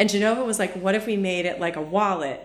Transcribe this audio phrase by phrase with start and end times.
[0.00, 2.40] And Jenova was like, what if we made it like a wallet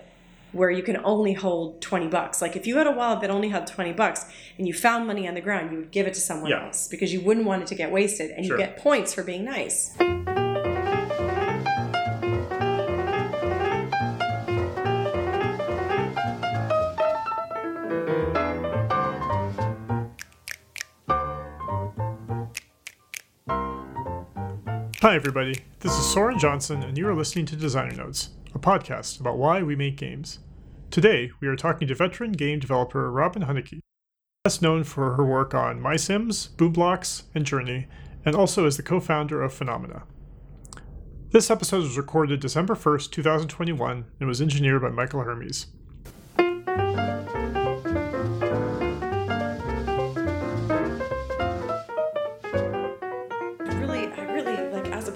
[0.51, 2.41] where you can only hold 20 bucks?
[2.41, 4.25] Like if you had a wallet that only held 20 bucks
[4.57, 6.65] and you found money on the ground, you would give it to someone Yeah.
[6.65, 8.59] else because you wouldn't want it to get wasted and Sure.
[8.59, 9.95] you get points for being nice.
[25.05, 25.63] Hi, everybody.
[25.81, 29.61] This is Soren Johnson, and you are listening to Designer Notes, a podcast about why
[29.61, 30.39] we make games.
[30.89, 33.81] Today, we are talking to veteran game developer Robin Hunicke,
[34.43, 37.87] best known for her work on My MySims, Boom Blox, and Journey,
[38.25, 40.05] and also as the co founder of Funomena.
[41.29, 45.67] This episode was recorded December 1st, 2021, and was engineered by Michael Hermes.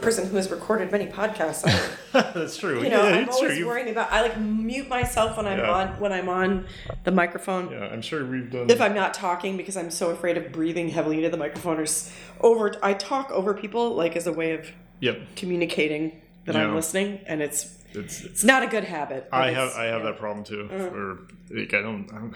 [0.09, 1.63] Person who has recorded many podcasts,
[2.13, 2.81] I, That's true.
[2.83, 3.47] you know, yeah, I'm it's true.
[3.47, 4.11] always You- worrying about.
[4.11, 5.71] I like mute myself when I'm Yeah.
[5.71, 6.65] on when I'm on
[7.03, 7.71] the microphone.
[7.71, 8.69] yeah, I'm sure we've done.
[8.69, 11.85] If I'm not talking because I'm so afraid of breathing heavily into the microphone or
[12.41, 17.19] over, I talk over people like as a way of yep, communicating that I'm listening,
[17.27, 18.23] and it's it's.
[18.23, 19.29] it's not a good habit.
[19.31, 20.05] I have I have yeah.
[20.11, 20.69] that problem too.
[20.71, 20.97] Uh-huh.
[20.97, 21.19] Or
[21.51, 22.09] like I don't.
[22.13, 22.35] I'm,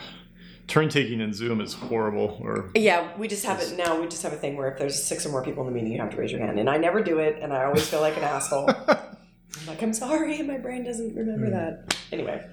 [0.68, 2.38] turn taking in Zoom is horrible.
[2.42, 4.00] Or Yeah, we just have it now.
[4.00, 5.92] We just have a thing where if there's six or more people in the meeting,
[5.94, 8.02] you have to raise your hand, and I never do it, and I always feel
[8.02, 8.70] like an asshole.
[8.88, 11.52] I'm like, I'm sorry, my brain doesn't remember Hmm.
[11.54, 11.98] that.
[12.12, 12.44] Anyway,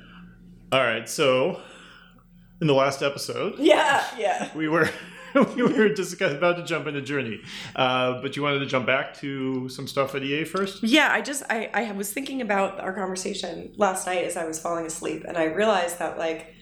[0.73, 1.09] all right.
[1.09, 1.61] So
[2.61, 4.51] in the last episode, yeah, yeah.
[4.55, 4.89] we were.
[5.55, 7.41] we were just about to jump into Journey,
[7.77, 10.83] uh, but you wanted to jump back to some stuff at EA first.
[10.83, 14.59] Yeah, I just I, I was thinking about our conversation last night as I was
[14.59, 16.53] falling asleep, and I realized that like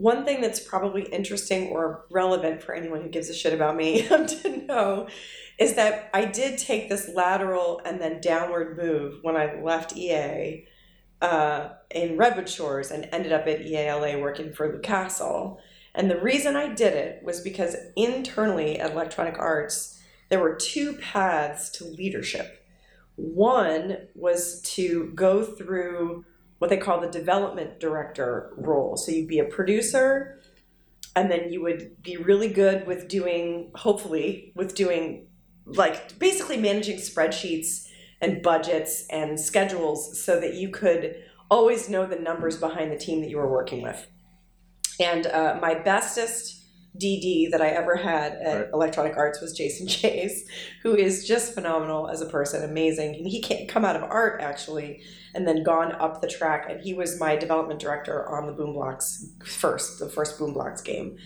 [0.00, 4.00] one thing that's probably interesting or relevant for anyone who gives a shit about me
[4.08, 5.08] to know
[5.58, 10.64] is that I did take this lateral and then downward move when I left EA
[11.20, 15.60] uh, in Redwood Shores and ended up at EALA working for Lou Castle.
[15.94, 20.00] And the reason I did it was because internally at Electronic Arts,
[20.30, 22.66] there were two paths to leadership.
[23.16, 26.24] One was to go through
[26.60, 28.94] what they call the development director role.
[28.94, 30.38] So you'd be a producer,
[31.16, 35.26] and then you would be really good with doing, hopefully, with doing
[35.64, 37.86] like basically managing spreadsheets
[38.20, 41.16] and budgets and schedules so that you could
[41.50, 44.06] always know the numbers behind the team that you were working with.
[45.00, 46.59] And uh, my bestest
[46.98, 48.70] DD that I ever had at Right.
[48.72, 50.44] Electronic Arts was Jason Chase,
[50.82, 53.14] who is just phenomenal as a person, amazing.
[53.16, 55.02] And he can't come out of art actually,
[55.34, 56.66] and then gone up the track.
[56.68, 60.84] And he was my development director on the Boom Blox first, the first Boom Blox
[60.84, 61.16] game.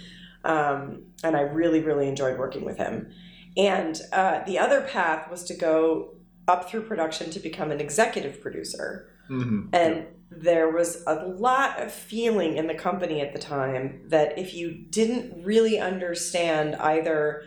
[0.44, 3.10] Um, and I really, really enjoyed working with him.
[3.56, 6.14] And uh, the other path was to go
[6.46, 9.08] up through production to become an executive producer.
[9.30, 9.68] Mm-hmm.
[9.72, 14.54] And there was a lot of feeling in the company at the time that if
[14.54, 17.44] you didn't really understand either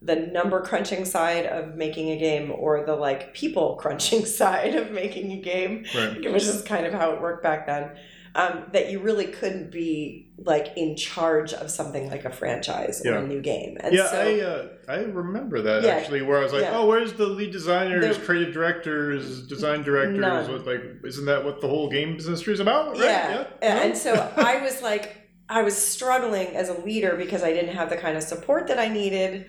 [0.00, 4.90] the number crunching side of making a game or the like people crunching side of
[4.90, 6.32] making a game, right.
[6.32, 7.90] was just kind of how it worked back then.
[8.34, 13.14] Um, that you really couldn't be like in charge of something like a franchise or
[13.14, 13.76] a new game.
[13.80, 15.90] And yeah, so, I uh, I remember that Yeah.
[15.96, 16.78] actually, where I was like, Yeah.
[16.78, 20.18] "Oh, where's the lead designers, There- creative directors, design directors?
[20.20, 20.52] None.
[20.52, 23.00] What, like, isn't that what the whole game industry is about?" Right?
[23.00, 23.46] Yeah.
[23.62, 23.82] yeah.
[23.82, 25.16] And so I was like,
[25.48, 28.78] I was struggling as a leader because I didn't have the kind of support that
[28.78, 29.46] I needed.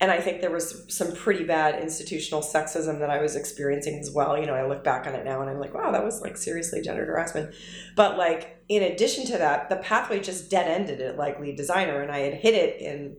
[0.00, 4.10] And I think there was some pretty bad institutional sexism that I was experiencing as
[4.10, 4.38] well.
[4.38, 6.38] You know, I look back on it now and I'm like, wow, that was like
[6.38, 7.54] seriously gender harassment.
[7.96, 12.00] But like, in addition to that, the pathway just dead ended at like lead designer,
[12.00, 13.16] and I had hit it in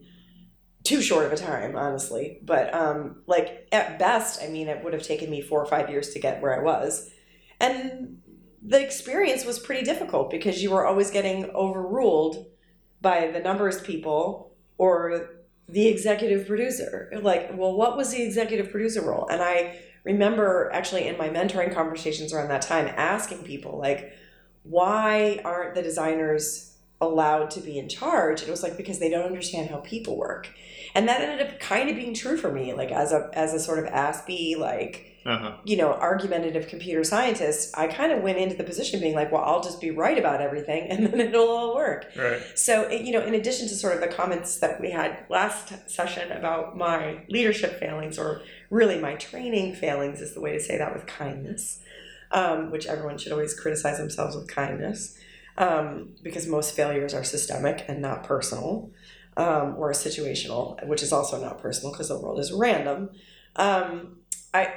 [0.83, 2.39] too short of a time, honestly.
[2.41, 5.89] But um, like at best, I mean, it would have taken me four or five
[5.89, 7.11] years to get where I was,
[7.59, 8.21] and
[8.63, 12.45] the experience was pretty difficult because you were always getting overruled
[13.01, 15.40] by the numbers people or
[15.71, 17.11] the executive producer.
[17.21, 19.27] Like, well, what was the executive producer role?
[19.29, 24.13] And I remember actually in my mentoring conversations around that time asking people like,
[24.63, 26.70] why aren't the designers
[27.01, 28.41] allowed to be in charge?
[28.43, 30.49] It was like because they don't understand how people work.
[30.93, 33.59] And that ended up kind of being true for me, like as a as a
[33.59, 35.53] sort of aspy, like Uh-huh.
[35.63, 39.43] you know, argumentative computer scientist, I kind of went into the position being like, well,
[39.43, 42.07] I'll just be right about everything and then it'll all work.
[42.17, 42.41] Right.
[42.55, 45.89] So, it- you know, in addition to sort of the comments that we had last
[45.89, 50.77] session about my leadership failings, or really my training failings, is the way to say
[50.77, 51.79] that with kindness,
[52.31, 55.17] um, which everyone should always criticize themselves with kindness,
[55.57, 58.91] um, because most failures are systemic and not personal,
[59.37, 63.09] um, or situational, which is also not personal because the world is random.
[63.55, 64.17] Um,
[64.53, 64.73] I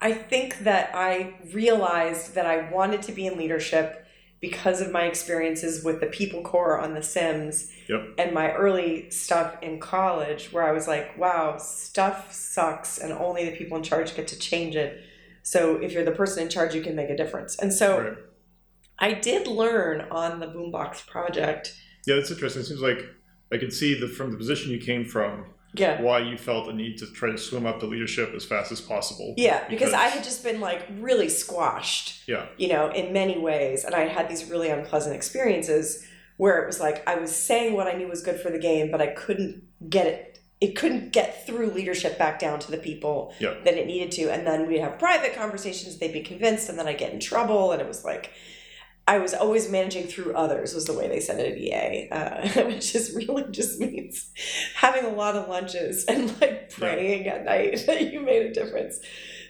[0.00, 4.04] I think that I realized that I wanted to be in leadership
[4.40, 8.14] because of my experiences with the people core on The Sims Yep.
[8.18, 13.48] and my early stuff in college, where I was like, wow, stuff sucks and only
[13.48, 15.00] the people in charge get to change it.
[15.44, 17.56] So if you're the person in charge, you can make a difference.
[17.58, 18.16] And so Right.
[19.02, 21.74] I did learn on the Boom Blox project.
[22.06, 22.62] Yeah, that's interesting.
[22.62, 23.00] It seems like
[23.52, 26.00] I can see the from the position you came from Yeah.
[26.00, 28.80] why you felt a need to try to swim up the leadership as fast as
[28.80, 29.34] possible.
[29.36, 32.46] Yeah, because I had just been like really squashed, Yeah.
[32.56, 33.84] you know, in many ways.
[33.84, 36.06] And I had these really unpleasant experiences
[36.36, 38.90] where it was like I was saying what I knew was good for the game,
[38.92, 40.38] but I couldn't get it.
[40.60, 43.54] It couldn't get through leadership back down to the people Yeah.
[43.64, 44.30] that it needed to.
[44.30, 47.72] And then we'd have private conversations, they'd be convinced, and then I'd get in trouble.
[47.72, 48.30] And it was like,
[49.12, 52.64] I was always managing through others, was the way they said it at EA, uh,
[52.66, 54.32] which is really just means
[54.74, 59.00] having a lot of lunches and like praying at night that you made a difference.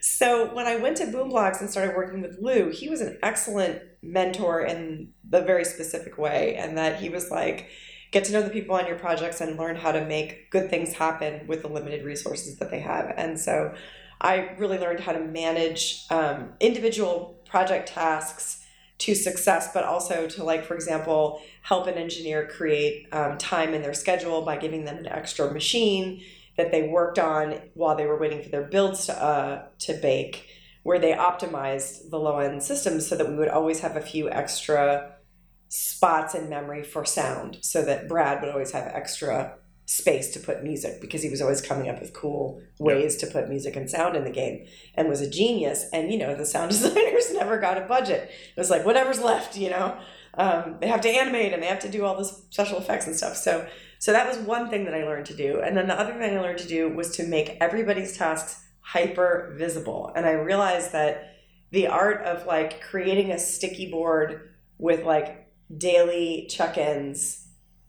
[0.00, 3.20] So when I went to Boom Blox and started working with Lou, he was an
[3.22, 7.68] excellent mentor in the very specific way, and that he was like,
[8.10, 10.92] get to know the people on your projects and learn how to make good things
[10.92, 13.14] happen with the limited resources that they have.
[13.16, 13.74] And so
[14.20, 18.58] I really learned how to manage um, individual project tasks
[19.02, 23.82] to success, but also to like, for example, help an engineer create um, time in
[23.82, 26.22] their schedule by giving them an extra machine
[26.56, 30.46] that they worked on while they were waiting for their builds to uh, to bake,
[30.84, 34.30] where they optimized the low end systems so that we would always have a few
[34.30, 35.16] extra
[35.68, 39.56] spots in memory for sound, so that Brad would always have extra
[39.92, 43.50] space to put music because he was always coming up with cool ways to put
[43.50, 45.84] music and sound in the game and was a genius.
[45.92, 48.30] And you know, the sound designers never got a budget.
[48.56, 49.98] It was like whatever's left, you know.
[50.34, 53.14] Um, they have to animate and they have to do all this special effects and
[53.14, 53.36] stuff.
[53.36, 53.68] So
[53.98, 55.60] so that was one thing that I learned to do.
[55.60, 59.54] And then the other thing I learned to do was to make everybody's tasks hyper
[59.58, 60.10] visible.
[60.16, 61.36] And I realized that
[61.70, 65.46] the art of like creating a sticky board with like
[65.76, 67.41] daily check-ins,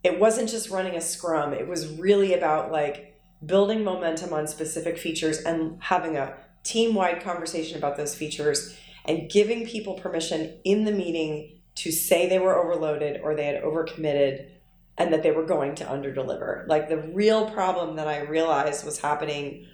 [0.04, 1.54] it wasn't just running a scrum.
[1.54, 7.78] It was really about like building momentum on specific features and having a team-wide conversation
[7.78, 13.22] about those features and giving people permission in the meeting to say they were overloaded
[13.22, 14.50] or they had overcommitted
[14.98, 16.68] and that they were going to underdeliver.
[16.68, 19.66] Like the real problem that I realized was happening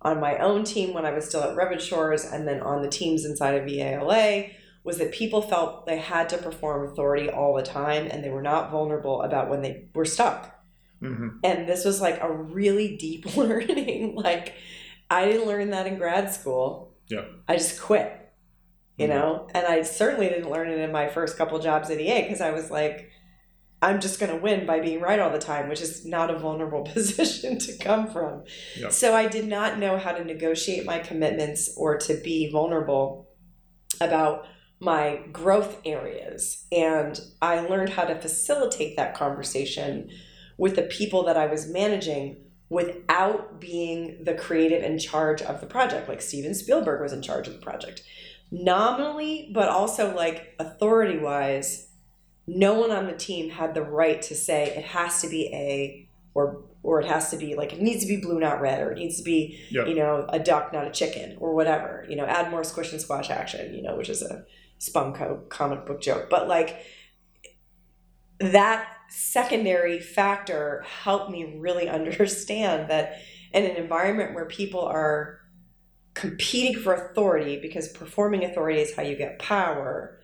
[0.00, 2.88] on my own team when I was still at Redwood Shores and then on the
[2.88, 4.52] teams inside of EALA
[4.84, 8.42] was that people felt they had to perform authority all the time and they were
[8.42, 10.58] not vulnerable about when they were stuck.
[11.00, 14.14] hmm And this was like a really deep learning.
[14.16, 14.54] Like
[15.10, 16.94] I didn't learn that in grad school.
[17.08, 17.24] Yeah.
[17.48, 18.18] I just quit.
[18.96, 19.10] You Mhm.
[19.10, 19.48] know?
[19.54, 22.50] And I certainly didn't learn it in my first couple jobs at EA because I
[22.50, 23.08] was like,
[23.80, 26.38] I'm just going to win by being right all the time, which is not a
[26.38, 28.44] vulnerable position to come from.
[28.76, 28.90] Yeah.
[28.90, 33.28] So I did not know how to negotiate my commitments or to be vulnerable
[34.00, 34.46] about
[34.82, 36.64] my growth areas.
[36.72, 40.10] And I learned how to facilitate that conversation
[40.58, 42.38] with the people that I was managing
[42.68, 46.08] without being the creative in charge of the project.
[46.08, 48.02] Like Steven Spielberg was in charge of the project.
[48.50, 51.86] Nominally, but also like authority wise,
[52.48, 56.08] no one on the team had the right to say it has to be A
[56.34, 58.90] or or it has to be like it needs to be blue not red or
[58.90, 59.84] it needs to be Yeah.
[59.86, 63.00] you know a duck not a chicken or whatever you know add more squish and
[63.00, 64.44] squash action you know which is a
[64.82, 66.84] spumco comic book joke but like
[68.40, 73.20] that secondary factor helped me really understand that
[73.52, 75.38] in an environment where people are
[76.14, 80.18] competing for authority because performing authority is how you get power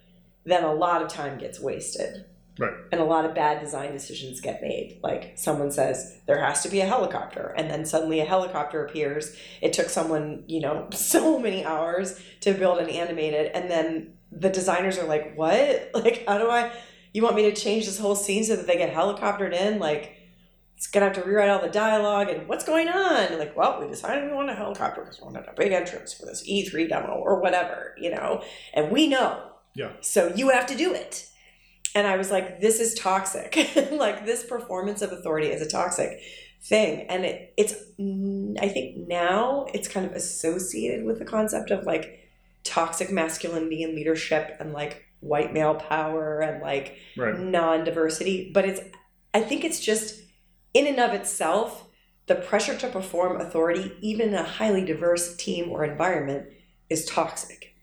[0.45, 2.25] then a lot of time gets wasted
[2.59, 2.73] Right.
[2.91, 4.99] and a lot of bad design decisions get made.
[5.03, 9.37] Like someone says there has to be a helicopter, and then suddenly a helicopter appears.
[9.63, 14.15] It took someone, you know, so many hours to build and animate it, and then
[14.33, 15.91] the designers are like, "What?
[15.95, 16.73] Like, how do I?
[17.13, 19.79] You want me to change this whole scene so that they get helicoptered in?
[19.79, 20.15] Like,
[20.77, 23.17] it's gonna have to rewrite all the dialogue and what's going on?
[23.27, 26.13] And like, well, we decided we want a helicopter because we wanted a big entrance
[26.13, 28.43] for this E3 demo or whatever, you know,
[28.75, 29.43] and we know
[29.75, 29.93] Yeah.
[30.01, 31.27] so you have to do it.
[31.95, 33.57] And I was like, this is toxic.
[33.93, 36.21] like this performance of authority is a toxic
[36.63, 37.07] thing.
[37.09, 37.73] And it, it's,
[38.61, 42.29] I think now it's kind of associated with the concept of like
[42.65, 47.39] toxic masculinity and leadership and like white male power and like Right.
[47.39, 48.81] non-diversity but it's
[49.35, 50.21] i think it's just
[50.75, 51.89] in and of itself
[52.27, 56.47] the pressure to perform authority even in a highly diverse team or environment
[56.89, 57.75] is toxic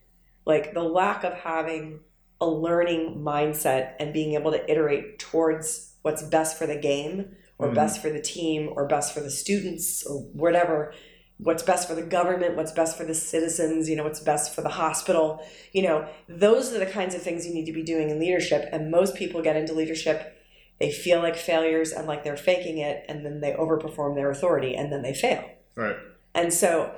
[0.46, 2.00] like the lack of having
[2.40, 7.68] a learning mindset and being able to iterate towards what's best for the game or
[7.68, 7.74] Mhm.
[7.74, 10.92] best for the team or best for the students or whatever
[11.38, 14.62] what's best for the government, what's best for the citizens, you know, what's best for
[14.62, 15.44] the hospital.
[15.72, 18.68] You know, those are the kinds of things you need to be doing in leadership.
[18.72, 20.34] And most people get into leadership,
[20.78, 24.74] they feel like failures and like they're faking it, and then they overperform their authority
[24.74, 25.44] and then they fail.
[25.74, 25.96] Right.
[26.34, 26.94] And so,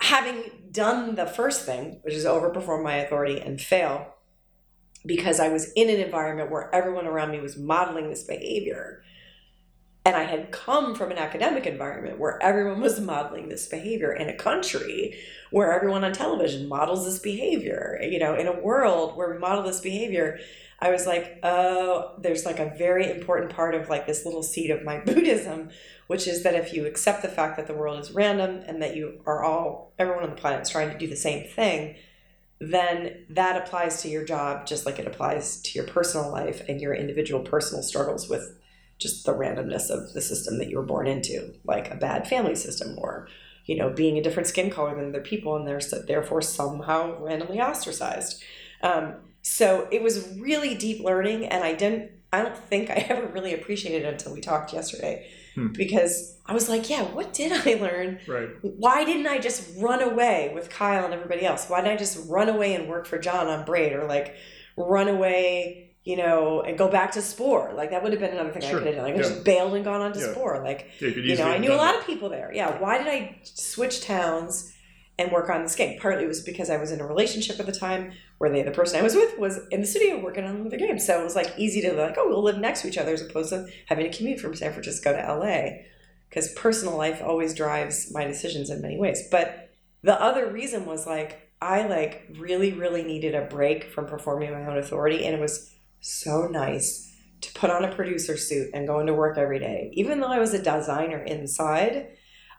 [0.00, 4.14] having done the first thing, which is overperform my authority and fail,
[5.06, 9.02] because I was in an environment where everyone around me was modeling this behavior,
[10.06, 14.28] and I had come from an academic environment where everyone was modeling this behavior in
[14.28, 15.18] a country
[15.50, 19.64] where everyone on television models this behavior, you know, in a world where we model
[19.64, 20.38] this behavior.
[20.78, 24.70] I was like, oh, there's like a very important part of like this little seed
[24.70, 25.70] of my Buddhism,
[26.06, 28.94] which is that if you accept the fact that the world is random and that
[28.94, 31.96] you are all, everyone on the planet is trying to do the same thing,
[32.58, 36.80] then that applies to your job just like it applies to your personal life and
[36.80, 38.58] your individual personal struggles with
[38.98, 42.54] just the randomness of the system that you were born into, like a bad family
[42.54, 43.28] system or,
[43.66, 47.22] you know, being a different skin color than other people and they're so, therefore somehow
[47.22, 48.42] randomly ostracized.
[48.82, 53.26] Um, so it was really deep learning, and I didn't, I don't think I ever
[53.26, 55.30] really appreciated it until we talked yesterday.
[55.56, 55.68] Hmm.
[55.68, 58.20] Because I was like, yeah, what did I learn?
[58.28, 58.50] Right.
[58.62, 61.68] Why didn't I just run away with Kyle and everybody else?
[61.68, 64.36] Why didn't I just run away and work for John on Braid or like
[64.76, 67.72] run away you know, and go back to Spore.
[67.74, 68.76] Like that would have been another thing Sure.
[68.78, 69.04] I could have done.
[69.06, 70.30] Like I just bailed and gone on to Yeah.
[70.30, 70.62] Spore.
[70.62, 72.00] Like Yeah, you you know, I knew a lot that.
[72.02, 72.52] of people there.
[72.54, 72.78] Yeah.
[72.78, 74.72] Why did I switch towns
[75.18, 75.98] and work on this game?
[75.98, 78.70] Partly it was because I was in a relationship at the time where the the
[78.70, 80.98] person I was with was in the studio working on the game.
[80.98, 83.22] So it was like easy to like, oh, we'll live next to each other as
[83.22, 85.82] opposed to having to commute from San Francisco to LA.
[86.28, 89.28] Because personal life always drives my decisions in many ways.
[89.30, 89.70] But
[90.02, 94.66] the other reason was like I like really, really needed a break from performing my
[94.66, 99.00] own authority, and it was so nice to put on a producer suit and go
[99.00, 99.90] into work every day.
[99.94, 102.08] Even though I was a designer inside,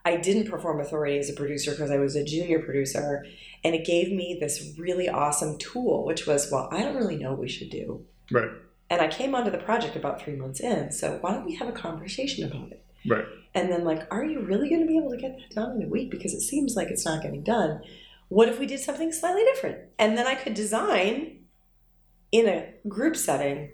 [0.08, 3.26] I didn't perform authority as a producer because I was a junior producer,
[3.66, 7.32] and it gave me this really awesome tool, which was, well, I don't really know
[7.32, 8.06] what we should do.
[8.32, 8.48] Right.
[8.90, 11.68] And I came onto the project about three months in, so why don't we have
[11.68, 12.86] a conversation about it?
[13.06, 13.26] Right.
[13.54, 15.84] And then, like, are you really going to be able to get that done in
[15.84, 16.10] a week?
[16.10, 17.82] Because it seems like it's not getting done.
[18.30, 19.80] What if we did something slightly different?
[20.00, 21.40] And then I could design
[22.32, 23.72] in a group setting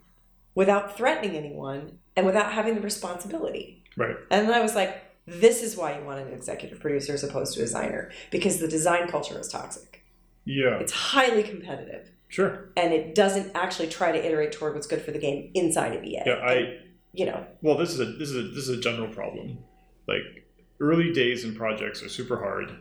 [0.55, 3.83] without threatening anyone and without having the responsibility.
[3.95, 4.15] Right.
[4.31, 7.53] And then I was like, this is why you want an executive producer as opposed
[7.53, 10.03] to a designer, because the design culture is toxic.
[10.45, 10.77] Yeah.
[10.79, 12.11] It's highly competitive.
[12.27, 12.69] Sure.
[12.75, 16.03] And it doesn't actually try to iterate toward what's good for the game inside of
[16.03, 16.23] EA.
[16.25, 16.33] Yeah.
[16.43, 16.77] I.
[17.13, 19.59] you know, Well, this is a this is a this is a general problem.
[20.07, 20.23] Like
[20.79, 22.71] early days in projects are super hard,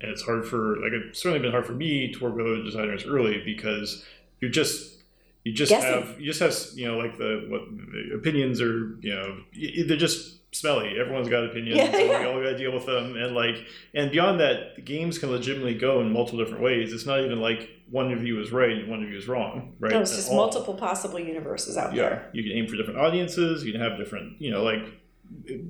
[0.00, 2.62] and it's hard for like it's certainly been hard for me to work with other
[2.62, 4.04] designers early because
[4.40, 5.02] you just
[5.44, 5.90] you just Guessing.
[6.08, 9.38] have you just have you know like the what the opinions are you know
[9.86, 10.98] they're just smelly.
[11.00, 12.20] Everyone's got opinions, Yeah, yeah.
[12.20, 13.16] we all got to deal with them.
[13.16, 13.56] And like
[13.94, 16.92] and beyond that, the games can legitimately go in multiple different ways.
[16.92, 19.74] It's not even like one of you is right and one of you is wrong,
[19.78, 19.92] right?
[19.92, 20.36] no, it's just all.
[20.36, 22.30] multiple possible universes out Yeah, there.
[22.32, 23.64] you can aim for different audiences.
[23.64, 24.82] You can have different, you know, like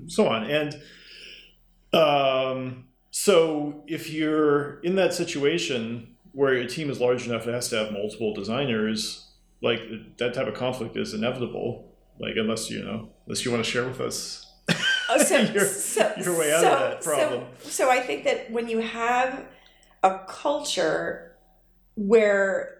[0.06, 0.44] so on.
[0.44, 0.80] And
[1.92, 7.68] um, so if you're in that situation where your team is large enough, it has
[7.70, 9.28] to have multiple designers.
[9.60, 9.80] Like
[10.18, 11.92] that type of conflict is inevitable.
[12.18, 14.46] Like unless you know, unless you want to share with us
[15.20, 17.44] Oh, so, your, so- your way out so- of that problem.
[17.60, 19.44] So, so I think that when you have
[20.02, 21.36] a culture
[21.94, 22.78] where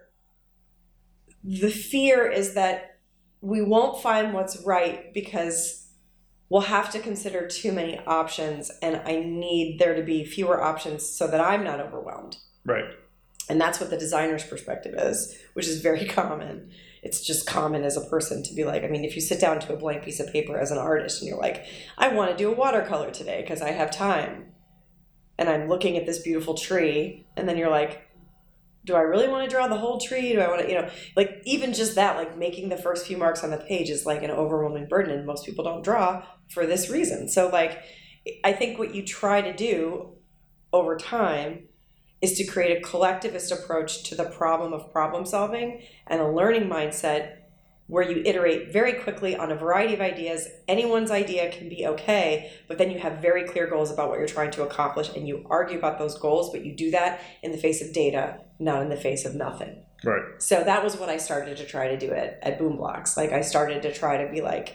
[1.45, 2.99] the fear is that
[3.41, 5.89] we won't find what's right because
[6.49, 11.09] we'll have to consider too many options and I need there to be fewer options
[11.09, 12.37] so that I'm not overwhelmed.
[12.65, 12.85] right.
[13.49, 16.71] And that's what the designer's perspective is, which is very common.
[17.03, 19.59] It's just common as a person to be like, I mean, if you sit down
[19.61, 21.65] to a blank piece of paper as an artist and you're like,
[21.99, 24.53] I want to do a watercolor today because I have time.
[25.37, 27.27] And I'm looking at this beautiful tree.
[27.37, 28.09] And then you're like,
[28.85, 30.33] do I really want to draw the whole tree?
[30.33, 33.17] Do I want to, you know, like even just that, like making the first few
[33.17, 35.17] marks on the page is like an overwhelming burden.
[35.17, 37.29] And most people don't draw for this reason.
[37.29, 37.83] So, like,
[38.45, 40.17] I think what you try to do
[40.73, 41.69] over time
[42.23, 46.69] is to create a collectivist approach to the problem of problem solving and a learning
[46.69, 47.39] mindset
[47.89, 50.49] where you iterate very quickly on a variety of ideas.
[50.67, 54.29] Anyone's idea can be okay, but then you have very clear goals about what you're
[54.29, 57.59] trying to accomplish and you argue about those goals, but you do that in the
[57.59, 59.83] face of data, not in the face of nothing.
[60.05, 60.23] Right.
[60.39, 63.17] So that was what I started to try to do at, at Boom Blox.
[63.17, 64.75] Like I started to try to be like,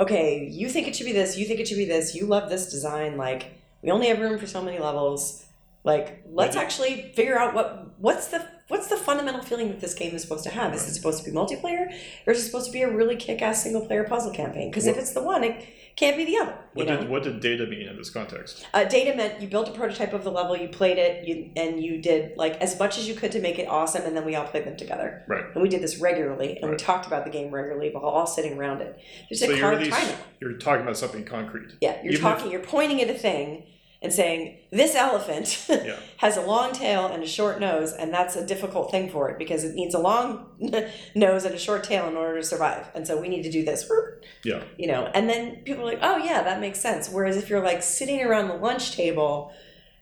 [0.00, 2.50] okay, you think it should be this, you think it should be this, you love
[2.50, 5.45] this design, like we only have room for so many levels.
[5.86, 6.64] Like let's Right.
[6.64, 10.42] actually figure out what what's the what's the fundamental feeling that this game is supposed
[10.44, 10.74] to have?
[10.74, 11.94] Is it supposed to be multiplayer,
[12.26, 14.68] or is it supposed to be a really kick-ass single-player puzzle campaign?
[14.68, 15.64] Because if it's the one, it
[15.94, 16.58] can't be the other.
[16.74, 16.96] What know?
[16.98, 18.66] did what did data mean in this context?
[18.74, 21.80] Uh, data meant you built a prototype of the level, you played it, you, and
[21.80, 24.34] you did like as much as you could to make it awesome, and then we
[24.34, 25.22] all played them together.
[25.28, 25.44] Right.
[25.54, 28.58] And we did this regularly, and we talked about the game regularly, while all sitting
[28.58, 28.98] around it.
[29.30, 29.92] There's So a you're really
[30.40, 31.76] you're talking about something concrete.
[31.80, 33.62] Yeah, you're Even talking, you're pointing at a thing
[34.02, 35.98] and saying, This elephant Yeah.
[36.18, 39.38] has a long tail and a short nose, and that's a difficult thing for it
[39.38, 40.46] because it needs a long
[41.14, 42.88] nose and a short tail in order to survive.
[42.94, 43.90] And so we need to do this.
[44.44, 44.62] Yeah.
[44.78, 47.08] You know, and then people are like, Oh, yeah, that makes sense.
[47.08, 49.52] Whereas if you're like sitting around the lunch table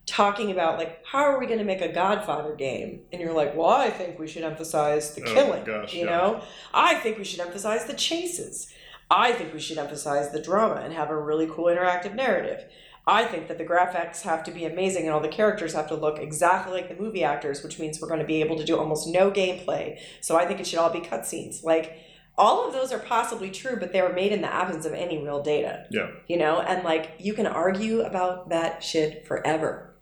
[0.06, 3.56] talking about like how are we going to make a godfather game and you're like
[3.56, 6.04] well i think we should emphasize the Oh killing gosh, you yeah.
[6.14, 6.42] know
[6.74, 8.70] i think we should emphasize the chases
[9.10, 12.70] i think we should emphasize the drama and have a really cool interactive narrative
[13.06, 15.94] i think that the graphics have to be amazing and all the characters have to
[15.94, 18.78] look exactly like the movie actors which means we're going to be able to do
[18.78, 19.98] almost no gameplay.
[20.20, 21.62] So i think it should all be cutscenes.
[21.62, 21.98] Like
[22.36, 25.22] all of those are possibly true but they were made in the absence of any
[25.22, 25.86] real data.
[25.90, 26.10] Yeah.
[26.28, 29.94] you know and like you can argue about that shit forever.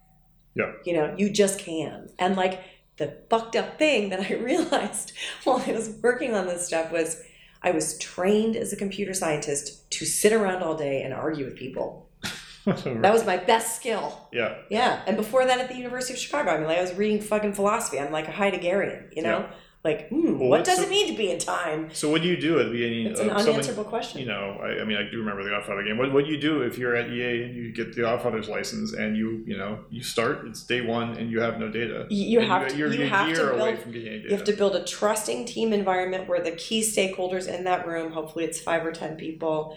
[0.54, 0.72] Yeah.
[0.84, 2.08] you know you just can.
[2.18, 2.60] And like
[2.98, 5.12] the fucked up thing that i realized
[5.44, 7.22] while i was working on this stuff was
[7.62, 11.56] i was trained as a computer scientist to sit around all day and argue with
[11.56, 12.08] people
[13.02, 14.56] that was my best skill yeah.
[14.70, 17.20] yeah and before that at the university of chicago i mean like i was reading
[17.20, 19.44] fucking philosophy i'm like a heideggerian you know
[19.84, 22.28] like hmm, Well, what does the- it mean to be in time So what do
[22.28, 24.96] you do at the beginning it's an someone, unanswerable question you know, I, I mean,
[24.96, 25.98] I do remember the Godfather game.
[25.98, 28.92] What what do you do if you're at EA and you get the Godfather's license
[28.92, 32.06] and you you know you start it's day one and you have no data.
[32.10, 34.12] You- you And have to- you're you a have to year away build- from getting
[34.12, 34.28] data.
[34.30, 38.12] You have to build a trusting team environment where the key stakeholders in that room,
[38.12, 39.76] hopefully it's five or 10 people,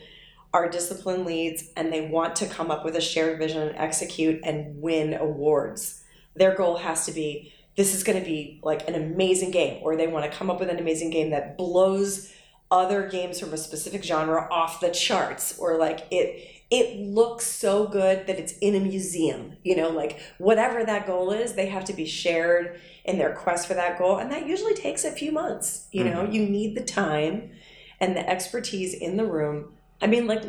[0.56, 4.40] are discipline leads and they want to come up with a shared vision and execute
[4.46, 6.02] and win awards.
[6.34, 9.98] Their goal has to be this is going to be like an amazing game, or
[9.98, 12.34] they want to come up with an amazing game that blows
[12.72, 17.86] other games from a specific genre off the charts, or like it it looks so
[17.86, 19.58] good that it's in a museum.
[19.64, 23.68] You know, like whatever that goal is, they have to be shared in their quest
[23.68, 26.32] for that goal and that usually takes a few months you know mm-hmm.
[26.32, 27.52] you need the time
[28.00, 29.72] and the expertise in the room
[30.06, 30.44] i mean like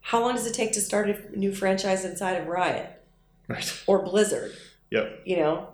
[0.00, 2.86] how long does it take to start a new franchise inside of riot
[3.48, 3.82] right.
[3.86, 4.52] or blizzard
[4.90, 5.22] Yep.
[5.24, 5.68] you know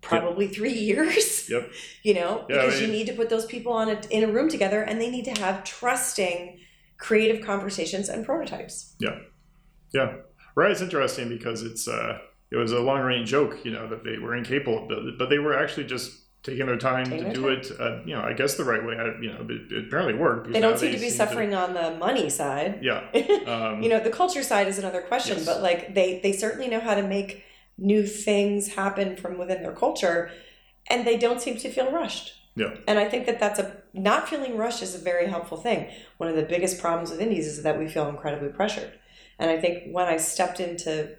[0.00, 1.70] probably three years Yep.
[2.02, 4.32] you know Yeah, I because you need to put those people on a, in a
[4.32, 6.58] room together and they need to have trusting
[6.98, 9.18] creative conversations and prototypes Yeah.
[9.94, 10.16] Yeah.
[10.54, 10.70] Right.
[10.70, 12.18] It's interesting because it's uh
[12.50, 15.38] it was a long range joke, you know, that they were incapable of but they
[15.38, 16.10] were actually just
[16.42, 18.84] taking their time Taking to their do it, uh, you know, I guess the right
[18.84, 18.94] way.
[18.96, 20.52] I- You know, it, it apparently worked.
[20.52, 23.00] they don't seem to be suffering on the money side yeah.
[23.46, 25.46] Um, you know the culture side is another question Yes.
[25.46, 27.44] but like they they certainly know how to make
[27.78, 30.30] new things happen from within their culture
[30.90, 32.74] and they don't seem to feel rushed Yeah.
[32.88, 35.80] and i think that that's a not feeling rushed is a very helpful thing
[36.18, 38.92] one of the biggest problems with indies is that we feel incredibly pressured
[39.38, 41.16] and i think when i stepped into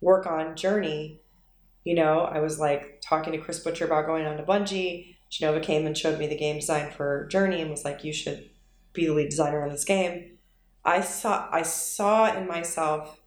[0.00, 1.20] work on journey
[1.84, 5.62] you know i was like talking to chris butcher about going on to bungie jenova
[5.62, 8.50] came and showed me the game design for journey and was like you should
[8.92, 10.30] be the lead designer on this game
[10.84, 13.18] I saw I saw in myself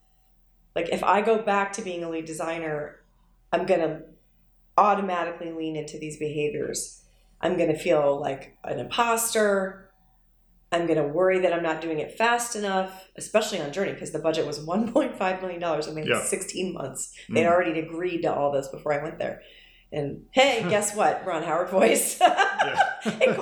[0.76, 3.00] like if I go back to being a lead designer,
[3.52, 4.02] I'm gonna
[4.78, 7.04] automatically lean into these behaviors.
[7.42, 9.87] I'm gonna feel like an imposter.
[10.72, 14.20] I'm gonna worry that I'm not doing it fast enough, especially on Journey, because the
[14.20, 15.88] budget was 1.5 million dollars.
[15.88, 16.22] I mean, Yeah.
[16.22, 17.14] 16 months.
[17.30, 17.52] They'd Mm.
[17.52, 19.42] already agreed to all this before I went there.
[19.92, 21.26] And hey, guess what?
[21.26, 22.20] Ron Howard voice.
[22.22, 23.36] it, it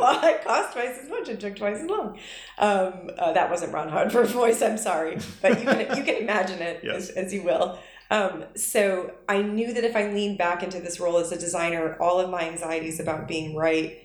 [0.44, 1.28] cost twice as much.
[1.30, 2.20] It took twice as long.
[2.60, 4.62] Um, uh, that wasn't Ron Howard voice.
[4.62, 7.10] I'm sorry, but you can you can imagine it Yes.
[7.10, 7.80] as, as you will.
[8.12, 11.98] Um, so I knew that if I leaned back into this role as a designer,
[12.00, 13.98] all of my anxieties about being right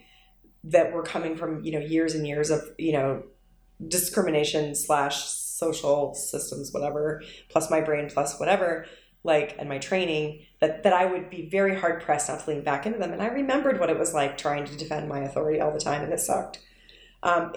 [0.65, 3.23] that were coming from you know years and years of you know
[3.89, 8.87] discrimination slash social systems whatever plus my brain plus whatever
[9.23, 12.63] like and my training that that I would be very hard pressed not to lean
[12.63, 13.13] back into them.
[13.13, 16.03] And I remembered what it was like trying to defend my authority all the time
[16.03, 16.61] and it sucked.
[17.23, 17.53] Um,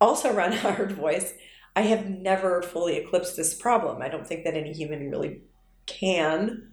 [0.00, 1.34] also Ron Howard voice
[1.74, 4.00] I have never fully eclipsed this problem.
[4.00, 5.42] I don't think that any human really
[5.84, 6.72] can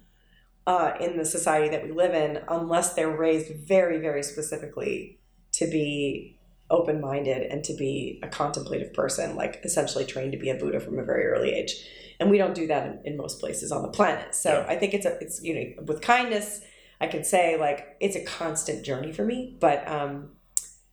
[0.66, 5.20] uh, in the society that we live in unless they're raised very very specifically
[5.54, 10.50] to be open minded and to be a contemplative person, like essentially trained to be
[10.50, 11.76] a Buddha from a very early age.
[12.20, 14.34] And we don't do that in, in most places on the planet.
[14.34, 14.74] So Yeah.
[14.74, 16.62] I think it's a it's you know with kindness,
[17.00, 19.58] I can say like it's a constant journey for me.
[19.60, 20.32] But um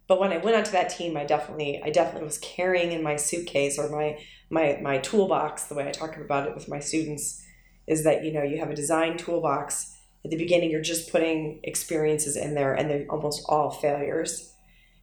[0.09, 3.17] but when I went onto that team, I definitely I definitely was carrying in my
[3.17, 4.19] suitcase or my
[4.51, 7.43] my my toolbox, the way I talk about it with my students,
[7.91, 9.97] is that you know you have a design toolbox.
[10.25, 14.55] At the beginning you're just putting experiences in there and they're almost all failures.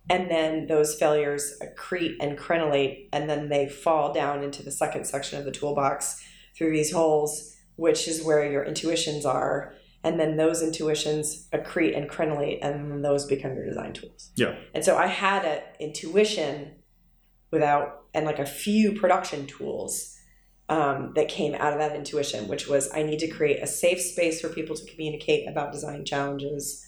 [0.09, 5.05] And then those failures accrete and crenulate and then they fall down into the second
[5.05, 6.23] section of the toolbox
[6.57, 9.73] through these holes which is where your intuitions are.
[10.03, 14.31] And then those intuitions accrete and crenulate and then those become your design tools.
[14.35, 14.55] Yeah.
[14.73, 16.75] and so i had an intuition
[17.51, 20.16] without and like a few production tools
[20.69, 24.01] um, that came out of that intuition, which was I need to create a safe
[24.01, 26.85] space for people to communicate about design challenges.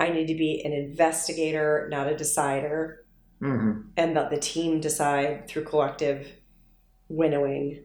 [0.00, 3.00] I need to be an investigator, not a decider,
[3.42, 3.80] Mm-hmm.
[3.98, 6.28] and let the team decide through collective
[7.08, 7.82] winnowing.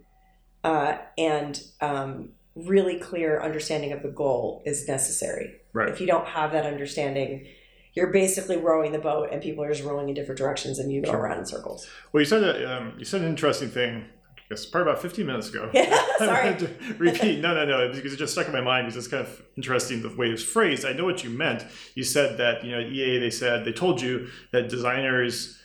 [0.63, 5.55] Uh, and um, really clear understanding of the goal is necessary.
[5.73, 5.89] Right.
[5.89, 7.47] If you don't have that understanding,
[7.93, 11.01] you're basically rowing the boat, and people are just rowing in different directions, and you
[11.01, 11.19] go Sure.
[11.19, 11.89] around in circles.
[12.13, 14.05] Well, you said that, um, you said an interesting thing.
[14.49, 15.69] I guess probably about 15 minutes ago.
[15.73, 16.25] Yeah, I
[16.57, 16.67] sorry.
[16.97, 17.39] repeat.
[17.39, 20.01] No, no, no, because it just stuck in my mind because it's kind of interesting
[20.01, 20.85] the way it's phrased.
[20.85, 21.65] I know what you meant.
[21.95, 25.57] You said that you know at EA they said they told you that designers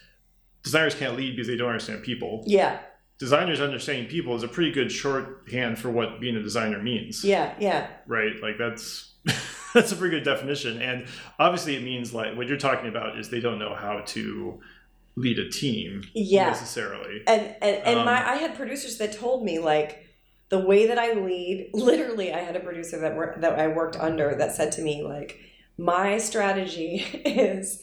[0.63, 2.43] designers can't lead because they don't understand people.
[2.47, 2.79] Yeah,
[3.19, 7.25] Designers understanding people is a pretty good shorthand for what being a designer means.
[7.25, 7.87] yeah, yeah.
[8.07, 8.33] Right.
[8.43, 9.13] Like that's
[9.73, 10.83] that's a pretty good definition.
[10.83, 11.07] And
[11.39, 14.61] obviously it means like what you're talking about is they don't know how to
[15.17, 16.51] lead a team Yeah.
[16.51, 17.23] necessarily.
[17.27, 20.01] and and, and Um, my I had producers that told me like
[20.51, 21.71] the way that I lead.
[21.75, 25.03] Literally, I had a producer that wor- that I worked under that said to me
[25.03, 25.39] like,
[25.79, 27.83] my strategy is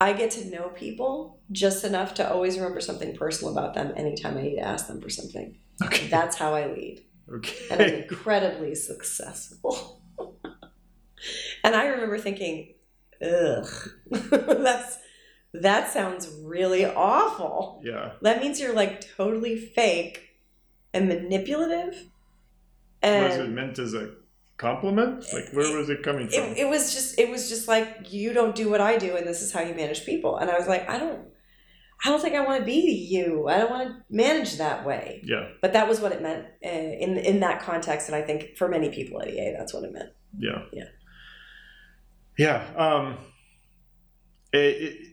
[0.00, 4.36] I get to know people just enough to always remember something personal about them anytime
[4.36, 5.56] I need to ask them for something.
[5.84, 6.08] Okay.
[6.08, 7.56] That's how I lead, Okay.
[7.70, 10.02] and I'm incredibly successful.
[11.64, 12.74] and I remember thinking,
[13.24, 13.68] ugh,
[14.10, 14.98] that's
[15.54, 18.12] that sounds really awful yeah.
[18.22, 20.30] that means you're like totally fake
[20.94, 22.06] and manipulative
[23.02, 24.12] And was it meant as a
[24.56, 25.24] compliment?
[25.32, 26.42] Like where was it coming from?
[26.42, 29.26] it, it was just it was just like you don't do what i do and
[29.26, 31.20] this is how you manage people and i was like i don't
[32.04, 35.20] i don't think i want to be you i don't want to manage that way
[35.24, 35.48] yeah.
[35.60, 38.68] but that was what it meant uh, in in that context and i think for
[38.68, 40.62] many people at ea that's what it meant Yeah.
[40.72, 40.84] Yeah.
[42.38, 42.64] Yeah.
[42.76, 43.18] Um,
[44.52, 45.11] it, it,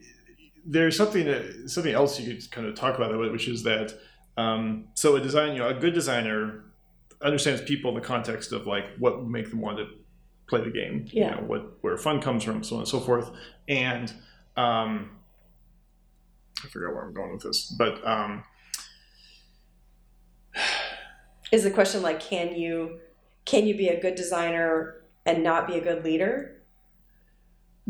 [0.70, 3.92] there's something that, something else you could kind of talk about, which is that
[4.36, 6.64] um, so a design, you know, a good designer
[7.20, 9.88] understands people in the context of like what would make them want to
[10.48, 11.06] play the game.
[11.10, 11.30] Yeah.
[11.30, 13.30] You know, what where fun comes from, so on and so forth.
[13.68, 14.12] And
[14.56, 15.10] um,
[16.64, 18.44] I forgot where I'm going with this, but um,
[21.50, 23.00] is the question like can you
[23.44, 26.59] can you be a good designer and not be a good leader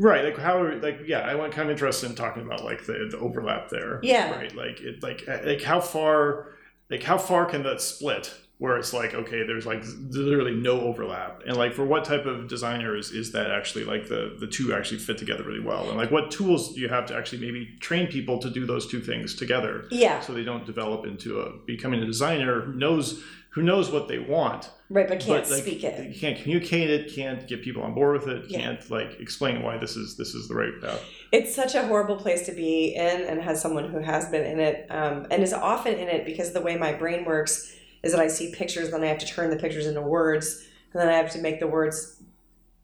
[0.00, 3.06] Right, like how, like yeah, I went kind of interested in talking about like the,
[3.10, 4.00] the overlap there.
[4.02, 4.34] Yeah.
[4.34, 6.54] Right, like it, like like how far,
[6.88, 8.34] like how far can that split?
[8.61, 12.46] Where it's like okay, there's like literally no overlap, and like for what type of
[12.46, 16.11] designers is that actually like the the two actually fit together really well, and like
[16.11, 19.35] what tools do you have to actually maybe train people to do those two things
[19.35, 20.20] together, yeah.
[20.20, 23.23] So they don't develop into a becoming a designer who knows
[23.55, 26.09] who knows what they want, right but can't but like speak it.
[26.14, 28.61] you can't communicate it, can't get people on board with it, Yeah.
[28.61, 31.03] can't like explain why this is this is the right path.
[31.33, 34.61] it's such a horrible place to be in and has someone who has been in
[34.61, 38.20] it um, and is often in it because the way my brain works is that
[38.20, 41.16] i see pictures then i have to turn the pictures into words and then i
[41.16, 42.22] have to make the words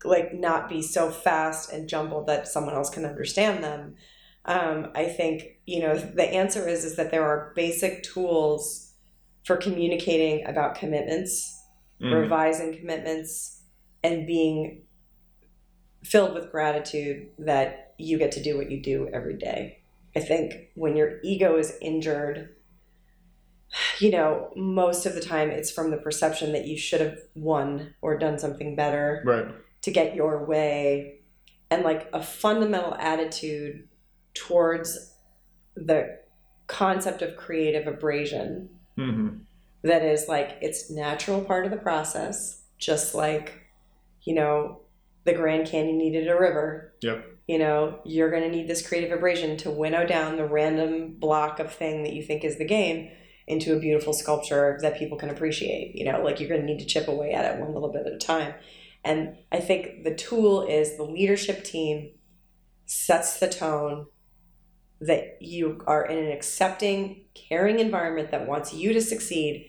[0.04, 3.94] like not be so fast and jumbled that someone else can understand them
[4.44, 8.92] um, i think you know the answer is is that there are basic tools
[9.44, 11.52] for communicating about commitments
[12.00, 12.22] Mhm.
[12.22, 13.62] revising commitments
[14.04, 14.82] and being
[16.04, 19.78] filled with gratitude that you get to do what you do every day.
[20.14, 22.54] I think when your ego is injured,
[23.98, 27.94] you know, most of the time it's from the perception that you should have won
[28.00, 29.46] or done something better Right.
[29.82, 31.20] to get your way
[31.70, 33.88] and like a fundamental attitude
[34.34, 35.14] towards
[35.74, 36.18] the
[36.66, 39.28] concept of creative abrasion hmm
[39.82, 43.68] that is like it's natural part of the process just like
[44.22, 44.80] you know
[45.24, 47.24] the grand canyon needed a river Yep.
[47.46, 51.60] you know you're going to need this creative abrasion to winnow down the random block
[51.60, 53.10] of thing that you think is the game
[53.46, 56.78] into a beautiful sculpture that people can appreciate you know like you're going to need
[56.78, 58.54] to chip away at it one little bit at a time.
[59.04, 62.10] And i think the tool is the leadership team
[62.86, 64.06] sets the tone
[65.00, 69.68] that you are in an accepting caring environment that wants you to succeed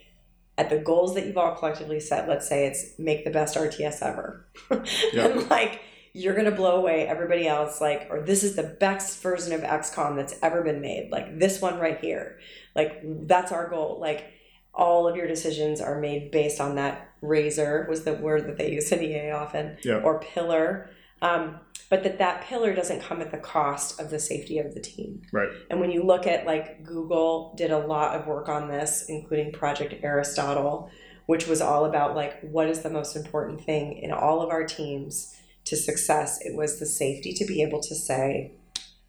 [0.58, 2.28] at the goals that you've all collectively set.
[2.28, 4.48] Let's say it's make the best rts ever.
[5.14, 5.28] Yeah.
[5.28, 5.82] and like
[6.14, 10.16] you're gonna blow away everybody else like or this is the best version of xcom
[10.16, 11.10] that's ever been made.
[11.12, 12.40] Like this one right here
[12.78, 14.32] like that's our goal like
[14.74, 18.72] all of your decisions are made based on that razor was the word that they
[18.72, 20.02] use in EA often, Yeah.
[20.04, 20.92] or pillar.
[21.20, 21.60] Um,
[21.90, 25.24] but that that pillar doesn't come at the cost of the safety of the team.
[25.34, 25.50] Right.
[25.72, 29.52] And when you look at like Google did a lot of work on this, including
[29.52, 30.92] Project Aristotle,
[31.26, 34.64] which was all about like what is the most important thing in all of our
[34.64, 35.36] teams
[35.66, 36.40] to success.
[36.46, 38.52] It was the safety to be able to say,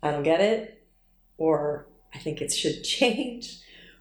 [0.02, 0.82] I don't get it,
[1.36, 3.58] or I think it should change,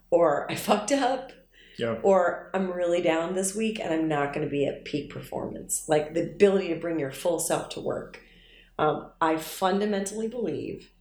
[0.10, 1.32] or I fucked up,
[1.78, 1.98] Yeah.
[2.04, 5.86] or I'm really down this week and I'm not going to be at peak performance.
[5.88, 8.22] Like the ability to bring your full self to work.
[8.80, 10.91] Um, I fundamentally believe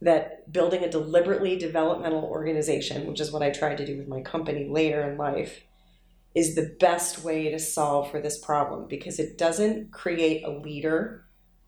[0.00, 4.20] that building a deliberately developmental organization, which is what I tried to do with my
[4.20, 5.64] company later in life,
[6.34, 11.24] is the best way to solve for this problem because it doesn't create a leader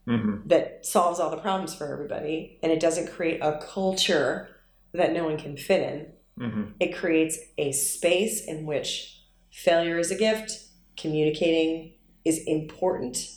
[0.09, 0.49] Mm-hmm.
[0.49, 4.49] that solves all the problems for everybody and it doesn't create a culture
[4.93, 6.71] that no one can fit in Mm-hmm.
[6.81, 9.21] it creates a space in which
[9.53, 10.53] failure is a gift,
[10.97, 11.93] communicating
[12.25, 13.29] is important,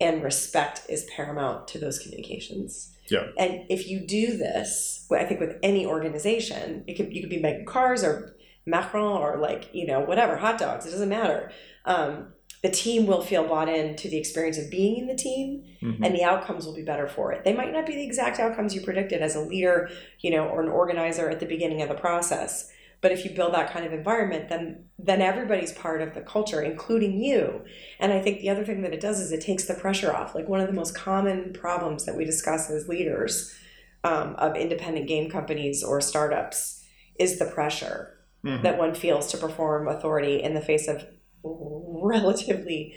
[0.00, 2.96] and respect is paramount to those communications.
[3.08, 3.28] Yeah.
[3.36, 7.40] And if you do this, I think with any organization, it could you could be
[7.40, 10.86] making cars or Macron or like you know whatever hot dogs.
[10.86, 11.50] It doesn't matter.
[11.84, 15.64] Um, the team will feel bought in to the experience of being in the team,
[15.82, 16.04] Mm-hmm.
[16.04, 17.42] and the outcomes will be better for it.
[17.42, 20.62] They might not be the exact outcomes you predicted as a leader, you know, or
[20.62, 22.70] an organizer at the beginning of the process.
[23.00, 26.62] But if you build that kind of environment, then then everybody's part of the culture,
[26.62, 27.62] including you.
[27.98, 30.36] And I think the other thing that it does is it takes the pressure off.
[30.36, 33.52] Like one of the most common problems that we discuss as leaders
[34.04, 36.84] um, of independent game companies or startups
[37.18, 38.62] is the pressure Mhm.
[38.62, 41.04] that one feels to perform authority in the face of
[41.44, 42.94] relatively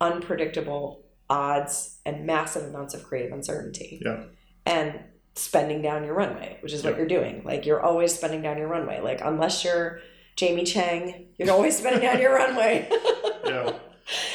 [0.00, 4.00] unpredictable odds and massive amounts of creative uncertainty.
[4.04, 4.24] Yeah.
[4.66, 5.00] And
[5.34, 7.42] spending down your runway, which is what you're doing.
[7.44, 9.00] Like you're always spending down your runway.
[9.00, 10.00] Like unless you're
[10.36, 12.90] Jamie Chang, you're always spending down your runway.
[13.42, 13.72] Yeah.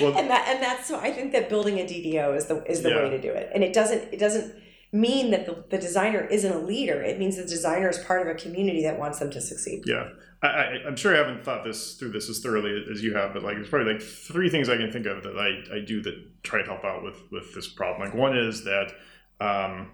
[0.02, 2.82] Well, and that and that's so I think that building a DDO is the is
[2.82, 3.04] the Yeah.
[3.04, 3.50] way to do it.
[3.54, 4.54] And it doesn't it doesn't
[4.92, 7.02] mean that the, the designer isn't a leader.
[7.02, 9.84] It means the designer is part of a community that wants them to succeed.
[9.86, 10.10] Yeah,
[10.42, 13.34] I, I, I'm sure I haven't thought this through this as thoroughly as you have,
[13.34, 16.02] but like there's probably like three things I can think of that I, I do
[16.04, 18.08] that try to help out with with this problem.
[18.08, 18.94] Like one is that
[19.42, 19.92] um,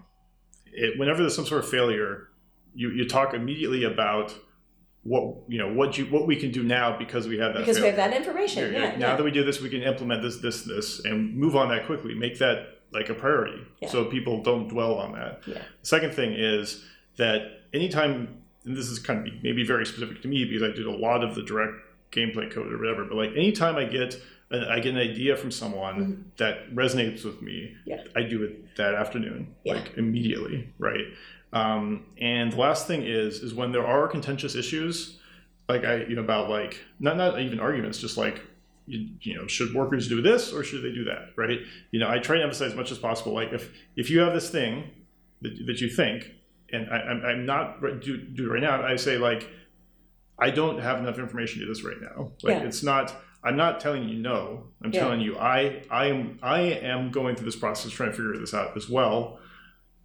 [0.72, 2.28] it, whenever there's some sort of failure,
[2.74, 4.34] you, you talk immediately about
[5.04, 7.80] what you know what you what we can do now because we have that Because
[7.80, 8.72] we have that information.
[8.72, 8.92] Yeah, Yeah.
[8.92, 8.98] yeah.
[8.98, 11.86] now that we do this, we can implement this, this, this, and move on that
[11.86, 12.14] quickly.
[12.14, 13.88] Make that like a priority, Yeah.
[13.88, 15.40] so people don't dwell on that.
[15.46, 15.54] Yeah.
[15.80, 16.84] The second thing is
[17.16, 18.28] that anytime,
[18.64, 21.24] and this is kind of maybe very specific to me because I did a lot
[21.24, 21.74] of the direct
[22.10, 26.30] gameplay code or whatever, but like anytime I get I get an idea from someone
[26.36, 27.90] that resonates with me, Mm-hmm.
[27.90, 28.02] Yeah.
[28.14, 31.06] I do it that afternoon, like immediately, right?
[31.54, 35.18] Um, and the last thing is is when there are contentious issues,
[35.70, 38.42] like I you know about like not not even arguments, just like
[38.86, 41.60] you, you know should workers do this or should they do that, right?
[41.90, 43.32] You know I try to emphasize as much as possible.
[43.32, 44.90] Like if if you have this thing
[45.42, 46.30] that, that you think,
[46.72, 49.48] and I, I'm, I'm not do do it right now, I say like
[50.38, 52.32] I don't have enough information to do this right now.
[52.42, 52.66] Like Yeah.
[52.66, 53.14] it's not.
[53.44, 54.68] I'm not telling you no.
[54.84, 55.00] I'm Yeah.
[55.00, 58.54] telling you I I am I am going through this process trying to figure this
[58.54, 59.38] out as well.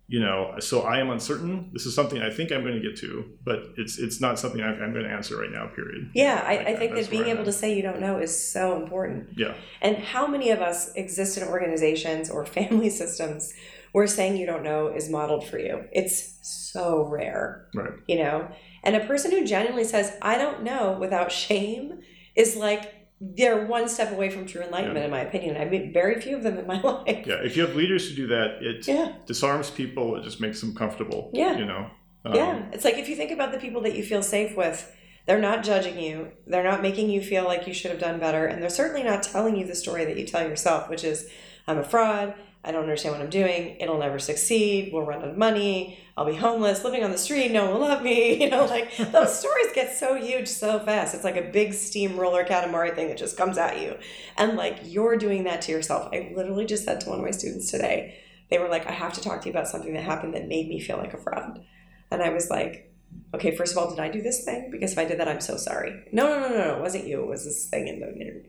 [0.09, 1.69] You know, so I am uncertain.
[1.73, 4.61] This is something I think I'm going to get to, but it's it's not something
[4.61, 5.67] I, I'm going to answer right now.
[5.75, 6.11] Period.
[6.15, 8.17] Yeah, I, Like I think That's that being I'm able to say you don't know
[8.17, 9.29] is so important.
[9.35, 9.53] Yeah.
[9.81, 13.53] And how many of us exist in organizations or family systems
[13.91, 15.83] where saying you don't know is modeled for you?
[15.91, 17.91] It's so rare, Right.
[18.07, 18.47] you know?
[18.83, 21.99] And a person who genuinely says, I don't know without shame
[22.33, 25.05] is like, they're one step away from true enlightenment, Yeah.
[25.05, 25.57] in my opinion.
[25.57, 27.25] I meet very few of them in my life.
[27.25, 27.35] Yeah.
[27.43, 29.13] If you have leaders who do that, it Yeah.
[29.25, 30.15] disarms people.
[30.17, 31.31] It just makes them comfortable.
[31.33, 31.57] Yeah.
[31.57, 31.89] You know.
[32.25, 34.93] Um, Yeah, it's like if you think about the people that you feel safe with,
[35.25, 36.31] they're not judging you.
[36.45, 39.23] They're not making you feel like you should have done better, and they're certainly not
[39.23, 41.29] telling you the story that you tell yourself, which is,
[41.67, 42.33] "I'm a fraud.
[42.63, 43.77] I don't understand what I'm doing.
[43.79, 44.91] It'll never succeed.
[44.91, 45.99] We'll run out of money.
[46.17, 47.51] I'll be homeless, living on the street.
[47.51, 51.13] No one will love me." You know, like those stories get so huge so fast.
[51.13, 53.97] It's like a big steamroller Katamari thing that just comes at you,
[54.37, 56.09] and like you're doing that to yourself.
[56.13, 59.13] I literally just said to one of my students today, they were like, "I have
[59.13, 61.63] to talk to you about something that happened that made me feel like a fraud."
[62.09, 62.87] And I was like,
[63.33, 64.69] okay, first of all, did I do this thing?
[64.71, 66.03] Because if I did that, I'm so sorry.
[66.11, 67.21] No, no, no, no, no, it wasn't you.
[67.21, 68.43] It was this thing in the interview.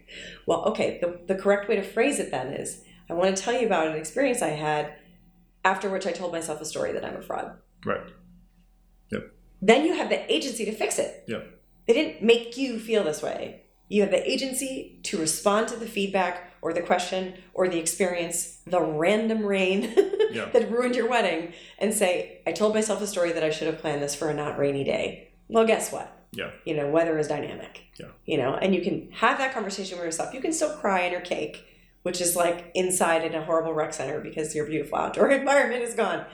[0.46, 3.59] Well, okay, the, the correct way to phrase it then is I want to tell
[3.59, 4.94] you about an experience I had
[5.68, 7.59] after which I told myself a story that I'm a fraud.
[7.85, 8.09] Right.
[9.12, 9.22] Yep.
[9.61, 11.24] Then you have the agency to fix it.
[11.28, 11.42] Yeah.
[11.87, 13.64] They didn't make you feel this way.
[13.88, 18.61] You have the agency to respond to the feedback or the question or the experience,
[18.66, 19.94] the random rain
[20.31, 20.46] Yeah.
[20.52, 23.78] that ruined your wedding, and say, I told myself a story that I should have
[23.78, 25.33] planned this for a not rainy day.
[25.48, 26.09] Well, guess what?
[26.33, 26.50] Yeah.
[26.66, 27.81] You know, weather is dynamic.
[27.98, 28.09] Yeah.
[28.26, 30.35] You know, and you can have that conversation with yourself.
[30.35, 31.64] You can still cry in your cake,
[32.09, 35.92] which is like inside in a horrible rec center because your beautiful outdoor environment is
[35.92, 36.25] gone.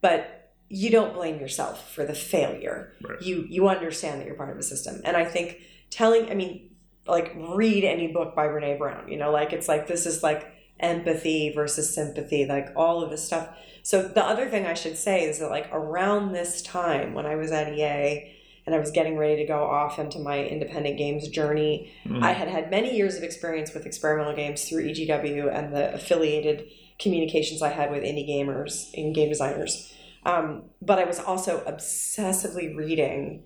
[0.00, 2.94] But you don't blame yourself for the failure.
[3.00, 3.22] Right.
[3.22, 5.00] You you understand that you're part of a system.
[5.04, 6.70] And I think telling I mean,
[7.06, 10.52] like read any book by Brene Brown, you know, like it's like this is like
[10.80, 13.50] empathy versus sympathy, like all of this stuff.
[13.84, 17.36] So the other thing I should say is that like around this time when I
[17.36, 18.32] was at EA
[18.70, 22.22] and I was getting ready to go off into my independent games journey, Mhm.
[22.22, 26.70] I had had many years of experience with experimental games through EGW and the affiliated
[27.00, 29.92] communications I had with indie gamers and game designers.
[30.24, 33.42] Um, but I was also obsessively reading.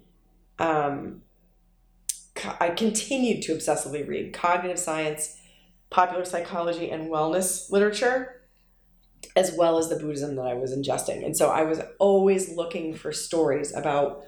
[0.58, 1.22] Um,
[2.34, 5.40] co- I continued to obsessively read cognitive science,
[5.88, 8.42] popular psychology, and wellness literature,
[9.36, 11.24] as well as the Buddhism that I was ingesting.
[11.24, 14.22] And so I was always looking for stories about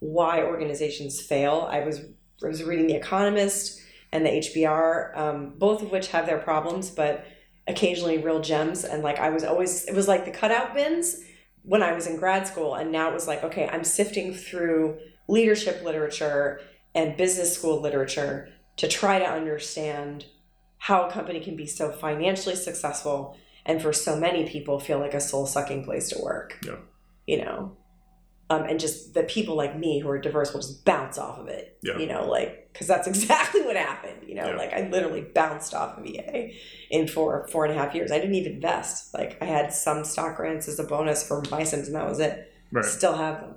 [0.00, 1.68] why organizations fail.
[1.70, 2.00] I was
[2.42, 3.80] I was reading The Economist
[4.12, 7.24] and the HBR, um, both of which have their problems, but
[7.68, 8.84] occasionally real gems.
[8.84, 11.20] And like I was always, it was like the cutout bins
[11.62, 14.98] when I was in grad school, and now it was like, okay, I'm sifting through
[15.28, 16.60] leadership literature
[16.94, 20.24] and business school literature to try to understand
[20.78, 23.36] how a company can be so financially successful
[23.66, 26.58] and for so many people feel like a soul sucking place to work.
[26.64, 26.76] Yeah.
[27.26, 27.76] You know,
[28.50, 31.48] um, and just the people like me who are diverse will just bounce off of
[31.48, 31.78] it.
[31.82, 31.96] Yeah.
[31.98, 34.28] You know, like because that's exactly what happened.
[34.28, 34.56] You know, Yeah.
[34.56, 36.54] like I literally bounced off of EA
[36.90, 38.10] in four four and a half years.
[38.12, 39.14] I didn't even invest.
[39.14, 42.20] Like I had some stock grants as a bonus for my Sims, and that was
[42.20, 42.52] it.
[42.72, 42.84] Right.
[42.84, 43.54] Still have them.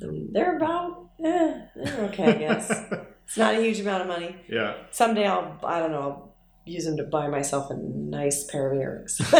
[0.00, 2.70] And they're about eh, they're okay, I guess.
[3.26, 4.36] it's not a huge amount of money.
[4.48, 4.74] yeah.
[4.92, 6.27] Someday I'll I don't know.
[6.68, 9.16] Use them to buy myself a nice pair of earrings.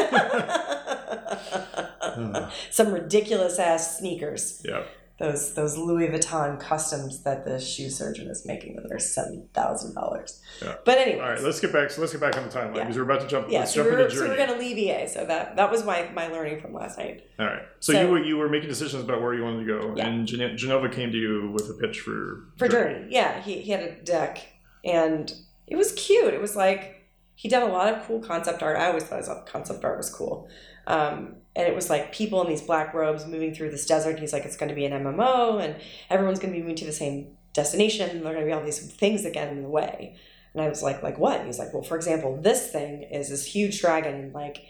[2.71, 4.63] Some ridiculous ass sneakers.
[4.65, 4.85] Yeah.
[5.19, 9.95] Those those Louis Vuitton customs that the shoe surgeon is making that are seven thousand
[9.95, 10.41] dollars.
[10.63, 10.77] Yeah.
[10.85, 11.21] But anyway.
[11.21, 11.43] All right.
[11.43, 11.91] Let's get back.
[11.91, 12.83] So let's get back on the timeline Yeah.
[12.85, 13.49] because we're about to jump.
[13.51, 15.09] yeah, so jump we're, so we're gonna leave EA.
[15.09, 17.23] So that that was my, my learning from last night.
[17.41, 17.63] All right.
[17.81, 20.07] So, So- you were you were making decisions about where you wanted to go, Yeah.
[20.07, 23.09] and Gen- Jenova came to you with a pitch for For Journey.
[23.11, 24.39] Yeah, he, he had a deck
[24.85, 25.33] and
[25.67, 26.33] it was cute.
[26.33, 26.98] It was like
[27.39, 28.77] he did a lot of cool concept art.
[28.77, 30.49] I always thought concept art was cool.
[30.89, 34.19] Um, and it was like people in these black robes moving through this desert.
[34.19, 35.77] He's like, it's going to be an MMO, and
[36.11, 38.11] everyone's going to be moving to the same destination.
[38.11, 40.17] And there are going to be all these things that get in the way.
[40.53, 41.37] And I was like, like what?
[41.37, 44.67] And he's like, well, for example, this thing is this huge dragon, like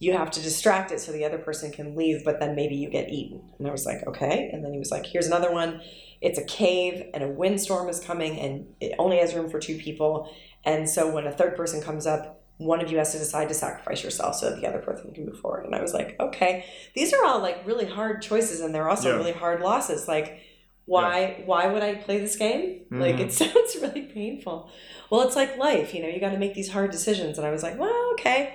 [0.00, 2.90] you have to distract it so the other person can leave, but then maybe you
[2.90, 3.42] get eaten.
[3.60, 4.50] And I was like, okay.
[4.52, 5.82] And then he was like, here's another one.
[6.20, 9.78] It's a cave, and a windstorm is coming, and it only has room for two
[9.78, 10.34] people.
[10.64, 13.54] And so when a third person comes up, one of you has to decide to
[13.54, 15.64] sacrifice yourself so that the other person can move forward.
[15.64, 19.10] And I was like, okay, these are all like really hard choices, and they're also
[19.10, 19.16] Yeah.
[19.16, 20.08] really hard losses.
[20.08, 20.40] Like,
[20.84, 22.86] why why would I play this game?
[22.90, 23.20] Like, Mhm.
[23.20, 24.70] it sounds really painful.
[25.10, 26.08] Well, it's like life, you know.
[26.08, 27.38] You got to make these hard decisions.
[27.38, 28.54] And I was like, well, okay,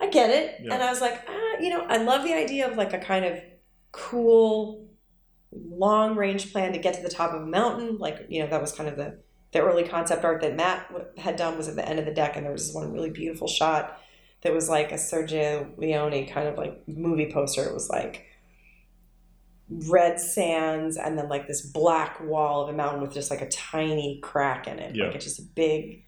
[0.00, 0.56] I get it.
[0.62, 0.74] Yeah.
[0.74, 3.24] And I was like, ah, you know, I love the idea of like a kind
[3.24, 3.38] of
[3.92, 4.86] cool
[5.52, 7.96] long range plan to get to the top of a mountain.
[7.98, 9.20] Like, you know, that was kind of the
[9.52, 12.36] the early concept art that Matt had done was at the end of the deck,
[12.36, 14.00] and there was this one really beautiful shot
[14.42, 17.64] that was like a Sergio Leone kind of like movie poster.
[17.64, 18.26] It was like
[19.70, 23.48] red sands and then like this black wall of a mountain with just like a
[23.48, 24.94] tiny crack in it.
[24.94, 25.06] Yeah.
[25.06, 26.04] Like it's just a big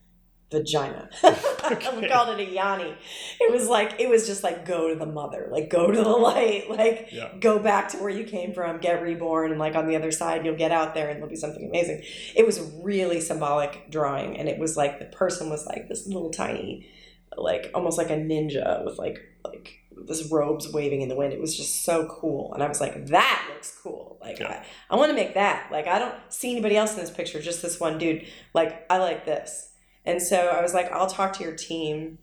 [0.51, 1.09] vagina.
[1.71, 2.01] Okay.
[2.01, 2.97] we called it a yoni.
[3.39, 6.09] It was like it was just like go to the mother, like go to the
[6.29, 7.29] light, like Yeah.
[7.39, 10.45] go back to where you came from, get reborn, and like on the other side
[10.45, 12.03] you'll get out there and there'll be something amazing.
[12.35, 16.07] It was a really symbolic drawing, and it was like the person was like this
[16.09, 16.89] little tiny,
[17.37, 19.77] like almost like a ninja with like like
[20.09, 21.33] this robes waving in the wind.
[21.33, 24.19] It was just so cool, and I was like, that looks cool.
[24.21, 24.65] Like Yeah.
[24.91, 25.71] I, I want to make that.
[25.71, 28.25] Like I don't see anybody else in this picture, just this one dude.
[28.55, 29.69] Like I like this.
[30.05, 32.19] And so I was like, I'll talk to your team.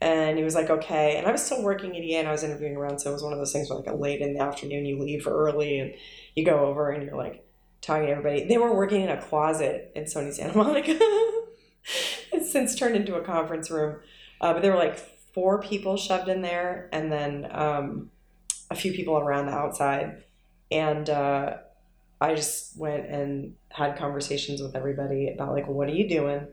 [0.00, 1.16] And he was like, okay.
[1.16, 3.00] And I was still working at EA and I was interviewing around.
[3.00, 5.26] So it was one of those things where, like, late in the afternoon, you leave
[5.26, 5.94] early and
[6.34, 7.44] you go over and you're like
[7.80, 8.46] talking to everybody.
[8.46, 10.96] They were working in a closet in Sony Santa Monica.
[12.32, 14.00] it's since turned into a conference room.
[14.40, 14.96] Uh, but there were like
[15.34, 18.10] four people shoved in there and then um,
[18.70, 20.22] a few people around the outside.
[20.70, 21.56] And uh,
[22.20, 26.46] I just went and had conversations with everybody about, like, what are you doing?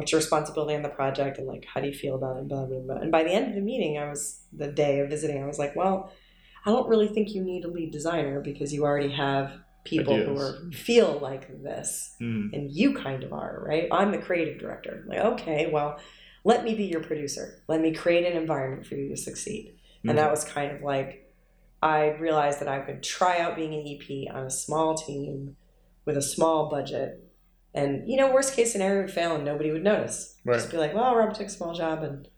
[0.00, 2.64] What's your responsibility on the project and like how do you feel about it blah,
[2.64, 2.96] blah, blah.
[2.96, 5.58] and by the end of the meeting i was the day of visiting i was
[5.58, 6.10] like well
[6.64, 9.52] i don't really think you need a lead designer because you already have
[9.84, 12.52] people who are feel like this Mm.
[12.54, 15.98] and you kind of are right i'm the creative director like okay well
[16.44, 19.74] let me be your producer let me create an environment for you to succeed
[20.04, 21.30] and that was kind of like
[21.82, 25.56] i realized that i could try out being an ep on a small team
[26.04, 27.29] with a small budget.
[27.74, 30.36] And you know, worst case scenario would fail and nobody would notice.
[30.44, 30.56] Right.
[30.56, 32.28] Just be like, well, Rob took a small job and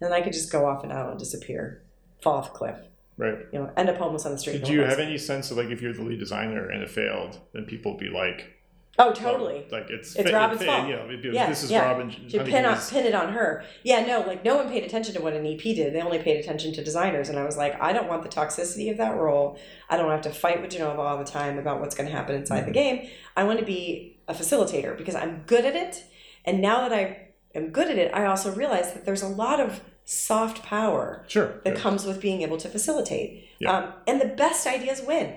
[0.00, 1.84] then I could just go off and out and disappear,
[2.22, 2.78] fall off a cliff,
[3.16, 3.38] Right.
[3.52, 4.60] you know, end up homeless on the street.
[4.60, 7.40] Did you have any sense of like if you're the lead designer and it failed,
[7.52, 8.54] then people would be like,
[9.00, 9.64] Oh, well, totally.
[9.70, 10.88] like it's It's fa- Robin's fa- fault.
[10.88, 11.84] You know, it'd be, Yeah, this is yeah.
[11.84, 12.10] Robin.
[12.10, 13.64] You pin, on, pin it on her.
[13.84, 15.94] Yeah, no, like no one paid attention to what an EP did.
[15.94, 17.28] They only paid attention to designers.
[17.28, 19.56] And I was like, I don't want the toxicity of that role.
[19.88, 22.34] I don't have to fight with Jenova all the time about what's going to happen
[22.34, 22.72] inside the mm-hmm.
[22.72, 23.08] game.
[23.36, 26.04] I want to be a facilitator because I'm good at it.
[26.44, 29.58] And now that I am good at it, I also realize that there's a lot
[29.58, 31.60] of soft power Sure.
[31.64, 33.46] that comes with being able to facilitate.
[33.58, 33.76] Yeah.
[33.76, 35.34] Um, and the best ideas win.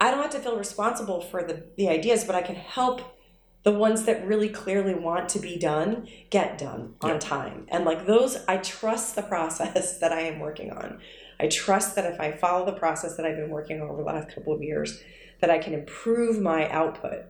[0.00, 3.00] I don't have to feel responsible for the, the ideas, but I can help
[3.62, 7.18] the ones that really clearly want to be done get done on Yeah.
[7.18, 7.66] time.
[7.68, 11.00] And like those, I trust the process that I am working on.
[11.40, 14.06] I trust that if I follow the process that I've been working on over the
[14.06, 15.02] last couple of years,
[15.40, 17.24] that I can improve my output.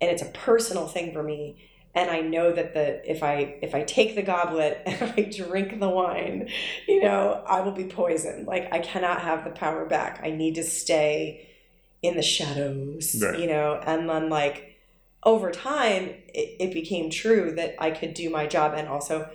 [0.00, 1.64] And it's a personal thing for me.
[1.94, 5.80] And I know that the if I if I take the goblet and I drink
[5.80, 6.48] the wine,
[6.86, 8.46] you know, I will be poisoned.
[8.46, 10.20] Like I cannot have the power back.
[10.22, 11.48] I need to stay
[12.02, 13.40] in the shadows, Right.
[13.40, 14.76] you know, and then like
[15.24, 19.28] over time it, it became true that I could do my job and also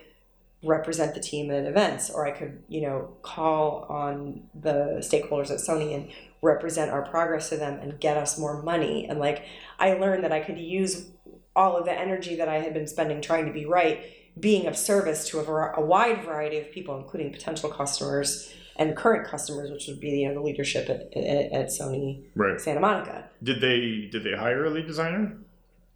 [0.64, 5.59] represent the team at events or I could, you know, call on the stakeholders at
[5.59, 6.09] Sony and
[6.44, 9.08] represent our progress to them and get us more money.
[9.08, 9.46] And like
[9.80, 11.10] I learned that I could use
[11.56, 14.06] all of the energy that I had been spending trying to be right
[14.39, 19.28] being of service to a, a wide variety of people, including potential customers and current
[19.28, 22.60] customers, which would be you know the leadership at, at, at Sony Right.
[22.60, 23.30] Santa Monica.
[23.41, 25.38] Did they did they hire a lead designer?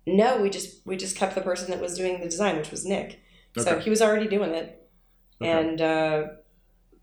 [0.06, 2.86] No, we just we just kept the person that was doing the design, which was
[2.86, 3.20] Nick.
[3.58, 3.70] Okay.
[3.70, 4.88] So he was already doing it,
[5.41, 5.52] Okay.
[5.52, 6.24] and uh,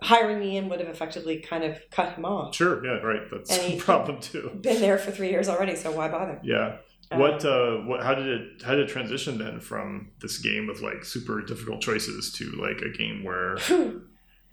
[0.05, 2.55] hiring me in would have effectively kind of cut him off.
[2.55, 2.85] Sure.
[2.85, 3.01] Yeah.
[3.01, 3.23] Right.
[3.31, 4.51] That's a problem too.
[4.61, 6.41] Been there for three years already, so why bother?
[6.43, 6.77] Yeah.
[7.11, 10.69] Um, What uh what how did it how did it transition then from this game
[10.71, 13.57] of like super difficult choices to like a game where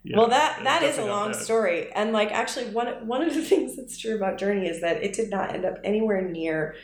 [0.04, 3.42] you well, that that is a long story, and like actually, one one of the
[3.52, 6.76] things that's true about Journey is that it did not end up anywhere near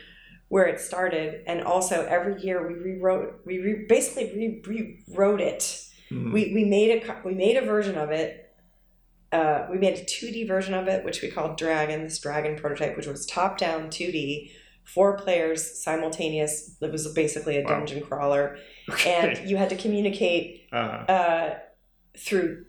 [0.49, 5.83] where it started, and also every year we rewrote, we re, basically re, rewrote it.
[6.11, 6.31] Mhm.
[6.31, 8.46] We we made a we made a version of it.
[9.31, 12.03] Uh, we made a two D version of it, which we called Dragon.
[12.03, 14.51] This Dragon prototype, which was top down two D,
[14.83, 16.77] four players simultaneous.
[16.81, 17.79] It was basically a Wow.
[17.79, 18.57] dungeon crawler,
[18.89, 19.11] Okay.
[19.37, 21.59] and you had to communicate uh, uh,
[22.17, 22.65] through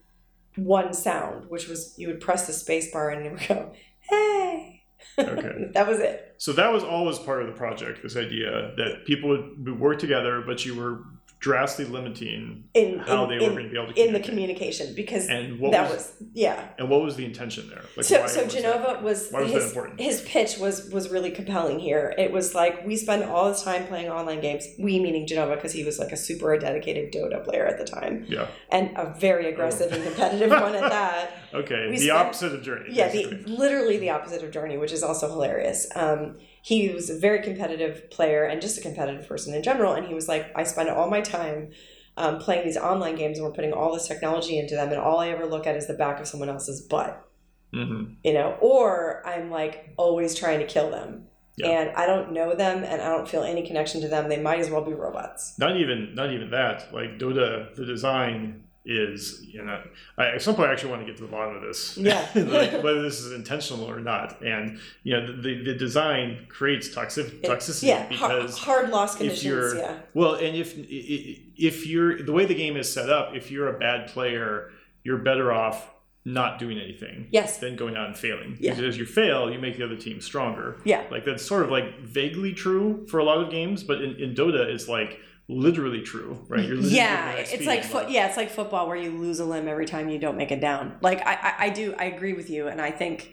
[0.56, 3.72] one sound, which was you would press the space bar and it would go,
[4.10, 4.82] hey.
[5.16, 5.70] Okay.
[5.74, 6.34] that was it.
[6.38, 8.00] so that was always part of the project.
[8.02, 11.02] This idea that people would work together, but you were
[11.40, 14.20] drastically limiting In, how in, they were in, going to be able to in the
[14.20, 16.68] communication because And what that was, was, yeah.
[16.78, 17.82] and what was the intention there?
[17.96, 18.64] Like so so was that?
[18.64, 20.00] Jenova was, Why was that his, important?
[20.00, 22.12] his pitch was was really compelling here.
[22.18, 24.66] It was like we spend all this time playing online games.
[24.78, 28.24] We meaning Jenova because he was like a super dedicated Dota player at the time
[28.28, 28.48] Yeah.
[28.70, 31.30] and a very aggressive and competitive one at that.
[31.54, 31.86] Okay.
[31.86, 32.90] We the spent- opposite of Journey.
[32.90, 35.88] Yeah, the, literally the opposite of Journey, which is also hilarious.
[35.96, 36.36] Um,
[36.68, 39.94] he was a very competitive player and just a competitive person in general.
[39.94, 41.70] And he was like, I spend all my time
[42.18, 44.90] um, playing these online games and we're putting all this technology into them.
[44.90, 47.26] And all I ever look at is the back of someone else's butt,
[47.72, 48.16] Mhm.
[48.22, 51.28] you know, or I'm like always trying to kill them.
[51.56, 51.68] Yeah.
[51.68, 54.28] And I don't know them and I don't feel any connection to them.
[54.28, 55.58] They might as well be robots.
[55.58, 56.92] Not even not even that.
[56.92, 59.82] Like Dota, the design is you know.
[60.16, 61.96] I, at some point, I actually want to get to the bottom of this.
[61.98, 62.26] Yeah.
[62.34, 66.92] like, whether this is intentional or not, and you know, the the, the design creates
[66.92, 69.44] toxic It- toxicity yeah, because hard loss if conditions.
[69.44, 69.98] you're Yeah.
[70.14, 73.78] well, and if if you're the way the game is set up, if you're a
[73.78, 74.70] bad player,
[75.04, 75.90] you're better off
[76.24, 77.56] not doing anything Yes.
[77.58, 78.58] than going out and failing.
[78.60, 78.72] Yeah.
[78.74, 80.76] Because as you fail, you make the other team stronger.
[80.84, 81.04] Yeah.
[81.10, 84.34] Like that's sort of like vaguely true for a lot of games, but in, in
[84.34, 86.64] Dota, it's like literally true, right?
[86.64, 89.86] You're yeah it's like foot yeah it's like football where you lose a limb every
[89.86, 90.98] time you don't make it down.
[91.00, 93.32] Like I, I i do i agree with you and i think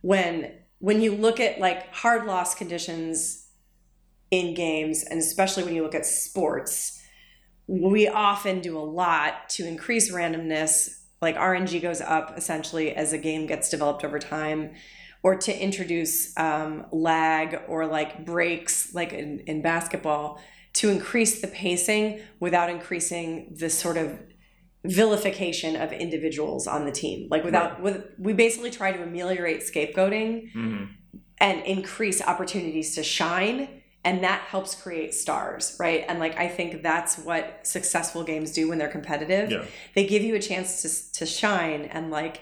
[0.00, 3.46] when when you look at like hard loss conditions
[4.30, 7.00] in games and especially when you look at sports
[7.68, 10.98] we often do a lot to increase randomness.
[11.20, 14.72] Like rng goes up essentially as a game gets developed over time
[15.22, 20.40] or to introduce um, lag or like breaks like in, in basketball
[20.74, 24.18] to increase the pacing without increasing the sort of
[24.84, 30.52] vilification of individuals on the team like without with we basically try to ameliorate scapegoating
[30.52, 30.88] Mhm.
[31.40, 33.68] and increase opportunities to shine
[34.04, 38.68] and that helps create stars right and like i think that's what successful games do
[38.68, 39.64] when they're competitive Yeah.
[39.94, 42.40] they give you a chance to, to shine and like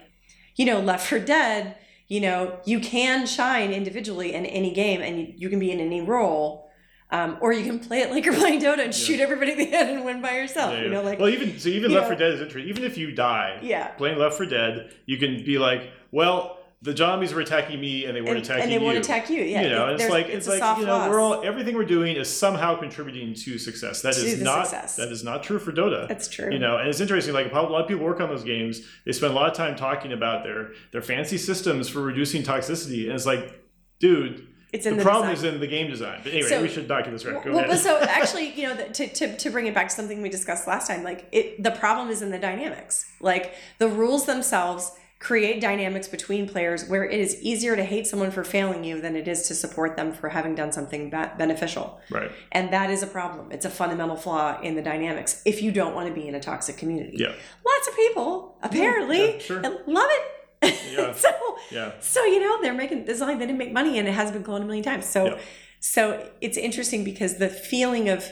[0.57, 1.77] you know Left 4 Dead
[2.09, 5.79] you know you can shine individually in any game and you, you can be in
[5.81, 6.70] any role
[7.13, 9.65] Um, or you can play it like you're playing Dota and shoot everybody in the
[9.67, 10.75] head and win by yourself.
[10.75, 12.69] Yeah, You know, like well, even so, even Left know- 4 Dead is interesting.
[12.71, 13.89] Even if you die, yeah.
[13.89, 18.17] playing Left 4 Dead, you can be like, well, the zombies were attacking me, and
[18.17, 18.85] they weren't And, attacking and they you.
[18.85, 19.43] won't attack you.
[19.43, 21.11] Yeah, you know, it- it's like it's it's, like you know, loss.
[21.11, 24.01] we're all everything we're doing is somehow contributing to success.
[24.03, 24.97] That To is not success.
[24.97, 26.09] that is not true for Dota.
[26.09, 26.51] That's true.
[26.51, 27.35] You know, and it's interesting.
[27.35, 28.81] Like a lot of people work on those games.
[29.05, 33.05] They spend a lot of time talking about their their fancy systems for reducing toxicity,
[33.05, 33.61] and it's like,
[33.99, 35.49] dude, it's the, in the, problem design.
[35.49, 36.21] is in the game design.
[36.23, 37.43] But anyway, So- we should not get this right.
[37.43, 37.71] Go well, ahead.
[37.71, 40.29] but so actually, you know, the, to, to, to bring it back to something we
[40.29, 43.11] discussed last time, like it, the problem is in the dynamics.
[43.21, 48.31] Like the rules themselves create dynamics between players where it is easier to hate someone
[48.31, 52.01] for failing you than it is to support them for having done something ba- beneficial.
[52.11, 52.31] right.
[52.53, 53.53] And that is a problem.
[53.53, 56.41] It's a fundamental flaw in the dynamics if you don't want to be in a
[56.41, 57.19] toxic community.
[57.19, 57.35] Yeah.
[57.67, 59.61] Lots of people apparently yeah, sure.
[59.61, 60.23] love it.
[60.63, 61.13] Yeah.
[61.25, 61.31] so
[61.71, 61.93] Yeah.
[62.01, 64.35] so you know they're making it's not like they didn't make money and it hasn't
[64.35, 65.07] been cloned a million times.
[65.07, 65.39] So Yeah.
[65.81, 68.31] so it's interesting because the feeling of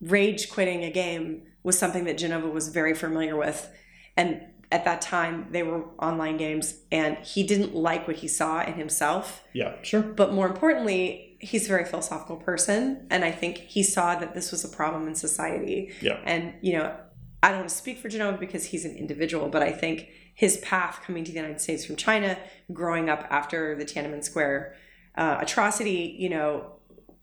[0.00, 3.68] rage quitting a game was something that Jenova was very familiar with.
[4.16, 8.62] And at that time they were online games and he didn't like what he saw
[8.64, 9.42] in himself.
[9.52, 9.74] Yeah.
[9.82, 10.02] Sure.
[10.02, 13.06] But more importantly, he's a very philosophical person.
[13.10, 15.92] And I think he saw that this was a problem in society.
[16.00, 16.18] Yeah.
[16.24, 16.94] And, you know,
[17.42, 20.08] I don't want to speak for Jenova because he's an individual, but I think
[20.38, 22.38] his path coming to the United States from China,
[22.72, 24.76] growing up after the Tiananmen Square
[25.16, 26.74] uh, atrocity, you know,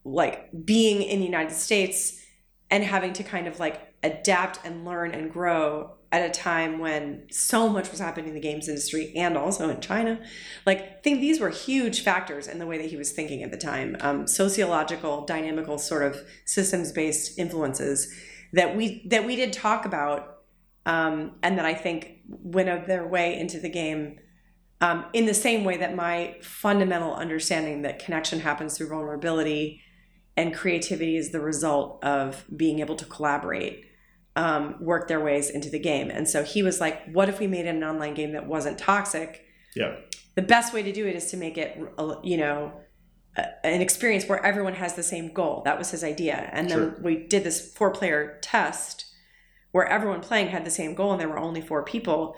[0.03, 2.21] like being in the United States
[2.69, 7.25] and having to kind of like adapt and learn and grow at a time when
[7.31, 10.19] so much was happening in the games industry and also in China.
[10.65, 13.51] Like, I think these were huge factors in the way that he was thinking at
[13.51, 13.95] the time.
[14.01, 18.13] Um, sociological, dynamical, sort of systems-based influences
[18.51, 20.34] that we that we did talk about,
[20.85, 24.19] um, and that I think went their way into the game.
[24.81, 29.81] Um, in the same way that my fundamental understanding that connection happens through vulnerability
[30.37, 33.85] and creativity is the result of being able to collaborate
[34.35, 37.47] um, work their ways into the game and so he was like what if we
[37.47, 39.45] made an online game that wasn't toxic
[39.77, 39.95] Yeah.
[40.35, 41.79] the best way to do it is to make it
[42.21, 42.73] you know
[43.63, 46.97] an experience where everyone has the same goal that was his idea and then Sure.
[47.01, 49.05] we did this four player test
[49.75, 52.33] where everyone playing had the same goal and there were only four people.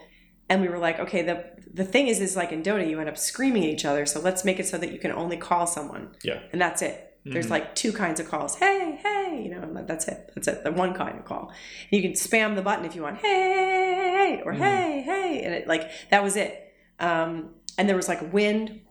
[0.49, 1.37] And we were like okay the
[1.79, 4.05] the thing is is like in dota you end up screaming at each other.
[4.07, 6.03] So let's make it so that you can only call someone.
[6.23, 6.39] Yeah.
[6.51, 6.95] and that's it.
[7.25, 7.55] There's Mhm.
[7.57, 8.55] like two kinds of calls.
[8.55, 10.19] Hey hey you know and that's it.
[10.33, 10.63] That's it.
[10.63, 11.51] The one kind of call.
[11.91, 13.17] You can spam the button if you want.
[13.19, 14.57] Hey or Mhm.
[14.57, 16.51] hey hey and it like that was it.
[16.99, 17.29] Um
[17.77, 18.81] and there was like a wind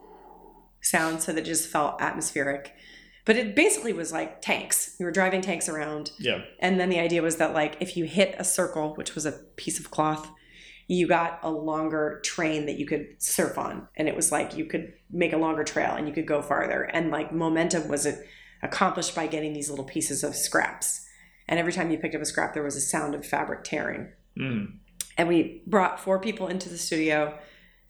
[0.93, 2.73] sound so that just felt atmospheric
[3.27, 4.97] but it basically was like tanks.
[4.99, 6.13] We were driving tanks around.
[6.19, 6.43] Yeah.
[6.61, 9.33] and then the idea was that like if you hit a circle which was a
[9.57, 10.31] piece of cloth
[10.89, 13.89] you got a longer train that you could surf on.
[13.97, 16.83] And it was like you could make a longer trail and you could go farther.
[16.85, 18.07] And like momentum was
[18.63, 21.05] accomplished by getting these little pieces of scraps.
[21.49, 24.13] And every time you picked up a scrap there was a sound of fabric tearing.
[24.39, 24.81] Mm.
[25.17, 27.39] and we brought four people into the studio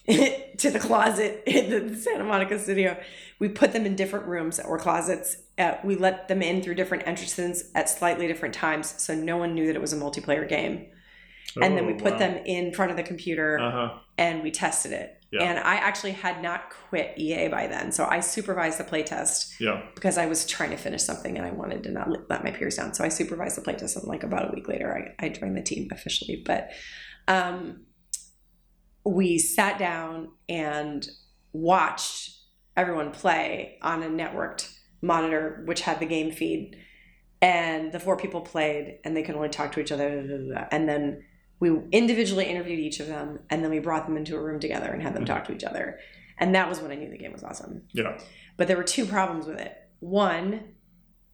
[0.59, 2.97] to the closet in the Santa Monica studio.
[3.39, 5.37] We put them in different rooms or closets.
[5.59, 9.55] Uh, we let them in through different entrances at slightly different times, so no one
[9.55, 10.87] knew that it was a multiplayer game.
[11.63, 12.19] and then we Oh, put wow.
[12.19, 13.99] them in front of the computer Uh huh.
[14.19, 15.13] and we tested it.
[15.33, 15.43] Yeah.
[15.43, 19.83] And I actually had not quit EA by then, so I supervised the playtest Yeah.
[19.95, 22.77] because I was trying to finish something and I wanted to not let my peers
[22.77, 22.93] down.
[22.95, 25.63] So I supervised the playtest, and like about a week later, I, I joined the
[25.63, 26.43] team officially.
[26.45, 26.71] But
[27.27, 27.86] um,
[29.07, 31.09] we sat down and
[31.53, 32.37] watched
[32.77, 36.77] everyone play on a networked monitor, which had the game feed.
[37.41, 40.23] And the four people played, and they could only talk to each other.
[40.23, 40.67] da, da, da.
[40.73, 41.23] And then
[41.61, 44.91] we individually interviewed each of them, and then we brought them into a room together
[44.91, 45.27] and had them Mhm.
[45.29, 45.99] talk to each other.
[46.39, 47.83] And that was when I knew the game was awesome.
[47.93, 48.19] Yeah.
[48.57, 49.75] But there were two problems with it.
[50.01, 50.75] One,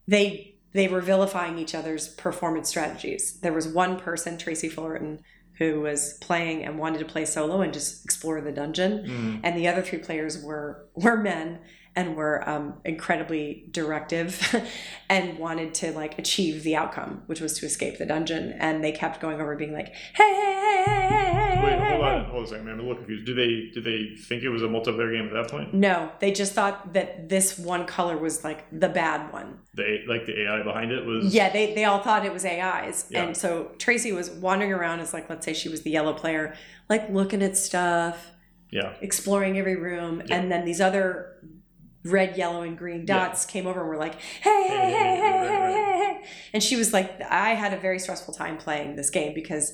[0.07, 3.39] they they were vilifying each other's performance strategies.
[3.41, 5.19] There was one person, Tracy Fullerton,
[5.59, 9.39] who was playing and wanted to play solo and just explore the dungeon, Mm.
[9.43, 11.59] and the other three players were were men
[11.95, 14.55] and were um, incredibly directive
[15.09, 18.55] and wanted to like achieve the outcome, which was to escape the dungeon.
[18.59, 21.89] And they kept going over, being like, "Hey, hey, hey, hey, hey, hey, Wait, hey,
[21.91, 22.73] hold on, hold on a second, man.
[22.75, 23.25] I'm a little confused.
[23.25, 25.73] Do they do they think it was a multiplayer game at that point?
[25.73, 29.59] No, they just thought that this one color was like the bad one.
[29.75, 31.33] The like the AI behind it was.
[31.33, 33.05] Yeah, they, they all thought it was AIs.
[33.09, 33.23] Yeah.
[33.23, 36.55] And so Tracy was wandering around as like, let's say she was the yellow player,
[36.89, 38.31] like looking at stuff,
[38.71, 38.93] Yeah.
[39.01, 40.21] exploring every room.
[40.25, 40.35] Yeah.
[40.37, 41.37] And then these other
[42.05, 43.27] red, yellow, and green Yeah.
[43.27, 45.73] dots came over and were like, hey, hey, hey, hey, right, hey, right.
[45.73, 46.27] hey, hey.
[46.53, 49.73] And she was like, I had a very stressful time playing this game because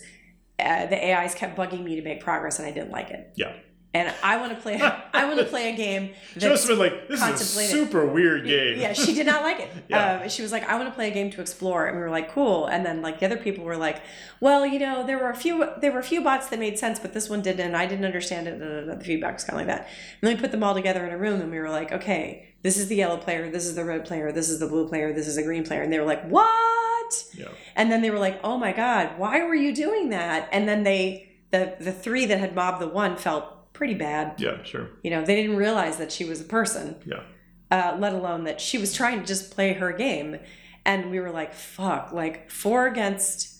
[0.59, 3.31] uh, the AIs kept bugging me to make progress and I didn't like it.
[3.35, 3.53] Yeah.
[3.93, 4.79] And I want to play.
[4.79, 6.11] I want to play a game.
[6.41, 8.79] Must been like, this is a super weird game.
[8.79, 9.69] Yeah, she did not like it.
[9.89, 10.21] Yeah.
[10.21, 12.11] um, she was like, I want to play a game to explore, and we were
[12.11, 12.67] like, cool.
[12.67, 14.01] And then like the other people were like,
[14.39, 16.99] well, you know, there were a few there were a few bots that made sense,
[16.99, 18.59] but this one didn't, and I didn't understand it.
[18.59, 19.87] The feedback was kind of like that.
[20.21, 22.49] And then we put them all together in a room, and we were like, okay,
[22.61, 25.13] this is the yellow player, this is the red player, this is the blue player,
[25.13, 27.25] this is the green player, and they were like, what?
[27.33, 27.47] Yeah.
[27.75, 30.47] And then they were like, oh my god, why were you doing that?
[30.51, 33.45] And then they the the three that had mobbed the one felt
[33.79, 34.35] pretty bad.
[34.37, 34.89] Yeah, sure.
[35.03, 37.23] You know, they didn't realize that she was a person Yeah.
[37.71, 40.37] uh, let alone that she was trying to just play her game.
[40.85, 43.55] And we were like, fuck, like four against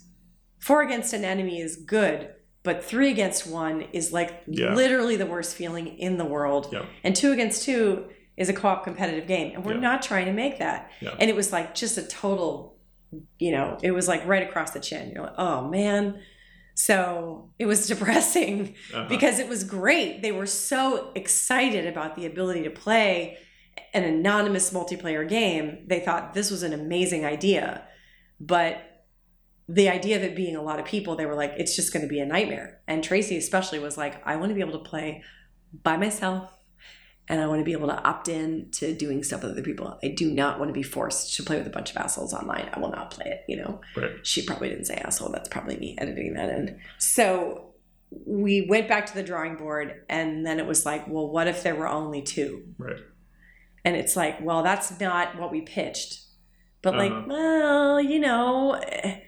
[0.59, 2.29] four against an enemy is good,
[2.63, 4.73] but three against one is like Yeah.
[4.75, 6.67] literally the worst feeling in the world.
[6.73, 6.85] Yeah.
[7.03, 9.53] And two against two is a co-op competitive game.
[9.55, 9.79] And we're Yeah.
[9.91, 10.91] not trying to make that.
[11.01, 11.15] Yeah.
[11.19, 12.77] And it was like just a total,
[13.37, 15.11] you know, it was like right across the chin.
[15.13, 16.19] You're like, oh man.
[16.79, 19.05] So it was depressing Uh-huh.
[19.09, 20.21] because it was great.
[20.21, 23.37] They were so excited about the ability to play
[23.93, 25.85] an anonymous multiplayer game.
[25.87, 27.83] They thought this was an amazing idea.
[28.39, 28.77] But
[29.67, 32.03] the idea of it being a lot of people, they were like, it's just going
[32.03, 32.79] to be a nightmare.
[32.87, 35.21] And Tracy, especially, was like, I want to be able to play
[35.83, 36.49] by myself
[37.29, 39.97] and I want to be able to opt in to doing stuff with other people.
[40.03, 42.69] I do not want to be forced to play with a bunch of assholes online.
[42.73, 43.79] I will not play it, you know?
[43.95, 44.11] Right.
[44.23, 45.29] she probably didn't say asshole.
[45.31, 46.79] That's probably me editing that in.
[46.97, 47.73] So
[48.25, 51.61] we went back to the drawing board, and then it was like, well, what if
[51.61, 52.63] there were only two?
[52.79, 52.97] Right.
[53.85, 56.21] And it's like, well, that's not what we pitched.
[56.81, 57.03] But Uh-huh.
[57.03, 59.19] like, well, you know, eh,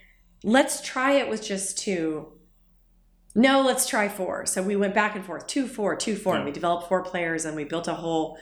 [0.44, 2.34] let's try it with just two.
[3.34, 4.46] No, let's try four.
[4.46, 7.46] So we went back and forth, two, four, two, four, and we developed four players,
[7.46, 8.38] and we built a whole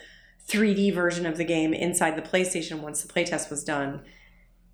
[0.48, 4.02] 3D version of the game inside the PlayStation once the playtest was done.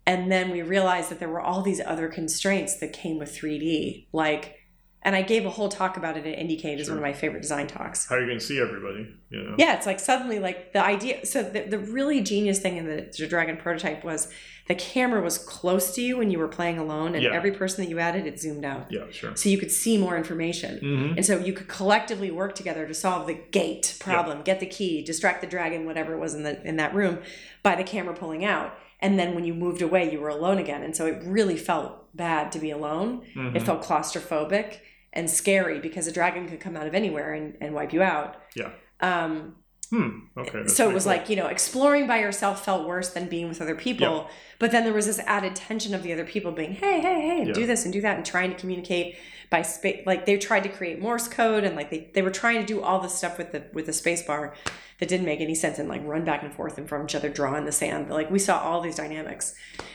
[0.07, 4.07] And then we realized that there were all these other constraints that came with 3D.
[4.13, 4.59] Like,
[5.01, 6.79] and I gave a whole talk about it at IndieCade.
[6.79, 8.07] It's one of my favorite design talks.
[8.07, 9.07] How are you going to see everybody?
[9.29, 9.55] You know?
[9.57, 11.25] Yeah, it's like suddenly like the idea.
[11.25, 14.31] So the, the really genius thing in the, the Dragon prototype was
[14.67, 17.33] the camera was close to you when you were playing alone, and Yeah.
[17.33, 19.35] every person that you added, it zoomed out, Yeah, sure.
[19.35, 20.79] so you could see more information.
[20.81, 21.13] Mm-hmm.
[21.17, 25.03] And so you could collectively work together to solve the gate problem, get the key,
[25.03, 27.19] distract the dragon, whatever it was in the in that room,
[27.61, 28.75] by the camera pulling out.
[29.01, 30.81] And then when you moved away, you were alone again.
[30.81, 33.21] And so it really felt bad to be alone.
[33.35, 33.55] Mhm.
[33.55, 34.77] It felt claustrophobic
[35.13, 38.35] and scary because a dragon could come out of anywhere and, and wipe you out.
[38.55, 38.71] Yeah.
[39.01, 39.57] Um,
[39.89, 40.19] Hmm.
[40.37, 40.67] Okay.
[40.67, 41.13] so it was cool.
[41.13, 44.29] like, you know, exploring by yourself felt worse than being with other people.
[44.57, 47.41] But then there was this added tension of the other people being, hey, hey, hey,
[47.41, 49.17] and do this and do that, and trying to communicate
[49.49, 50.05] by space.
[50.05, 52.81] Like they tried to create Morse code, and like they, they were trying to do
[52.81, 54.55] all this stuff with the with the space bar
[54.99, 57.29] that didn't make any sense, and like run back and forth and from each other,
[57.29, 58.09] draw in the sand.
[58.09, 59.53] Like we saw all these dynamics,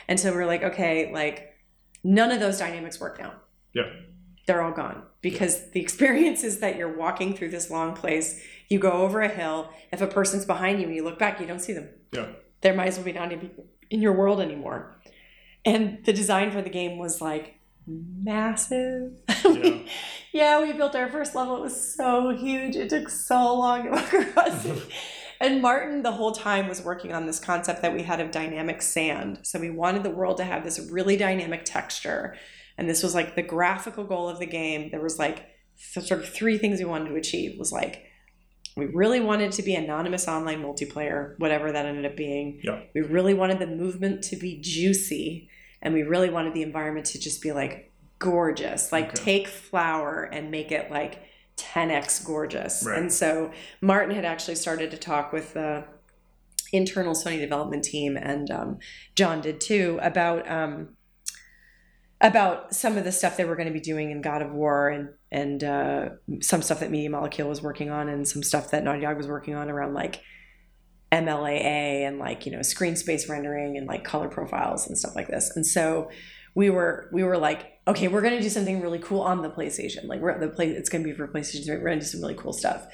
[0.09, 1.55] and so we are like, okay, like
[2.05, 3.35] none of those dynamics work now.
[3.73, 3.91] Yeah.
[4.47, 8.43] They're all gone because the experience is that you're walking through this long place.
[8.71, 9.69] You go over a hill.
[9.93, 12.29] If a person's behind you and you look back, you don't see them Yeah.
[12.63, 13.51] there might as well be not in,
[13.91, 14.97] in your world anymore.
[15.65, 17.57] And the design for the game was like
[17.87, 19.13] massive.
[19.45, 19.79] Yeah.
[20.33, 21.57] yeah, we built our first level.
[21.57, 22.77] It was so huge.
[22.77, 24.83] It took so long to walk across it.
[25.43, 28.83] And Martin, the whole time, was working on this concept that we had of dynamic
[28.83, 29.39] sand.
[29.43, 32.37] So we wanted the world to have this really dynamic texture.
[32.77, 34.91] And this was like the graphical goal of the game.
[34.91, 35.47] There was like
[35.77, 38.05] sort of three things we wanted to achieve was like
[38.77, 42.61] we really wanted to be anonymous online multiplayer, whatever that ended up being.
[42.63, 42.81] Yeah.
[42.95, 45.49] We really wanted the movement to be juicy,
[45.83, 48.93] and we really wanted the environment to just be like gorgeous.
[48.93, 49.25] Like Okay.
[49.25, 51.23] take flour and make it like
[51.57, 52.85] 10x gorgeous.
[52.87, 52.99] Right.
[52.99, 53.51] And so
[53.81, 55.85] Martin had actually started to talk with the
[56.73, 58.79] internal Sony development team, and um,
[59.17, 60.97] John did too, about um,
[62.21, 64.89] about some of the stuff they were going to be doing in God of War
[64.89, 66.09] and and uh,
[66.41, 69.29] some stuff that Media Molecule was working on and some stuff that Naughty Dog was
[69.29, 70.23] working on around like
[71.13, 75.29] MLAA and like you know screen space rendering and like color profiles and stuff like
[75.29, 75.55] this.
[75.57, 76.11] And so
[76.55, 80.07] we were we were like, okay, we're to do something really cool on the PlayStation.
[80.07, 81.69] Like we're the play, it's to be for PlayStation.
[81.69, 82.87] We're going to do some really cool stuff.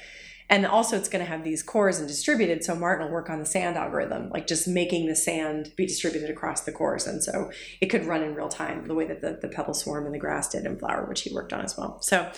[0.49, 2.63] And also, it's going to have these cores and distributed.
[2.63, 6.29] So Martin will work on the sand algorithm, like just making the sand be distributed
[6.29, 9.39] across the cores, and so it could run in real time, the way that the,
[9.41, 12.01] the pebble swarm and the grass did in Flower, which he worked on as well.
[12.01, 12.31] So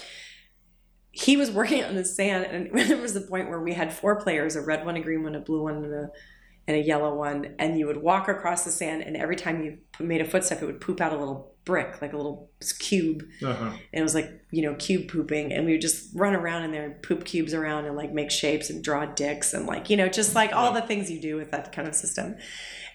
[1.11, 4.15] he was working on the sand, and there was the point where we had four
[4.15, 6.09] players: a red one, a green one, a blue one, and a
[6.67, 7.55] and a yellow one.
[7.59, 10.65] And you would walk across the sand, and every time you made a footstep, it
[10.65, 12.49] would poop out a little brick, like a little
[12.79, 13.65] cube, Uh-huh.
[13.65, 16.71] and it was like you know cube pooping, and we would just run around in
[16.71, 19.97] there and poop cubes around and like make shapes and draw dicks and like you
[19.97, 22.35] know just like all the things you do with that kind of system.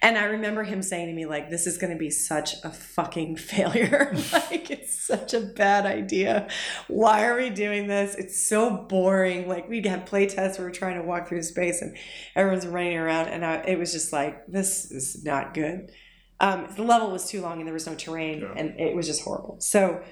[0.04, 2.70] And I remember him saying to me like, "This is going to be such a
[2.70, 4.12] fucking failure.
[4.32, 6.48] like it's such a bad idea.
[6.88, 8.14] Why are we doing this?
[8.14, 9.48] It's so boring.
[9.48, 10.58] Like we'd have play tests.
[10.58, 11.96] We were trying to walk through space, and
[12.36, 15.90] everyone's running around, and I, it was just like, this is not good.
[16.38, 18.52] Um, the level was too long, and there was no terrain, Yeah.
[18.56, 19.56] and it was just horrible.
[19.60, 20.02] So,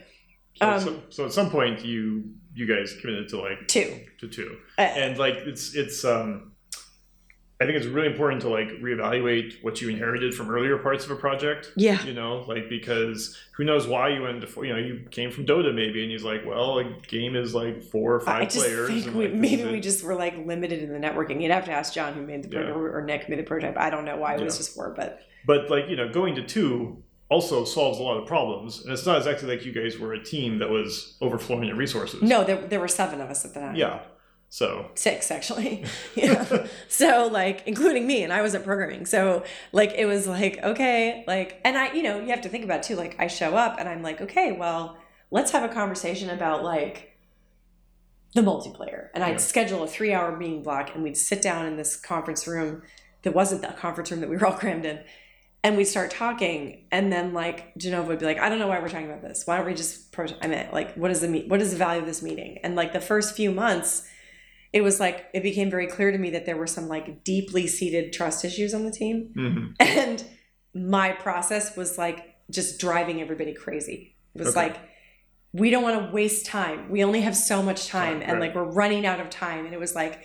[0.55, 2.25] So, Um, so, so at some point you
[2.55, 3.91] you guys committed to like two.
[4.21, 6.52] to two, Uh, and like it's it's um.
[7.63, 11.11] I think it's really important to like reevaluate what you inherited from earlier parts of
[11.11, 11.73] a project.
[11.77, 12.03] yeah.
[12.05, 15.47] You know, like because who knows why you went to you know you came from
[15.47, 18.57] Dota maybe and he's like, well, a game is like four or five I just
[18.59, 18.89] players.
[18.89, 21.41] think we, like, maybe we just were like limited in the networking.
[21.41, 22.73] You'd have to ask John who made the Yeah.
[22.73, 23.77] or Nick made the prototype.
[23.79, 26.43] I don't know why it was just four, but But like you know, going to
[26.43, 30.13] two also solves a lot of problems, and it's not exactly like you guys were
[30.13, 32.21] a team that was overflowing in resources.
[32.23, 33.75] no, there, there were seven of us at the time.
[33.75, 34.01] Yeah.
[34.53, 34.91] So.
[34.97, 35.83] Six actually.
[36.15, 36.67] Yeah.
[36.87, 39.07] So like including me and i wasn't programming.
[39.07, 42.63] So like it was like okay like and i you know you have to think
[42.63, 44.99] about too like i show up and i'm like okay well
[45.31, 47.17] let's have a conversation about like
[48.35, 49.09] the multiplayer.
[49.15, 49.37] And i'd Yeah.
[49.39, 52.83] schedule a three hour meeting block and we'd sit down in this conference room
[53.23, 55.01] that wasn't the conference room that we were all crammed in
[55.65, 56.85] and we'd start talking.
[56.91, 59.47] And then like jenova would be like i don't know why we're talking about this.
[59.47, 61.79] Why don't we just pro- i mean like what is the me- what is the
[61.79, 62.59] value of this meeting?
[62.63, 64.07] And like the first few months
[64.73, 67.67] it was like it became very clear to me that there were some like deeply
[67.67, 69.75] seated trust issues on the team mhm.
[69.81, 70.25] and
[70.75, 74.69] my process was like just driving everybody crazy it was Okay.
[74.69, 74.77] like
[75.53, 78.41] we don't want to waste time we only have so much time Right, and right.
[78.49, 80.25] like we're running out of time and it was like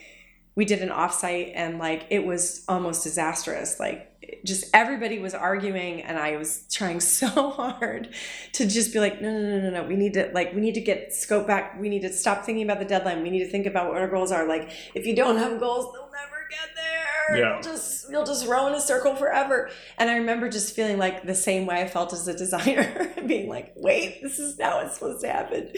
[0.55, 4.06] we did an offsite and like it was almost disastrous like
[4.43, 8.09] just everybody was arguing and i was trying so hard
[8.53, 10.75] to just be like no no no no no we need to like we need
[10.75, 11.80] to get scope back.
[11.80, 13.23] We need to stop thinking about the deadline.
[13.23, 14.47] We need to think about what our goals are.
[14.47, 17.38] Like if you don't have goals they'll never get there.
[17.38, 17.53] Yeah.
[17.53, 19.69] you'll just you'll just row in a circle forever.
[19.97, 23.49] And i remember just feeling like the same way i felt as a designer being
[23.49, 25.71] like wait this is how it's supposed to happen.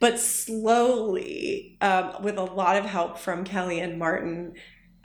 [0.00, 4.54] But slowly um, with a lot of help from kelly and martin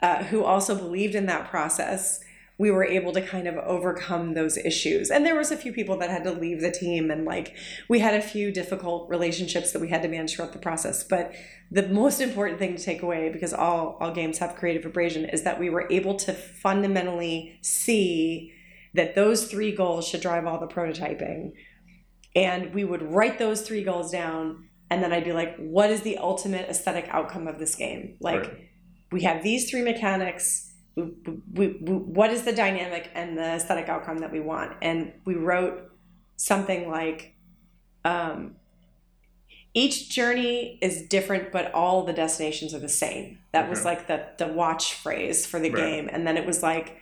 [0.00, 2.20] uh, who also believed in that process
[2.56, 5.10] we were able to kind of overcome those issues.
[5.10, 7.52] And there was a few people that had to leave the team and like
[7.88, 11.02] we had a few difficult relationships that we had to manage throughout the process.
[11.02, 11.32] But
[11.72, 15.42] the most important thing to take away because all all games have creative abrasion is
[15.42, 18.52] that we were able to fundamentally see
[18.94, 21.52] that those three goals should drive all the prototyping.
[22.36, 26.02] And we would write those three goals down and then i'd be like what is
[26.02, 28.16] the ultimate aesthetic outcome of this game?
[28.20, 28.68] Like Right.
[29.10, 31.12] we have these three mechanics we,
[31.54, 34.74] we, what is the dynamic and the aesthetic outcome that we want?
[34.82, 35.90] And we wrote
[36.36, 37.34] something like
[38.04, 38.56] um,
[39.72, 43.38] each journey is different but all the destinations are the same.
[43.52, 45.76] That was like the the watch phrase for the Right.
[45.76, 46.08] game.
[46.12, 47.00] And then it was like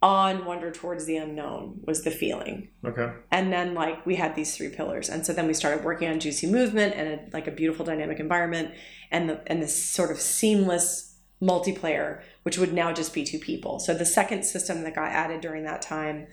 [0.00, 2.68] on wonder towards the unknown was the feeling.
[2.84, 3.12] Okay.
[3.32, 5.08] and then like we had these three pillars.
[5.08, 8.18] And so then we started working on juicy movement and a, like a beautiful dynamic
[8.20, 8.72] environment
[9.10, 13.78] and the and this sort of seamless multiplayer which would now just be two people
[13.78, 16.26] so the second system that got added during that time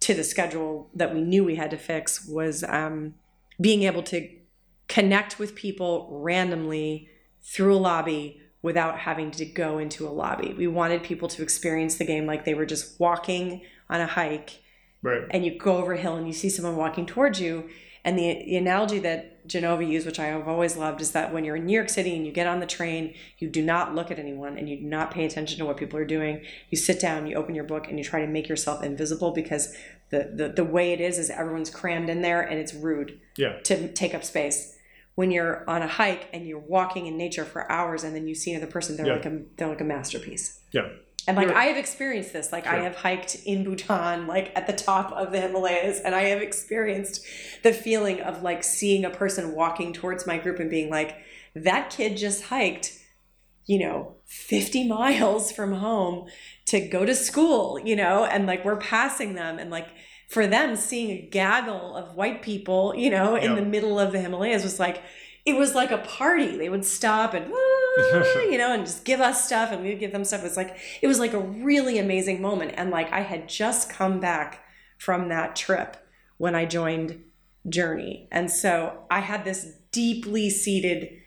[0.00, 3.14] to the schedule that we knew we had to fix was um,
[3.60, 4.28] being able to
[4.88, 7.08] connect with people randomly
[7.42, 11.96] through a lobby without having to go into a lobby we wanted people to experience
[11.96, 14.60] the game like they were just walking on a hike
[15.02, 15.22] Right.
[15.30, 17.68] and you go over a hill and you see someone walking towards you.
[18.04, 21.44] And the, the analogy that Jenova used, which I have always loved, is that when
[21.44, 24.10] you're in New York City and you get on the train, you do not look
[24.10, 26.42] at anyone and you do not pay attention to what people are doing.
[26.70, 29.74] You sit down, you open your book, and you try to make yourself invisible because
[30.10, 33.58] the, the, the way it is is everyone's crammed in there and it's rude Yeah.
[33.64, 34.76] to take up space.
[35.14, 38.34] When you're on a hike and you're walking in nature for hours and then you
[38.34, 39.12] see another person, they're Yeah.
[39.14, 40.60] like a they're like a masterpiece.
[40.72, 40.88] Yeah.
[41.28, 42.50] And like You're- I have experienced this.
[42.52, 46.22] Like I have hiked in Bhutan, like at the top of the Himalayas, and I
[46.24, 47.24] have experienced
[47.62, 51.16] the feeling of like seeing a person walking towards my group and being like,
[51.54, 52.92] that kid just hiked,
[53.66, 56.26] you know, 50 miles from home
[56.66, 59.88] to go to school, you know, and like we're passing them and like
[60.28, 63.54] for them seeing a gaggle of white people, you know, in Yeah.
[63.56, 65.02] the middle of the Himalayas was like
[65.44, 66.56] it was like a party.
[66.56, 67.81] They would stop and "Ah,"
[68.50, 70.40] you know and just give us stuff and we would give them stuff.
[70.40, 72.74] It was like it was like a really amazing moment.
[72.76, 74.64] And like I had just come back
[74.98, 75.96] from that trip
[76.38, 77.22] when I joined
[77.68, 78.28] Journey.
[78.30, 81.18] And so I had this deeply seated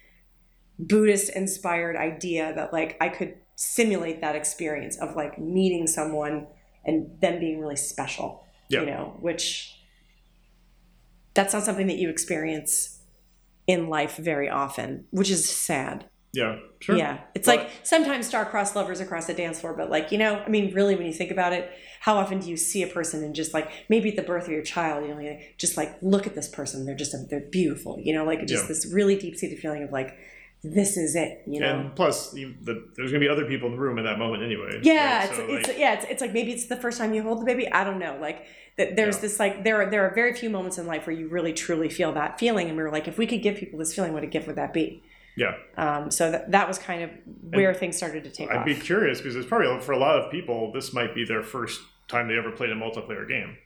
[0.78, 6.48] Buddhist inspired idea that like I could simulate that experience of like meeting someone
[6.84, 8.46] and them being really special.
[8.70, 8.82] Yeah.
[8.82, 9.80] You know, which
[11.34, 13.00] that's not something that you experience
[13.68, 16.10] in life very often, which is sad.
[16.36, 16.96] Yeah, sure.
[16.98, 17.20] Yeah.
[17.34, 20.50] It's But- like sometimes star-crossed lovers across the dance floor, but like, you know, I
[20.50, 21.72] mean, really, when you think about it,
[22.02, 24.52] how often do you see a person and just like maybe at the birth of
[24.52, 28.14] your child, you know, just like look at this person, they're just they're beautiful, you
[28.14, 28.68] know, like just Yeah.
[28.68, 30.16] this really deep-seated feeling of like,
[30.64, 31.80] this is it, you know.
[31.80, 34.18] And plus, the, the, there's going to be other people in the room at that
[34.18, 34.80] moment anyway.
[34.82, 35.28] yeah, right?
[35.30, 37.40] it's, So, it's like, yeah, it's, it's like maybe it's the first time you hold
[37.42, 37.72] the baby.
[37.72, 38.18] I don't know.
[38.20, 38.46] Like
[38.78, 39.22] th- there's Yeah.
[39.22, 41.88] this like there are there are very few moments in life where you really truly
[41.90, 44.24] feel that feeling, and we were like, if we could give people this feeling, what
[44.24, 45.04] a gift would that be?
[45.38, 45.54] Yeah.
[45.78, 47.10] Um, so that that was kind of
[47.50, 48.56] where things started to take off.
[48.56, 48.66] I'd off.
[48.66, 51.82] be curious because it's probably for a lot of people, this might be their first
[52.08, 53.58] time they ever played a multiplayer game.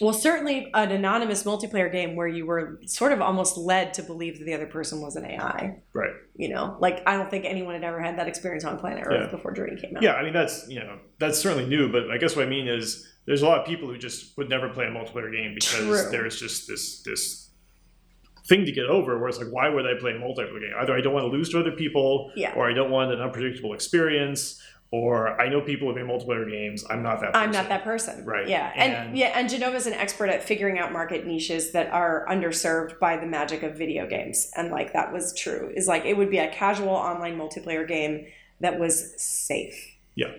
[0.00, 4.38] Well, certainly an anonymous multiplayer game where you were sort of almost led to believe
[4.38, 5.76] that the other person was an AI.
[5.92, 6.14] Right.
[6.34, 9.26] You know, like I don't think anyone had ever had that experience on planet Earth
[9.26, 9.30] Yeah.
[9.30, 10.02] before Journey came out.
[10.02, 12.66] Yeah, I mean that's you know that's certainly new, but I guess what I mean
[12.66, 15.78] is there's a lot of people who just would never play a multiplayer game because
[16.02, 16.10] True.
[16.10, 17.41] there's just this this
[18.44, 20.72] thing to get over where it's like why would I play a multiplayer game?
[20.80, 22.52] Either I don't want to lose to other people, Yeah.
[22.54, 26.84] or I don't want an unpredictable experience, or I know people who play multiplayer games.
[26.90, 27.32] I'm not that.
[27.32, 27.42] Person.
[27.48, 28.24] I'm not that person.
[28.26, 28.46] Right.
[28.48, 28.70] Yeah.
[28.74, 32.98] And, And- yeah, and Jenova's an expert at figuring out market niches that are underserved
[32.98, 34.50] by the magic of video games.
[34.56, 35.72] And like that was true.
[35.74, 38.26] Is like it would be a casual online multiplayer game
[38.60, 39.96] that was safe.
[40.14, 40.32] Yeah.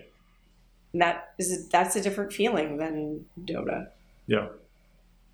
[0.92, 3.88] And that is that's a different feeling than Dota.
[4.28, 4.48] Yeah.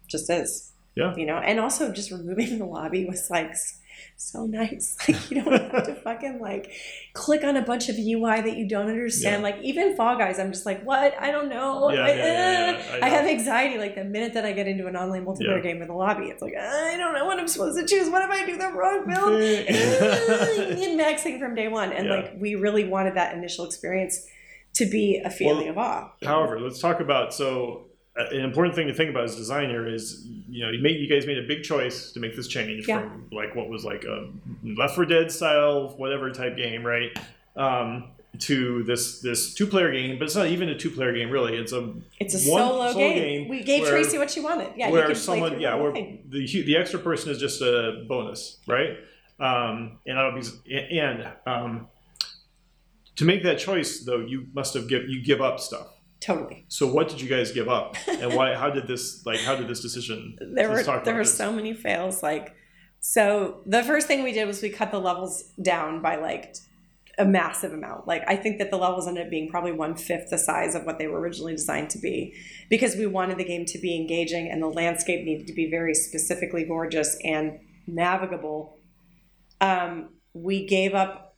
[0.09, 0.70] Just is.
[0.95, 1.15] Yeah.
[1.17, 3.55] You know, and also just removing the lobby was like
[4.17, 4.97] so nice.
[5.09, 6.71] Like you don't have to fucking like
[7.15, 9.43] click on a bunch of UI that you don't understand.
[9.43, 9.49] Yeah.
[9.49, 11.15] Like even Fall Guys, I'm just like, what?
[11.21, 11.91] I don't know.
[11.91, 14.87] Yeah, I, yeah, uh, I I, have anxiety like the minute that I get into
[14.87, 16.27] an online multiplayer game in the lobby.
[16.27, 18.09] It's like I don't know what I'm supposed to choose.
[18.11, 19.41] What if I do the wrong build?
[20.79, 24.27] Min maxing from day one, and like we really wanted that initial experience
[24.75, 26.13] to be a feeling of awe.
[26.23, 30.27] However, let's talk about so an important thing to think about as a designer is
[30.49, 33.01] you know you made you guys made a big choice to make this change Yeah.
[33.03, 34.29] from like what was like a
[34.65, 37.17] Left 4 Dead style whatever type game right
[37.57, 41.31] um, to this this two player game, but it's not even a two player game
[41.31, 41.57] really.
[41.57, 43.15] It's a It's a one solo, solo game.
[43.43, 44.69] game We gave where- Tracy what she wanted.
[44.77, 46.25] Yeah, you where someone yeah the where thing.
[46.29, 48.99] the the extra person is just a bonus right
[49.41, 51.87] um, and I don't and um,
[53.17, 55.89] to make that choice though you must have give you give up stuff.
[56.21, 56.67] Totally.
[56.69, 58.55] So what did you guys give up, and why?
[58.63, 59.41] How did this like?
[59.41, 60.37] How did this decision?
[60.39, 61.35] There were there were this.
[61.35, 62.23] so many fails.
[62.23, 62.55] Like,
[63.01, 66.57] so the first thing we did was we cut the levels down by like
[67.19, 68.07] a massive amount.
[68.07, 70.85] Like, I think that the levels ended up being probably one fifth the size of
[70.85, 72.35] what they were originally designed to be,
[72.69, 75.95] because we wanted the game to be engaging and the landscape needed to be very
[75.95, 78.79] specifically gorgeous and navigable.
[79.61, 81.37] Um, we gave up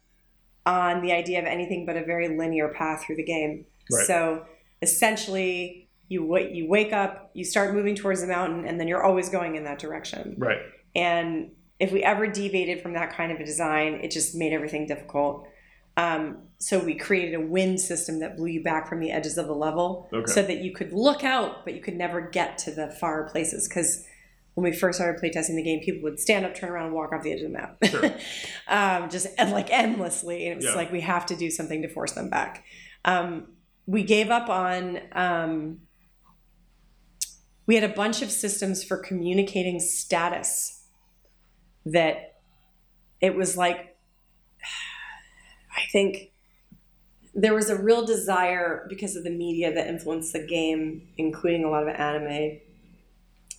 [0.67, 3.67] on the idea of anything but a very linear path through the game.
[3.91, 4.07] Right.
[4.07, 4.47] So
[4.83, 9.29] essentially, you you wake up, you start moving towards the mountain, and then you're always
[9.29, 10.35] going in that direction.
[10.37, 10.59] Right.
[10.95, 14.87] And if we ever deviated from that kind of a design, it just made everything
[14.87, 15.49] difficult.
[15.97, 19.47] Um, so we created a wind system that blew you back from the edges of
[19.47, 20.31] the level, Okay.
[20.31, 23.69] so that you could look out, but you could never get to the far places.
[23.69, 24.07] Because
[24.55, 27.13] when we first started playtesting the game, people would stand up, turn around, and walk
[27.13, 28.05] off the edge of the map, Sure.
[28.69, 30.45] um, just like endlessly.
[30.47, 30.75] And it was Yeah.
[30.75, 32.65] like we have to do something to force them back.
[33.05, 33.49] Um,
[33.87, 35.01] we gave up on.
[35.13, 35.81] Um,
[37.67, 40.83] we had a bunch of systems for communicating status
[41.87, 42.41] that
[43.21, 43.97] it was like
[45.77, 46.31] i think
[47.35, 51.71] there was a real desire because of the media that influenced the game including a
[51.71, 52.59] lot of anime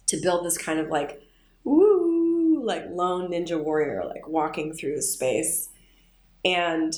[0.06, 1.22] to build this kind of like
[1.64, 5.70] woo like lone ninja warrior like walking through the space
[6.46, 6.94] and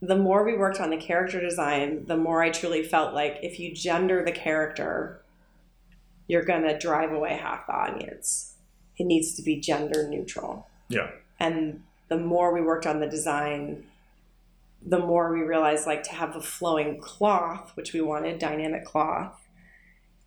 [0.00, 3.58] the more we worked on the character design the more i truly felt like if
[3.58, 5.22] you gender the character
[6.28, 8.54] you're going to drive away half the audience.
[8.98, 10.68] It needs to be gender neutral.
[10.90, 11.10] Yeah.
[11.38, 13.84] and the more we worked on the design
[14.80, 19.46] the more we realized like to have a flowing cloth which we wanted dynamic cloth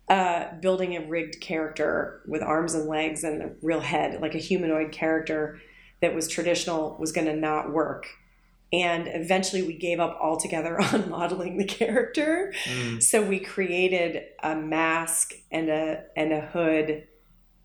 [0.08, 4.38] uh, building a rigged character with arms and legs and a real head like a
[4.38, 5.60] humanoid character
[6.00, 8.06] that was traditional was going to not work
[8.72, 13.02] and eventually we gave up altogether on modeling the character Mm.
[13.02, 17.06] so we created a mask and a and a hood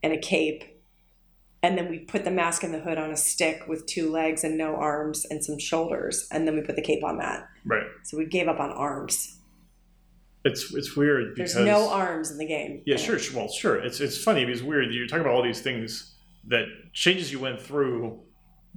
[0.04, 0.64] and a cape.
[1.64, 4.44] And then we put the mask and the hood on a stick with two legs
[4.44, 6.28] and no arms and some shoulders.
[6.32, 7.50] And then we put the cape on that.
[7.66, 7.88] Right.
[8.04, 9.40] So we gave up on arms.
[10.46, 12.84] It's it's weird because There's no arms in the game.
[12.86, 13.18] Yeah, sure.
[13.36, 13.76] Well, sure.
[13.84, 14.94] It's it's funny because it's weird.
[14.94, 16.14] You're talking about all these things
[16.48, 18.20] that changes you went through.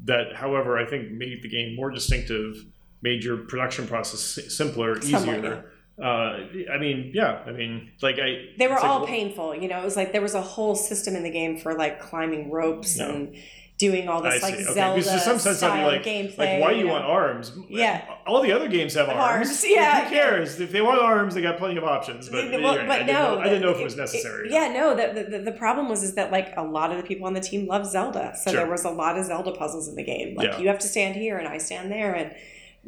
[0.05, 2.64] That, however, I think made the game more distinctive,
[3.03, 5.64] made your production process si- simpler, Somewhat, easier.
[6.01, 6.38] Uh,
[6.72, 7.42] I mean, yeah.
[7.46, 8.46] I mean, like I.
[8.59, 9.55] They were it's like, all painful.
[9.55, 12.01] You know, it was like there was a whole system in the game for like
[12.01, 13.11] climbing ropes No.
[13.11, 13.36] and
[13.81, 14.62] doing all I this like see.
[14.64, 14.74] Okay.
[14.74, 16.39] Zelda Because some sense of style like, gameplay.
[16.39, 16.93] like why you know?
[16.93, 17.53] want arms?
[17.68, 18.05] Yeah.
[18.26, 19.49] All the other games have arms.
[19.49, 20.61] Arms, yeah, Who cares?
[20.61, 22.28] If they want arms, they got plenty of options.
[22.28, 24.53] But, Well, but I no, know, I didn't know if it was necessary.
[24.53, 24.95] yeah, no.
[24.95, 27.41] The, the the problem was is that like a lot of the people on the
[27.41, 28.61] team love Zelda, so Sure.
[28.61, 30.35] there was a lot of Zelda puzzles in the game.
[30.37, 30.59] Like Yeah.
[30.59, 32.35] you have to stand here and I stand there, and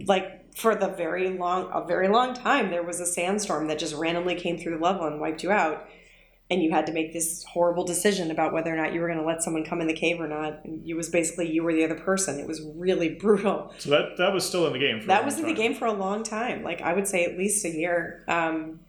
[0.06, 3.94] like for the very long a very long time, there was a sandstorm that just
[3.94, 5.88] randomly came through the level and wiped you out.
[6.52, 9.18] And you had to make this horrible decision about whether or not you were going
[9.18, 10.64] to let someone come in the cave or not.
[10.64, 12.38] And you was basically you were the other person.
[12.38, 13.72] It was really brutal.
[13.78, 15.00] So that that was still in the game.
[15.00, 17.24] For a that was in the game for a long time like i would say
[17.24, 18.80] at least a year um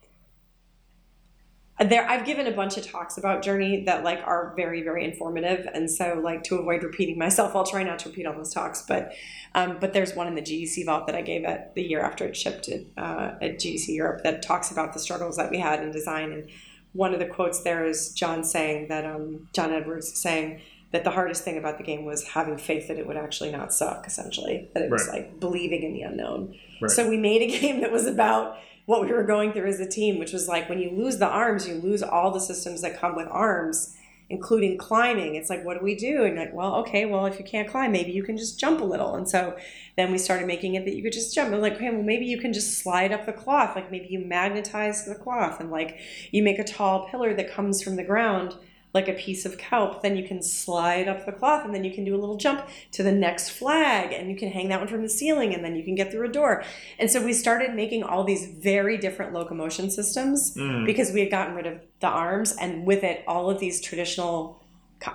[1.79, 5.67] there i've given a bunch of talks about journey that like are very very informative
[5.73, 8.83] and so like to avoid repeating myself i'll try not to repeat all those talks
[8.83, 9.13] but
[9.55, 12.25] um, but there's one in the GDC vault that I gave at the year after
[12.25, 15.83] it shipped it, uh, at GDC Europe that talks about the struggles that we had
[15.83, 16.31] in design.
[16.31, 16.49] And
[16.93, 21.09] one of the quotes there is John saying that um, John Edwards saying that the
[21.11, 24.05] hardest thing about the game was having faith that it would actually not suck.
[24.07, 25.23] Essentially, that it was Right.
[25.25, 26.55] like believing in the unknown.
[26.81, 26.91] Right.
[26.91, 29.87] So we made a game that was about what we were going through as a
[29.87, 32.99] team, which was like when you lose the arms, you lose all the systems that
[32.99, 33.95] come with arms,
[34.33, 35.35] including climbing.
[35.35, 36.23] It's like, what do we do?
[36.23, 38.83] And like, well, okay, well, if you can't climb, maybe you can just jump a
[38.83, 39.15] little.
[39.15, 39.55] And so
[39.95, 41.53] then we started making it that you could just jump.
[41.53, 43.75] And like, okay, well, maybe you can just slide up the cloth.
[43.75, 45.99] Like maybe you magnetize the cloth and like
[46.31, 48.55] you make a tall pillar that comes from the ground
[48.93, 51.91] like a piece of kelp, then you can slide up the cloth and then you
[51.91, 54.87] can do a little jump to the next flag and you can hang that one
[54.87, 56.63] from the ceiling and then you can get through a door.
[56.99, 60.85] And so we started making all these very different locomotion systems Mm.
[60.85, 64.63] because we had gotten rid of the arms and with it all of these traditional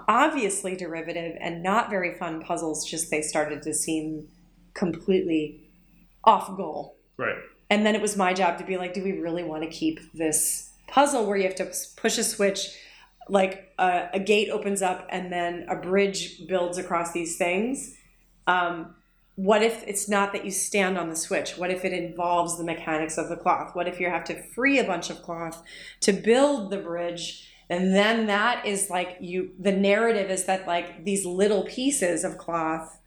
[0.09, 4.27] obviously derivative and not very fun puzzles just they started to seem
[4.75, 5.69] completely
[6.25, 6.97] off goal.
[7.17, 7.37] Right.
[7.71, 10.01] And then it was my job to be like, do we really want to keep
[10.13, 12.71] this puzzle where you have to push a switch,
[13.29, 17.95] like a, a gate opens up and then a bridge builds across these things?
[18.47, 18.95] Um,
[19.37, 21.57] what if it's not that you stand on the switch?
[21.57, 23.77] What if it involves the mechanics of the cloth?
[23.77, 25.63] What if you have to free a bunch of cloth
[26.01, 27.49] to build the bridge?
[27.71, 32.37] And then that is like you, the narrative is that like these little pieces of
[32.37, 32.99] cloth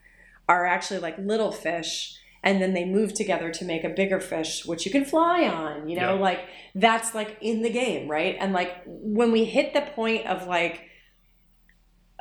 [0.47, 4.66] are actually like little fish and then they move together to make a bigger fish
[4.66, 6.20] which you can fly on you know Yeah.
[6.22, 6.39] like
[6.76, 10.86] that's like in the game right and like when we hit the point of like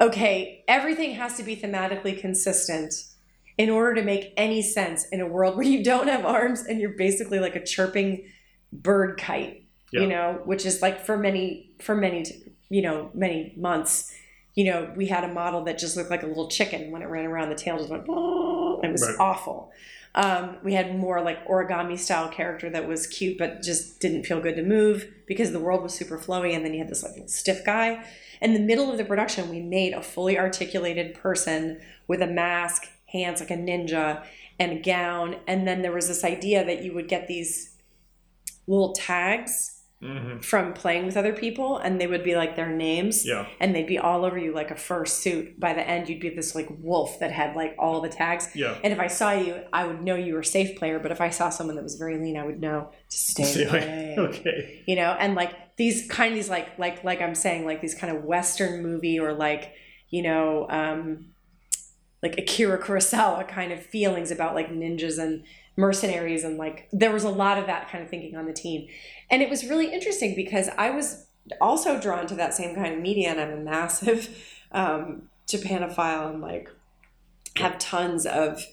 [0.01, 2.95] okay everything has to be thematically consistent
[3.59, 6.81] in order to make any sense in a world where you don't have arms and
[6.81, 8.27] you're basically like a chirping
[8.73, 10.01] bird kite Yeah.
[10.03, 12.25] you know which is like for many for many
[12.69, 14.15] you know many months
[14.55, 17.07] you know we had a model that just looked like a little chicken when it
[17.07, 19.17] ran around the tail just went it was Right.
[19.21, 19.71] awful
[20.15, 24.41] um, we had more like origami style character that was cute but just didn't feel
[24.41, 27.29] good to move because the world was super flowy and then you had this like
[27.29, 28.05] stiff guy.
[28.41, 32.89] In the middle of the production we made a fully articulated person with a mask
[33.07, 34.25] hands like a ninja
[34.59, 37.77] and a gown and then there was this idea that you would get these
[38.67, 43.27] little tags hmm from playing with other people and they would be like their names
[43.27, 43.47] Yeah.
[43.61, 45.61] and they'd be all over you like a fur suit.
[45.61, 48.79] by the end you'd be this like wolf that had like all the tags Yeah.
[48.83, 51.21] and if i saw you i would know you were a safe player but if
[51.21, 54.83] i saw someone that was very lean i would know to stay away okay.
[54.87, 57.95] you know and like these kind of these like like like i'm saying like these
[57.95, 59.73] kind of western movie or like
[60.09, 61.27] you know um
[62.23, 65.45] like akira kurosawa kind of feelings about like ninjas and
[65.77, 68.87] mercenaries and like there was a lot of that kind of thinking on the team
[69.31, 71.27] and it was really interesting because i was
[71.61, 74.29] also drawn to that same kind of media and i'm a massive
[74.73, 76.69] um japanophile and like
[77.57, 78.65] have tons of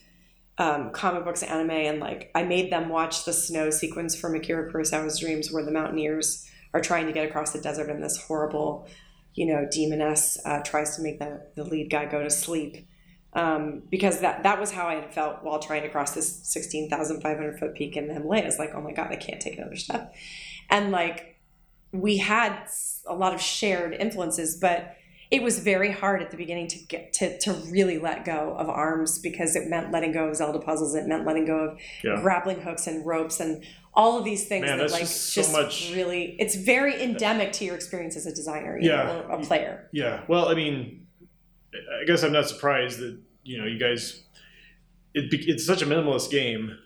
[0.57, 4.71] um, comic books, anime, and like I made them watch the snow sequence from Akira
[4.71, 8.87] Kurosawa's Dreams, where the mountaineers are trying to get across the desert, and this horrible,
[9.35, 12.87] you know, demoness uh, tries to make the the lead guy go to sleep.
[13.33, 16.89] Um, because that that was how I had felt while trying to cross this sixteen
[16.89, 18.57] thousand five hundred foot peak in the Himalayas.
[18.57, 20.15] Like, oh my god, I can't take another step.
[20.69, 21.39] And like,
[21.91, 22.67] we had
[23.05, 24.95] a lot of shared influences, but
[25.29, 28.69] it was very hard at the beginning to get to, to really let go of
[28.69, 30.95] arms because it meant letting go of Zelda puzzles.
[30.95, 32.21] It meant letting go of Yeah.
[32.21, 33.63] grappling hooks and ropes and
[33.93, 37.51] all of these things Man, that like just just, so much- really it's very endemic
[37.53, 39.03] to your experience as a designer Yeah.
[39.03, 39.89] know, or a player.
[39.91, 40.21] Yeah.
[40.27, 41.07] Well, I mean,
[41.73, 44.23] I guess I'm not surprised that you know you guys.
[45.13, 46.77] It, it's such a minimalist game.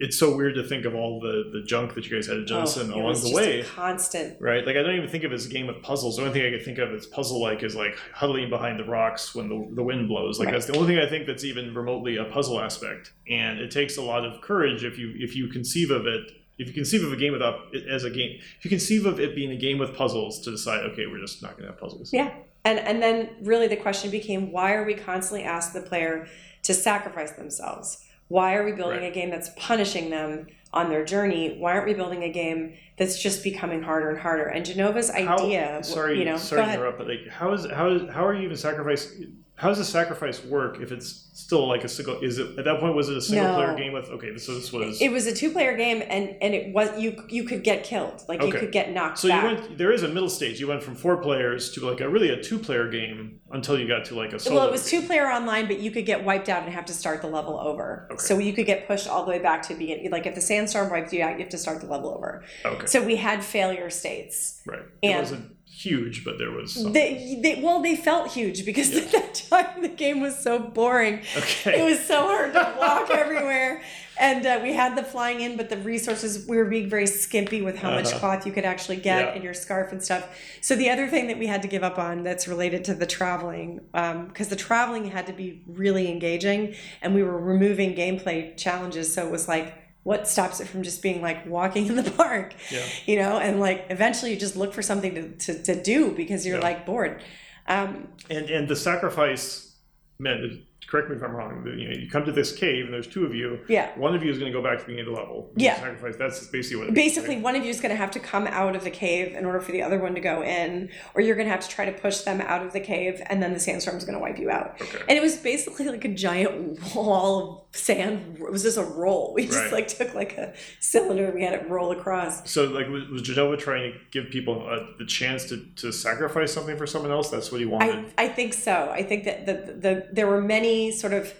[0.00, 2.40] It's so weird to think of all the the junk that you guys had to
[2.42, 3.60] oh, jettison Oh, along was the just way.
[3.60, 4.40] a constant.
[4.40, 6.16] Right, like I don't even think of it as a game of puzzles.
[6.16, 9.34] The only thing I could think of as puzzle-like is like huddling behind the rocks
[9.34, 10.38] when the, the wind blows.
[10.38, 10.52] Like Right.
[10.52, 13.12] that's the only thing I think that's even remotely a puzzle aspect.
[13.28, 16.68] And it takes a lot of courage if you if you conceive of it if
[16.68, 19.34] you conceive of a game without it as a game, if you conceive of it
[19.34, 22.12] being a game with puzzles to decide, okay, we're just not going to have puzzles.
[22.12, 22.30] Yeah.
[22.64, 26.26] And and then really the question became why are we constantly asking the player
[26.64, 28.04] to sacrifice themselves?
[28.30, 29.10] Why are we building Right.
[29.10, 31.56] a game that's punishing them on their journey?
[31.58, 34.44] Why aren't we building a game that's just becoming harder and harder?
[34.44, 37.88] And Jenova's How- idea, sorry, you know, sorry to interrupt, but like, how is how
[37.90, 39.12] is how are you even sacrifice?
[39.60, 42.18] How does the sacrifice work if it's still like a single?
[42.20, 43.54] Is it at that point was it a single No.
[43.56, 44.08] player game with?
[44.08, 45.02] Okay, so this was.
[45.02, 48.42] It was a two-player game, and and it was you you could get killed, like
[48.42, 49.18] you could get knocked out.
[49.18, 49.76] so you went.
[49.76, 50.60] There is a middle stage.
[50.60, 53.86] You went from four players to like a really a two player game until you
[53.86, 54.56] got to like a solo.
[54.60, 56.94] well, it was two player online, but you could get wiped out and have to
[56.94, 58.08] start the level over.
[58.12, 58.16] Okay.
[58.18, 60.10] So you could get pushed all the way back to begin.
[60.10, 62.42] Like if the sandstorm wiped you out, you have to start the level over.
[62.64, 64.62] Okay, So we had failure states.
[64.66, 64.80] right.
[65.02, 66.74] It and- wasn't huge, but there was.
[66.74, 66.92] Some.
[66.92, 69.00] They, they well, they felt huge because Yeah.
[69.04, 71.20] at that time the game was so boring.
[71.36, 71.80] okay.
[71.80, 73.82] It was so hard to walk everywhere,
[74.18, 77.62] and uh, we had the flying in, but the resources we were being very skimpy
[77.62, 78.18] with how much Uh-huh.
[78.20, 79.34] cloth you could actually get Yeah.
[79.34, 80.28] in your scarf and stuff.
[80.60, 83.06] So the other thing that we had to give up on that's related to the
[83.06, 89.12] traveling, because the traveling had to be really engaging, and we were removing gameplay challenges.
[89.14, 89.74] So it was like.
[90.02, 92.54] What stops it from just being like walking in the park?
[92.70, 92.84] Yeah.
[93.06, 95.22] you know and like eventually you just look for something to,
[95.54, 96.64] to, to do because you're Yeah.
[96.64, 97.22] like bored
[97.68, 99.76] um, And and the sacrifice
[100.18, 100.62] meant.
[100.90, 101.64] Correct me if I'm wrong.
[101.64, 103.60] You know, you come to this cave and there's two of you.
[103.68, 105.50] yeah One of you is going to go back to the beginning of level.
[105.56, 105.76] Yeah.
[105.76, 106.16] Sacrifice.
[106.16, 106.88] That's basically what.
[106.88, 108.90] It basically means, one of you is going to have to come out of the
[108.90, 111.60] cave in order for the other one to go in or you're going to have
[111.60, 114.14] to try to push them out of the cave and then the sandstorm is going
[114.18, 114.80] to wipe you out?
[114.80, 114.98] Okay.
[115.08, 119.32] and it was basically like a giant wall of sand it was just a roll
[119.34, 119.72] we just Right.
[119.72, 123.22] like took like a cylinder and we had it roll across So, like, was, was
[123.22, 127.30] Jenova trying to give people uh, the chance to, to sacrifice something for someone else?
[127.30, 128.12] That's what he wanted.
[128.18, 128.90] I, I think so.
[128.90, 131.34] I think that the, the there were many sort of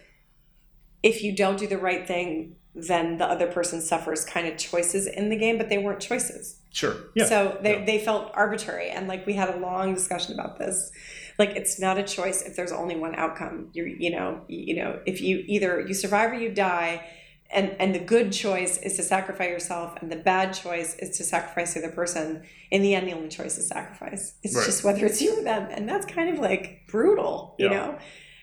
[1.03, 5.07] if you don't do the right thing, then the other person suffers kind of choices
[5.07, 6.57] in the game, but they weren't choices.
[6.73, 6.95] sure.
[7.17, 7.25] Yeah.
[7.25, 7.85] So they, Yeah.
[7.85, 8.91] they felt arbitrary.
[8.91, 10.93] And like we had a long discussion about this.
[11.39, 13.71] Like it's not a choice if there's only one outcome.
[13.73, 17.05] You're you know, you know, if you either you survive or you die,
[17.51, 21.25] and and the good choice is to sacrifice yourself, and the bad choice is to
[21.25, 22.45] sacrifice the other person.
[22.71, 24.35] In the end, the only choice is sacrifice.
[24.45, 24.67] It's Right.
[24.67, 27.73] just whether it's you or them, and that's kind of like brutal, you Yeah.
[27.75, 27.99] know.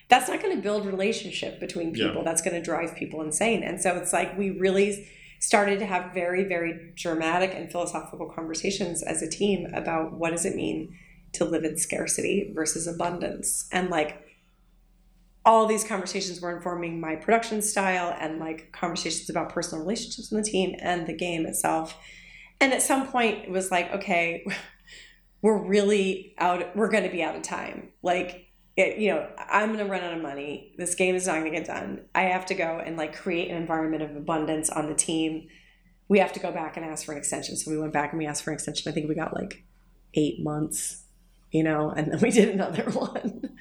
[0.08, 2.08] That's not going to build relationship between Yeah.
[2.08, 2.24] people.
[2.24, 3.62] That's going to drive people insane.
[3.62, 5.08] And so it's like we really
[5.40, 10.44] started to have very, very dramatic and philosophical conversations as a team about what does
[10.44, 10.96] it mean
[11.34, 14.24] to live in scarcity versus abundance, and like
[15.44, 20.36] all these conversations were informing my production style and like conversations about personal relationships in
[20.38, 21.96] the team and the game itself.
[22.60, 24.44] And at some point, it was like, okay,
[25.42, 26.74] we're really out.
[26.76, 27.90] We're going to be out of time.
[28.02, 28.47] Like,
[28.78, 30.72] you know, I'm going to run out of money.
[30.78, 32.02] This game is not going to get done.
[32.14, 35.48] I have to go and like create an environment of abundance on the team.
[36.08, 37.56] We have to go back and ask for an extension.
[37.56, 38.88] So we went back and we asked for an extension.
[38.90, 39.64] I think we got like
[40.14, 41.02] eight months,
[41.50, 43.56] you know, and then we did another one.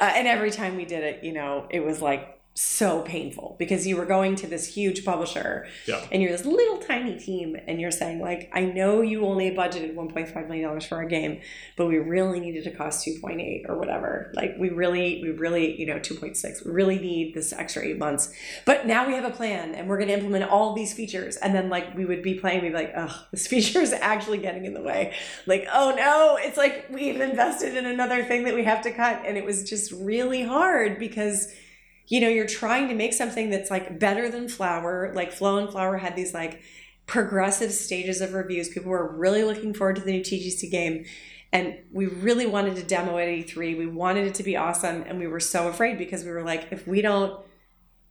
[0.00, 3.86] Uh, and every time we did it, you know, it was like so painful because
[3.86, 6.04] you were going to this huge publisher Yeah.
[6.10, 9.94] and you're this little tiny team and you're saying like i know you only budgeted
[9.94, 11.40] 1.5 million dollars for our game
[11.76, 14.32] but we really needed to cost 2.8 or whatever.
[14.34, 18.32] Like we really we really you know 2.6 we really need this extra eight months.
[18.64, 21.36] But now we have a plan and we're going to implement all these features.
[21.36, 24.38] And then like we would be playing we'd be like oh this feature is actually
[24.38, 25.14] getting in the way.
[25.46, 29.22] Like oh no it's like we've invested in another thing that we have to cut.
[29.26, 31.52] And it was just really hard because
[32.08, 35.70] you know you're trying to make something that's like better than flower like flow and
[35.70, 36.62] flower had these like
[37.06, 38.68] progressive stages of reviews.
[38.68, 41.04] People were really looking forward to the new tgc game
[41.52, 45.18] and we really wanted to demo at e3 we wanted it to be awesome and
[45.18, 47.44] we were so afraid because we were like if we don't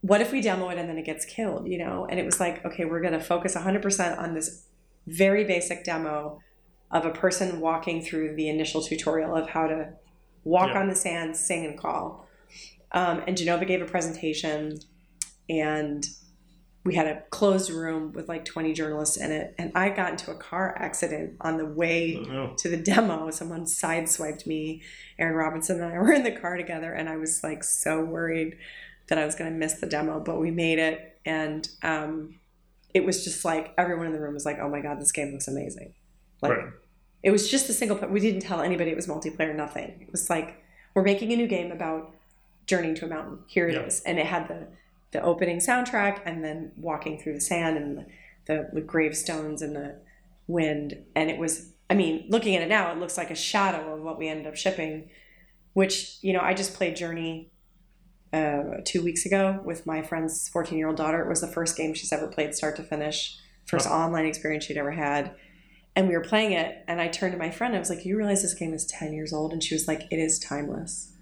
[0.00, 2.06] what if we demo it and then it gets killed you know?
[2.08, 4.64] And it was like okay we're going to focus 100% on this
[5.06, 6.40] very basic demo
[6.90, 9.92] of a person walking through the initial tutorial of how to
[10.44, 10.80] walk Yeah.
[10.80, 12.25] on the sand sing and call
[12.96, 14.80] um, and Jenova gave a presentation,
[15.48, 16.04] and
[16.84, 19.54] we had a closed room with like 20 journalists in it.
[19.58, 22.54] And I got into a car accident on the way No.
[22.58, 23.30] to the demo.
[23.30, 24.82] Someone sideswiped me.
[25.18, 28.56] Aaron Robinson and I were in the car together, and I was like so worried
[29.08, 31.18] that I was going to miss the demo, but we made it.
[31.24, 32.38] And um,
[32.94, 35.32] it was just like everyone in the room was like, oh my God, this game
[35.32, 35.92] looks amazing.
[36.42, 36.66] Like, Right.
[37.22, 38.10] it was just a single player.
[38.10, 39.98] We didn't tell anybody it was multiplayer, nothing.
[40.02, 40.62] It was like,
[40.94, 42.15] we're making a new game about
[42.66, 43.38] journeying to a mountain.
[43.46, 44.00] Here it is.
[44.02, 44.68] And it had the,
[45.12, 48.06] the opening soundtrack and then walking through the sand and the,
[48.46, 49.96] the, the gravestones and the
[50.46, 51.04] wind.
[51.14, 54.02] And it was, I mean, looking at it now, it looks like a shadow of
[54.02, 55.10] what we ended up shipping,
[55.72, 57.50] which, you know, I just played Journey
[58.32, 61.20] uh, two weeks ago with my friend's 14 year old daughter.
[61.22, 63.38] It was the first game she's ever played start to finish.
[63.66, 65.34] first online experience she'd ever had.
[65.94, 67.74] And we were playing it, and I turned to my friend.
[67.74, 70.02] I was like, "You realize this game is ten years old?" And she was like,
[70.10, 71.12] "It is timeless,"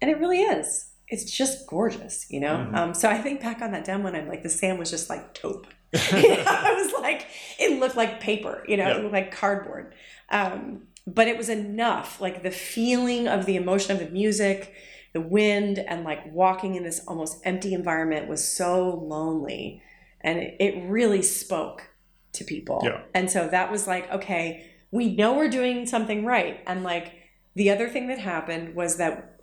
[0.00, 0.90] and it really is.
[1.08, 2.56] It's just gorgeous, you know.
[2.56, 2.74] Mhm.
[2.76, 5.08] Um, so I think back on that demo, and I'm like, the sand was just
[5.08, 5.66] like taupe.
[6.12, 7.26] You know, I was like,
[7.58, 8.96] it looked like paper, you know, Yeah.
[8.96, 9.94] it looked like cardboard.
[10.30, 14.74] Um, but it was enough, like the feeling of the emotion of the music,
[15.12, 19.80] the wind, and like walking in this almost empty environment was so lonely.
[20.22, 21.88] And it, it really spoke
[22.32, 22.80] to people.
[22.82, 23.02] Yeah.
[23.14, 26.60] And so that was like, okay, we know we're doing something right.
[26.66, 27.12] And like
[27.54, 29.35] the other thing that happened was that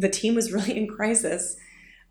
[0.00, 1.56] the team was really in crisis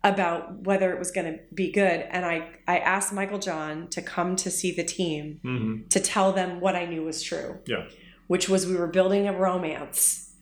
[0.02, 2.06] about whether it was going to be good.
[2.10, 6.32] And I, I asked Michael John to come to see the team hmm to tell
[6.32, 7.58] them what I knew was true.
[7.66, 7.84] Yeah.
[8.28, 10.32] Which was we were building a romance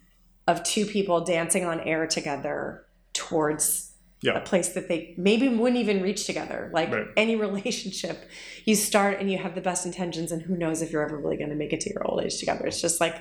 [0.47, 2.85] of two people dancing on air together
[3.15, 3.93] towards
[4.23, 4.39] Yeah.
[4.39, 6.71] a place that they maybe wouldn't even reach together.
[6.73, 7.07] Like Right.
[7.17, 8.17] any relationship,
[8.65, 11.37] you start and you have the best intentions, and who knows if you're ever really
[11.37, 12.65] going to make it to your old age together.
[12.67, 13.17] It's just like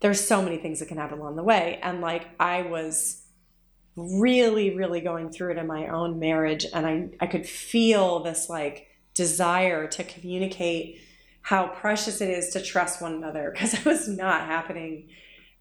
[0.00, 1.78] there's so many things that can happen along the way.
[1.82, 3.22] And like I was
[3.98, 8.48] really, really going through it in my own marriage, and I, I could feel this
[8.48, 11.00] like desire to communicate
[11.42, 15.08] how precious it is to trust one another because it was not happening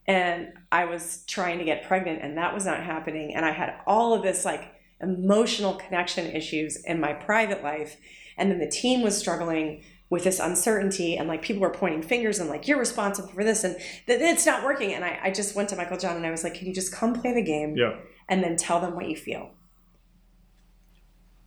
[0.08, 3.76] and I was trying to get pregnant and that was not happening and I had
[3.86, 7.98] all of this like emotional connection issues in my private life
[8.38, 12.40] and then the team was struggling with this uncertainty and like people were pointing fingers
[12.40, 13.76] and like you're responsible for this and
[14.08, 16.44] that it's not working and I, I just went to Michael John and I was
[16.44, 17.96] like can you just come play the game Yeah.
[18.30, 19.52] And then tell them what you feel.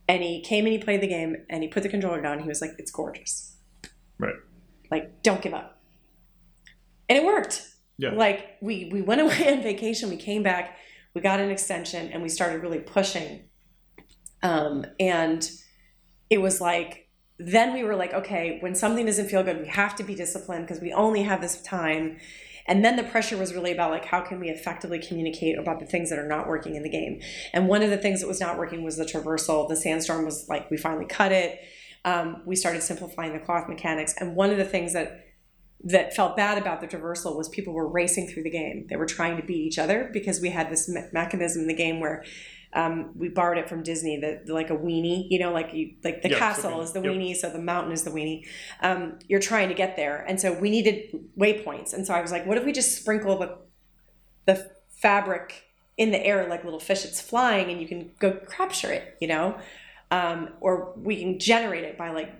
[0.07, 2.47] And he came and he played the game and he put the controller down he
[2.47, 3.55] was like it's gorgeous.
[4.19, 4.35] Right.
[4.89, 5.79] like don't give up.
[7.07, 7.67] And it worked.
[7.97, 8.11] Yeah.
[8.11, 10.77] like we we went away on vacation we came back
[11.13, 13.43] we got an extension and we started really pushing.
[14.43, 15.49] Um, and
[16.29, 19.95] it was like then we were like okay when something doesn't feel good we have
[19.95, 22.17] to be disciplined because we only have this time
[22.67, 25.85] and then the pressure was really about like how can we effectively communicate about the
[25.85, 27.21] things that are not working in the game?
[27.53, 29.67] And one of the things that was not working was the traversal.
[29.67, 31.59] The sandstorm was like we finally cut it.
[32.03, 34.15] Um, we started simplifying the cloth mechanics.
[34.19, 35.25] And one of the things that
[35.83, 38.85] that felt bad about the traversal was people were racing through the game.
[38.87, 41.73] They were trying to beat each other because we had this me- mechanism in the
[41.73, 42.23] game where
[42.73, 46.21] um, we borrowed it from Disney, that like a weenie, you know, like you like
[46.21, 46.83] the Yeah, castle okay.
[46.83, 47.13] is the Yep.
[47.13, 48.45] weenie, so the mountain is the weenie.
[48.81, 51.93] Um, you're trying to get there, and so we needed waypoints.
[51.93, 53.57] And so I was like, what if we just sprinkle the
[54.45, 55.65] the fabric
[55.97, 57.03] in the air like little fish?
[57.05, 59.57] It's flying, and you can go capture it, you know,
[60.09, 62.31] um, or we can generate it by like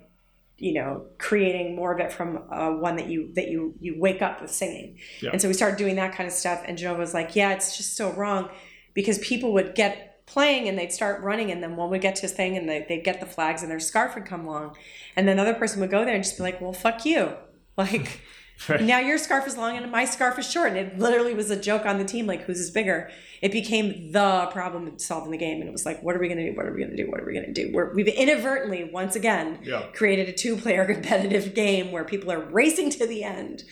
[0.58, 4.22] you know creating more of it from uh, one that you that you you wake
[4.22, 4.96] up with singing
[5.32, 7.76] and so we started doing that kind of stuff and Jenova was like yeah it's
[7.78, 8.48] just so wrong
[8.94, 12.22] because people would get playing and they'd start running and then one would get to
[12.24, 14.76] his thing and they, they'd get the flags and their scarf would come along.
[15.16, 17.34] And then another person would go there and just be like well fuck you.
[17.78, 18.22] Like
[18.70, 18.82] Right.
[18.82, 20.68] now your scarf is long and my scarf is short.
[20.70, 23.10] And it literally was a joke on the team like whose is bigger?
[23.42, 24.94] It became the problem in
[25.32, 26.56] the game and it was like what are we going to do?
[26.56, 27.10] What are we going to do?
[27.10, 27.72] What are we going to do?
[27.74, 29.88] We're, we've inadvertently once again Yeah.
[29.94, 33.64] created a two-player competitive game where people are racing to the end.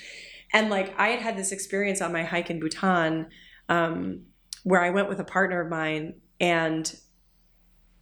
[0.53, 3.27] And like i had had this experience on my hike in bhutan
[3.75, 4.21] um,
[4.63, 6.95] where i went with a partner of mine and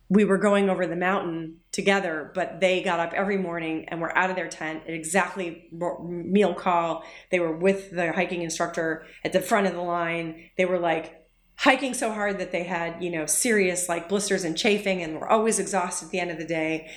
[0.10, 4.18] we were going over the mountain together, but they got up every morning and were
[4.18, 7.04] out of their tent at exactly meal call.
[7.30, 10.50] They were with the hiking instructor at the front of the line.
[10.58, 11.14] They were like
[11.58, 15.30] hiking so hard that they had, you know, serious like blisters and chafing and were
[15.30, 16.90] always exhausted at the end of the day.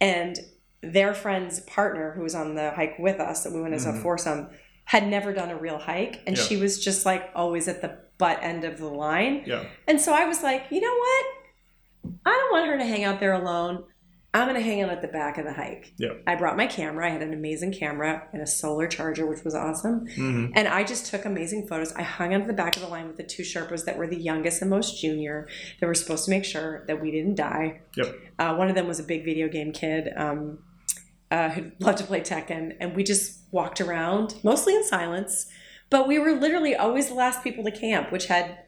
[0.00, 0.36] And
[0.82, 3.92] their friend's partner, who was on the hike with us, that we went as a
[3.92, 4.02] Mhm.
[4.02, 4.48] foursome,
[4.84, 6.20] had never done a real hike.
[6.26, 9.44] And she was just like always at the butt end of the line.
[9.46, 9.64] Yeah.
[9.86, 12.12] And so I was like, you know what?
[12.26, 13.84] I don't want her to hang out there alone.
[14.34, 15.94] I'm going to hang out at the back of the hike.
[15.96, 16.10] Yeah.
[16.26, 17.06] I brought my camera.
[17.06, 20.06] I had an amazing camera and a solar charger, which was awesome.
[20.06, 21.92] hmm And I just took amazing photos.
[21.94, 24.06] I hung out at the back of the line with the two Sherpas that were
[24.06, 25.48] the youngest and most junior.
[25.80, 27.80] that were supposed to make sure that we didn't die.
[27.96, 28.14] Yep.
[28.38, 30.58] Uh, one of them was a big video game kid um,
[31.30, 32.76] uh, who loved to play Tekken.
[32.80, 35.46] And we just walked around, mostly in silence.
[35.90, 38.58] But we were literally always the last people to camp, which had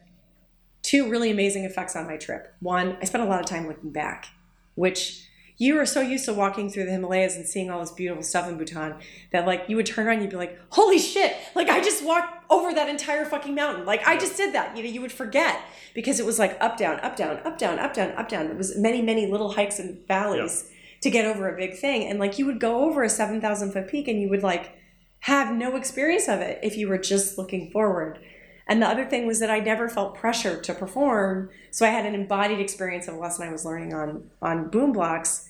[0.81, 2.53] two really amazing effects on my trip.
[2.59, 4.27] One, I spent a lot of time looking back,
[4.75, 5.27] which
[5.57, 8.49] you are so used to walking through the Himalayas and seeing all this beautiful stuff
[8.49, 8.95] in Bhutan
[9.31, 12.03] that like you would turn around and you'd be like, holy shit, like I just
[12.03, 13.85] walked over that entire fucking mountain.
[13.85, 14.75] Like I just did that.
[14.75, 15.61] You know, you would forget
[15.93, 18.47] because it was like up, down, up, down, up, down, up, down, up, down.
[18.47, 20.67] It was many, many little hikes and valleys
[21.01, 22.07] to get over a big thing.
[22.07, 24.75] And like you would go over a 7,000 foot peak and you would like
[25.21, 28.19] have no experience of it if you were just looking forward.
[28.67, 31.49] And the other thing was that I never felt pressure to perform.
[31.71, 34.93] So I had an embodied experience of a lesson I was learning on on Boom
[34.93, 35.47] Blox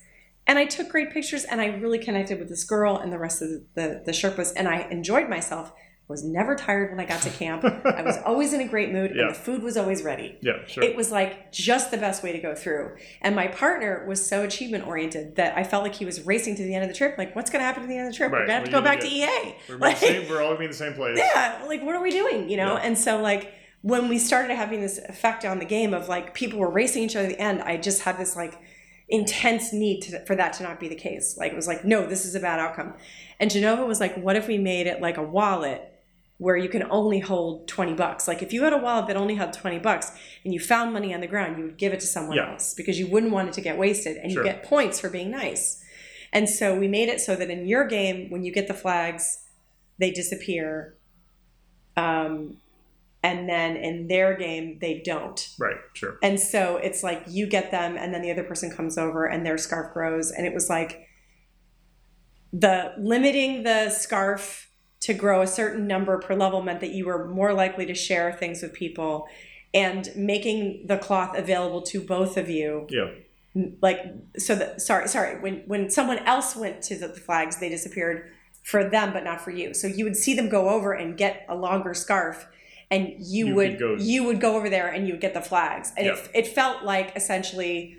[0.48, 3.42] and I took great pictures and I really connected with this girl and the rest
[3.42, 5.72] of the, the, the Sherpas and I enjoyed myself.
[6.12, 7.64] I was never tired when I got to camp.
[7.86, 9.22] I was always in a great mood Yeah.
[9.28, 10.38] and the food was always ready.
[10.42, 10.84] Yeah, sure.
[10.84, 12.98] It was like just the best way to go through.
[13.22, 16.64] And my partner was so achievement oriented that I felt like he was racing to
[16.64, 17.18] the end of the trip.
[17.18, 18.32] Like, what's going to happen to the end of the trip?
[18.32, 19.56] We're going to have to go back to EA.
[19.70, 21.18] we're, Like- same, we're all gonna be in the same place.
[21.18, 22.82] yeah like what are we doing you know Yeah.
[22.84, 26.60] and so like when we started having this effect on the game of like people
[26.60, 28.60] were racing each other to the end i just had this like
[29.10, 32.06] intense need to, for that to not be the case like it was like no
[32.06, 32.94] this is a bad outcome
[33.40, 35.91] and jenova was like what if we made it like a wallet
[36.42, 39.36] where you can only hold 20 bucks like if you had a wallet that only
[39.36, 40.12] held 20 bucks
[40.44, 42.52] and you found money on the ground you would give it to someone Yeah.
[42.54, 44.44] else because you wouldn't want it to get wasted and Sure.
[44.44, 45.84] you get points for being nice
[46.34, 49.44] and so we made it so that in your game when you get the flags
[50.00, 50.96] they disappear
[51.96, 52.58] um,
[53.22, 56.18] and then in their game they don't Right, sure.
[56.24, 59.46] and so it's like you get them and then the other person comes over and
[59.46, 61.08] their scarf grows and it was like
[62.52, 64.70] the limiting the scarf
[65.02, 68.32] to grow a certain number per level meant that you were more likely to share
[68.34, 69.28] things with people.
[69.74, 73.12] And making the cloth available to both of you Yeah,
[73.82, 74.00] like
[74.38, 78.32] so that sorry sorry when when someone else went to the flags they disappeared
[78.64, 79.74] for them but not for you.
[79.74, 82.48] So you would see them go over and get a longer scarf
[82.90, 85.40] and you, You would go- you would go over there and you would get the
[85.42, 85.94] flags.
[85.96, 86.16] And Yeah.
[86.16, 87.96] it, it felt like essentially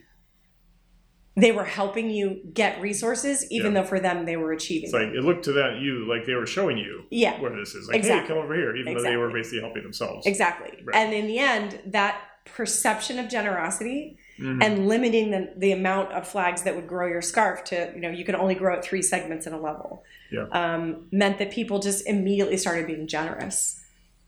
[1.37, 3.81] they were helping you get resources even Yeah.
[3.81, 6.35] though for them they were achieving it's like it looked to that you like they
[6.35, 7.89] were showing you yeah where this is.
[7.89, 8.23] Like, Exactly.
[8.23, 10.27] hey, come over here, even though they were basically helping themselves.
[10.27, 10.95] exactly Right.
[10.97, 14.63] and in the end that perception of generosity Mhm.
[14.65, 18.11] and limiting the, the amount of flags that would grow your scarf to you know
[18.11, 20.47] you can only grow it three segments in a level Yeah.
[20.53, 23.79] um, meant that people just immediately started being generous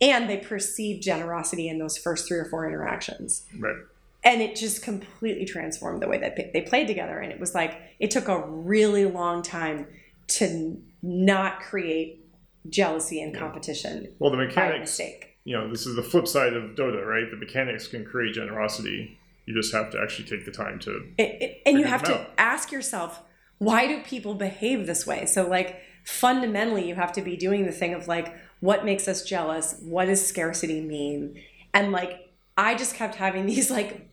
[0.00, 3.76] and they perceived generosity in those first three or four interactions right.
[4.24, 7.54] And it just completely transformed the way that they- they played together and it was
[7.54, 9.86] like it took a really long time
[10.26, 12.24] to not create
[12.68, 13.38] jealousy and Yeah.
[13.40, 17.30] competition Well, the mechanics, mistake you know, this is the flip side of Dota, right?
[17.30, 19.18] The mechanics can create generosity.
[19.44, 20.90] You just have to actually take the time to.
[21.18, 22.30] it, it, and you have to out.
[22.38, 23.20] ask yourself
[23.58, 27.72] why do people behave this way so like fundamentally you have to be doing the
[27.72, 31.38] thing of like what makes us jealous what does scarcity mean
[31.74, 34.08] and like i just kept having these like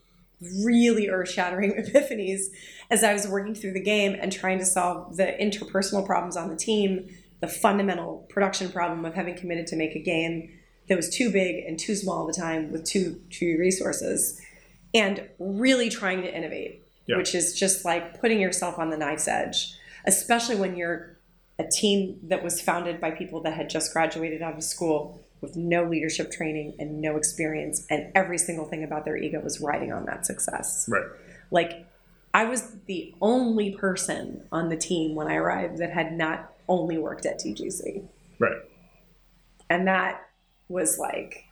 [0.64, 2.46] really earth-shattering epiphanies
[2.90, 6.50] as i was working through the game and trying to solve the interpersonal problems on
[6.50, 7.08] the team
[7.42, 10.50] the fundamental production problem of having committed to make a game
[10.90, 14.40] that was too big and too small at the time with too few resources
[14.94, 17.18] and really trying to innovate Yeah.
[17.18, 19.74] which is just like putting yourself on the knife's edge,
[20.06, 21.18] especially when you're
[21.60, 25.56] a team that was founded by people that had just graduated out of school with
[25.56, 29.92] no leadership training and no experience, and every single thing about their ego was riding
[29.92, 30.88] on that success.
[30.88, 31.06] Right.
[31.50, 31.86] Like,
[32.34, 36.98] I was the only person on the team when I arrived that had not only
[36.98, 38.08] worked at TGC.
[38.40, 38.58] Right.
[39.70, 40.30] And that
[40.70, 41.46] was like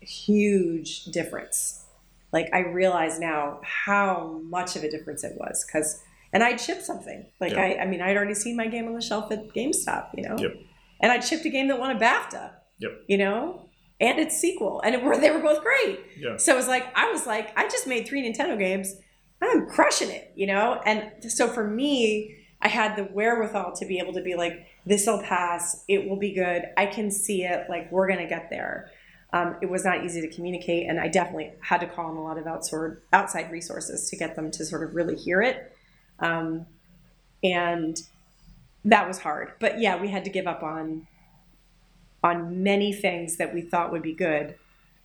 [0.00, 1.84] huge difference.
[2.32, 6.02] Like I realize now how much of a difference it was because
[6.32, 7.26] and I'd shipped something.
[7.40, 7.62] Like Yeah.
[7.62, 10.36] I I mean I'd already seen my game on the shelf at GameStop, you know?
[10.38, 10.56] Yep.
[11.00, 12.50] And I'd shipped a game that won a BAFTA.
[12.78, 13.04] Yep.
[13.08, 13.68] You know?
[14.00, 14.80] And its sequel.
[14.80, 16.00] And it were they were both great.
[16.18, 16.36] Yeah.
[16.36, 18.96] So it was like I was like, I just made three Nintendo games.
[19.40, 20.80] I'm crushing it, you know?
[20.84, 25.22] And so for me, I had the wherewithal to be able to be like, this'll
[25.22, 28.90] pass, it will be good, I can see it, like we're gonna get there.
[29.32, 32.22] Um, it was not easy to communicate, and I definitely had to call on a
[32.22, 35.76] lot of outside outside resources to get them to sort of really hear it.
[36.18, 36.66] Um,
[37.44, 38.00] and
[38.86, 39.52] that was hard.
[39.60, 41.06] But yeah, we had to give up on
[42.22, 44.56] on many things that we thought would be good.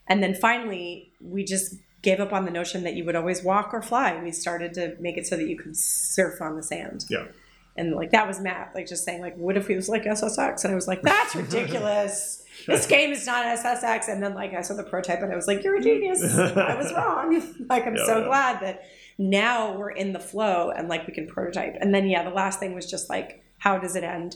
[0.08, 3.74] And then finally, we just gave up on the notion that you would always walk
[3.74, 4.22] or fly.
[4.22, 7.06] We started to make it so that you could surf on the sand.
[7.10, 7.26] Yeah.
[7.76, 10.64] And like that was Matt, like just saying, like, what if he was like SSX?
[10.64, 12.44] And I was like, that's ridiculous.
[12.68, 14.10] this game is not SSX.
[14.10, 16.22] And then like I saw the prototype and I was like, you're a genius.
[16.38, 17.42] I was wrong.
[17.70, 18.26] like I'm Yeah, so yeah.
[18.26, 18.84] glad that
[19.18, 21.76] now we're in the flow and like we can prototype.
[21.80, 24.36] And then yeah, the last thing was just like, how does it end?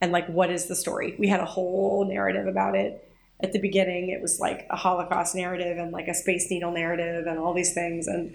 [0.00, 1.14] And like what is the story?
[1.18, 3.02] We had a whole narrative about it
[3.40, 4.10] at the beginning.
[4.10, 7.72] It was like a Holocaust narrative and like a Space Needle narrative and all these
[7.74, 8.06] things.
[8.06, 8.34] And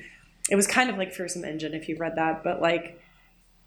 [0.49, 2.99] it was kind of like Feersum Endjinn if you've read that, but like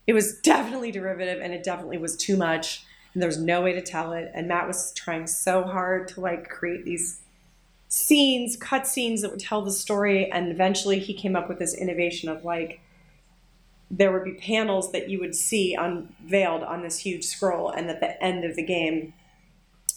[0.07, 3.73] it was definitely derivative and it definitely was too much and there was no way
[3.73, 7.21] to tell it and matt was trying so hard to like create these
[7.89, 11.75] scenes cut scenes that would tell the story and eventually he came up with this
[11.75, 12.81] innovation of like
[13.97, 18.01] there would be panels that you would see unveiled on this huge scroll and at
[18.01, 19.13] the end of the game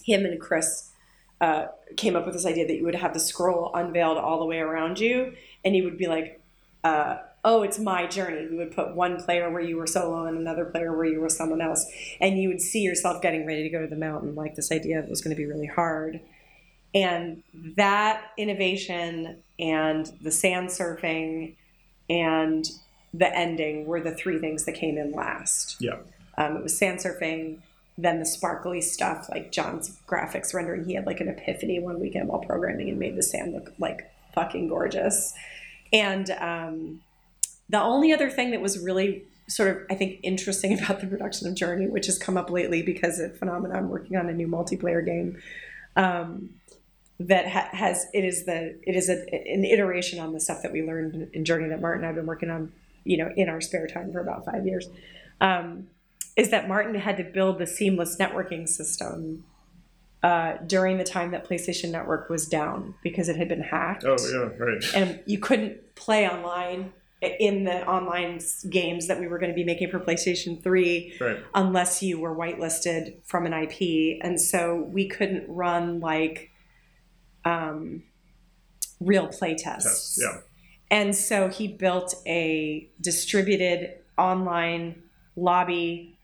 [0.04, 0.92] him and chris
[1.40, 4.46] uh, came up with this idea that you would have the scroll unveiled all the
[4.46, 5.34] way around you
[5.64, 6.42] and you would be like
[6.84, 7.18] uh,
[7.48, 8.46] oh, it's my journey.
[8.50, 11.30] We would put one player where you were solo and another player where you were
[11.30, 11.86] someone else.
[12.20, 15.02] And you would see yourself getting ready to go to the mountain, like this idea
[15.02, 16.20] that was going to be really hard.
[16.94, 17.44] And
[17.78, 21.56] that innovation and the sand surfing
[22.10, 22.70] and
[23.14, 25.78] the ending were the three things that came in last.
[25.80, 25.98] Yeah.
[26.38, 27.60] Um, it was sand surfing,
[27.98, 30.86] then the sparkly stuff, like John's graphics rendering.
[30.86, 34.12] He had like an epiphany one weekend while programming and made the sand look like
[34.34, 35.34] fucking gorgeous.
[35.92, 37.02] And um,
[37.70, 41.48] the only other thing that was really sort of, I think, interesting about the production
[41.48, 44.48] of Journey, which has come up lately because of Funomena, I'm working on a new
[44.48, 45.38] multiplayer game.
[45.96, 46.52] Um,
[47.20, 50.72] that ha- has it is the it is a, an iteration on the stuff that
[50.72, 52.72] we learned in Journey that Martin and I've been working on,
[53.08, 54.88] you know, in our spare time for about five years.
[55.42, 55.88] Um,
[56.36, 59.44] is that Martin had to build the seamless networking system
[60.24, 64.04] uh, during the time that PlayStation Network was down because it had been hacked.
[64.06, 64.84] Oh yeah, right.
[64.96, 68.40] And you couldn't play online in the online
[68.70, 71.38] games that we were going to be making for PlayStation 3 right.
[71.56, 74.20] unless you were whitelisted from an IP.
[74.22, 76.52] And so we couldn't run like
[77.44, 78.04] um,
[79.00, 80.16] real play tests.
[80.16, 80.42] Tests, yeah.
[80.90, 85.04] And so he built a distributed online
[85.36, 86.18] lobby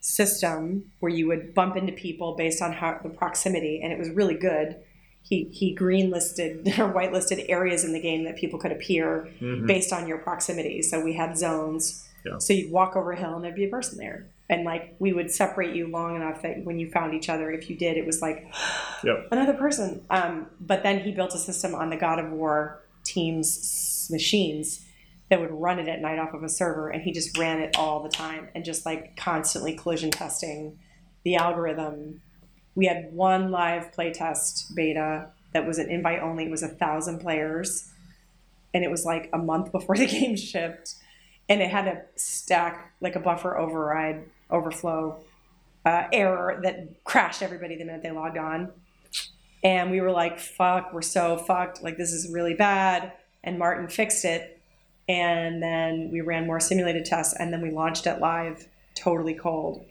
[0.00, 4.10] system where you would bump into people based on how the proximity, and it was
[4.10, 4.76] really good.
[5.22, 9.66] He he greenlisted or whitelisted areas in the game that people could appear Mhm.
[9.66, 10.82] based on your proximity.
[10.82, 12.06] So we had zones.
[12.24, 12.38] Yeah.
[12.38, 14.26] So you'd walk over a hill and there'd be a person there.
[14.48, 17.70] And like we would separate you long enough that when you found each other, if
[17.70, 18.46] you did, it was like
[19.04, 19.28] Yep.
[19.30, 20.02] another person.
[20.10, 23.48] Um, but then he built a system on the God of War team's
[24.10, 24.84] machines
[25.28, 27.76] that would run it at night off of a server, and he just ran it
[27.78, 30.78] all the time and just like constantly collision testing
[31.24, 32.20] the algorithm.
[32.74, 36.46] We had one live playtest beta that was an invite only.
[36.46, 37.90] It was a thousand players,
[38.74, 40.94] and it was like a month before the game shipped,
[41.48, 45.22] and it had a stack like a buffer override overflow
[45.84, 48.72] uh, error that crashed everybody the minute they logged on.
[49.62, 51.82] And we were like, fuck, we're so fucked.
[51.82, 53.12] Like, this is really bad.
[53.44, 54.60] And Martin fixed it.
[55.08, 57.34] And then we ran more simulated tests.
[57.38, 59.84] And then we launched it live, totally cold.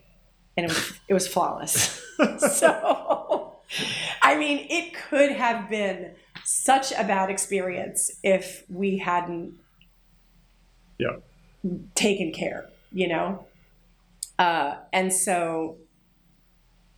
[0.55, 2.01] And it was, it was flawless.
[2.57, 3.57] so,
[4.21, 6.11] I mean, it could have been
[6.43, 9.53] such a bad experience if we hadn't
[10.97, 11.17] Yeah.
[11.95, 13.45] taken care, you know?
[14.37, 15.77] Uh, and so,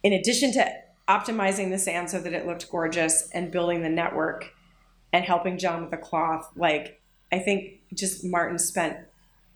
[0.04, 0.72] in addition to
[1.08, 4.54] optimizing the sand so that it looked gorgeous and building the network
[5.14, 7.02] and helping John with the cloth, like,
[7.32, 8.98] I think just Martin spent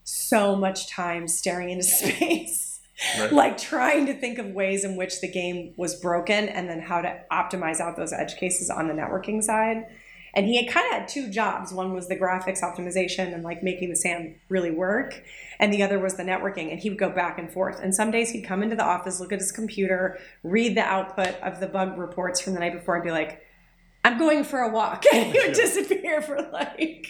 [0.03, 2.71] so much time staring into space.
[3.19, 3.33] Right.
[3.33, 7.01] like trying to think of ways in which the game was broken and then how
[7.01, 9.85] to optimize out those edge cases on the networking side
[10.35, 13.63] and he had kind of had two jobs one was the graphics optimization and like
[13.63, 15.23] making the sand really work
[15.59, 18.11] and the other was the networking and he would go back and forth and some
[18.11, 21.67] days he'd come into the office look at his computer read the output of the
[21.67, 23.41] bug reports from the night before and be like
[24.05, 25.03] i'm going for a walk.
[25.11, 27.07] And he would disappear for like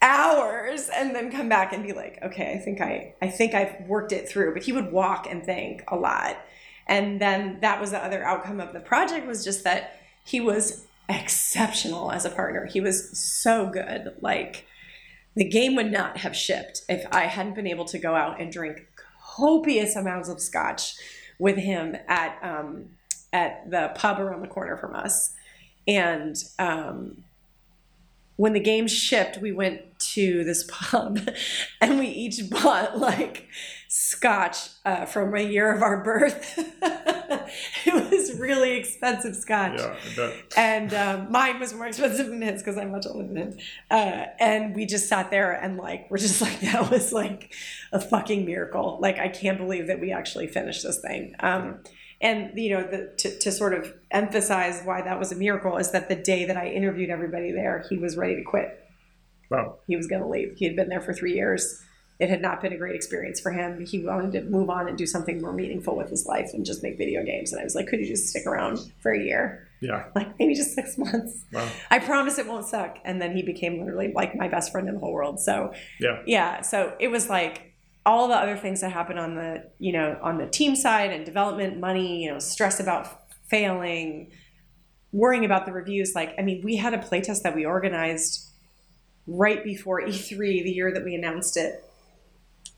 [0.00, 3.86] hours and then come back and be like okay i think i i think i've
[3.86, 4.54] worked it through.
[4.54, 6.38] But he would walk and think a lot.
[6.86, 10.86] And then that was the other outcome of the project was just that he was
[11.06, 12.64] exceptional as a partner.
[12.64, 14.14] He was so good.
[14.20, 14.66] Like
[15.38, 18.52] the game would not have shipped if i hadn't been able to go out and
[18.52, 18.86] drink
[19.36, 20.96] copious amounts of scotch
[21.38, 22.86] with him at um,
[23.32, 25.34] at the pub around the corner from us
[25.88, 27.24] and um,
[28.36, 31.18] when the game shipped, we went to this pub
[31.80, 33.48] and we each bought like
[33.88, 36.54] scotch uh, from a year of our birth.
[37.86, 39.80] it was really expensive scotch.
[39.80, 43.58] Yeah, And um, mine was more expensive than his because I'm much older than him.
[43.90, 47.54] Uh, and we just sat there and like, we're just like, that was like
[47.92, 48.98] a fucking miracle.
[49.00, 51.34] Like, I can't believe that we actually finished this thing.
[51.40, 51.80] Um,
[52.20, 55.90] and you know, the, to, to sort of emphasize why that was a miracle is
[55.92, 58.84] that the day that I interviewed everybody there, he was ready to quit.
[59.50, 59.76] Wow.
[59.86, 60.54] He was going to leave.
[60.56, 61.82] He had been there for three years.
[62.18, 63.86] It had not been a great experience for him.
[63.86, 66.82] He wanted to move on and do something more meaningful with his life and just
[66.82, 67.52] make video games.
[67.52, 69.68] And I was like, could you just stick around for a year?
[69.80, 70.06] Yeah.
[70.16, 71.44] Like maybe just six months.
[71.52, 71.68] Wow.
[71.92, 72.98] I promise it won't suck.
[73.04, 75.38] And then he became literally like my best friend in the whole world.
[75.38, 76.20] So Yeah.
[76.26, 77.67] yeah, so it was like
[78.08, 81.24] all the other things that happen on the you know on the team side and
[81.26, 83.04] development, money, you know, stress about
[83.48, 84.30] failing,
[85.12, 86.14] worrying about the reviews.
[86.14, 88.46] Like I mean, we had a playtest that we organized
[89.26, 91.84] right before E3, the year that we announced it,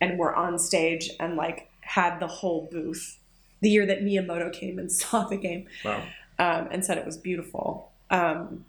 [0.00, 3.18] and we're on stage and like had the whole booth.
[3.62, 6.02] The year that Miyamoto came and saw the game Wow.
[6.38, 7.92] um, and said it was beautiful.
[8.10, 8.64] Um,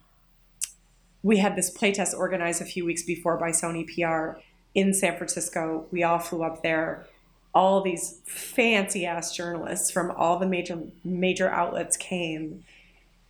[1.23, 4.39] we had this playtest organized a few weeks before by Sony PR,
[4.73, 5.85] in San Francisco.
[5.91, 7.05] We all flew up there.
[7.53, 12.63] All these fancy ass journalists from all the major major outlets came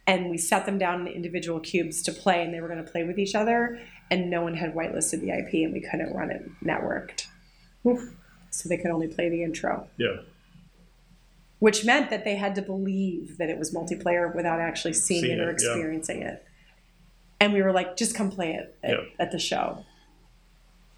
[0.06, 2.92] and we set them down in individual cubes to play and they were going to
[2.92, 3.80] play with each other
[4.12, 7.28] and no one had whitelisted the IP and we couldn't run it networked.
[7.88, 8.12] Oof.
[8.52, 9.88] So they could only play the intro.
[9.98, 10.18] Yeah.
[11.60, 15.40] Which meant that they had to believe that it was multiplayer without actually seeing Seeing
[15.40, 15.70] it or it, yeah.
[15.72, 16.44] experiencing it.
[17.40, 19.04] And we were like, just come play it at, Yeah.
[19.20, 19.86] at the show.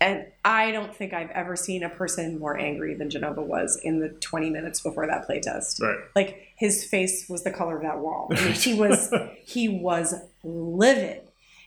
[0.04, 4.00] And I don't think I've ever seen a person more angry than Jenova was in
[4.00, 5.82] the 20 minutes before that playtest.
[5.82, 5.98] Right.
[6.14, 8.28] Like his face was the color of that wall.
[8.32, 9.14] I mean, he was
[9.46, 10.14] he was
[10.44, 11.22] livid.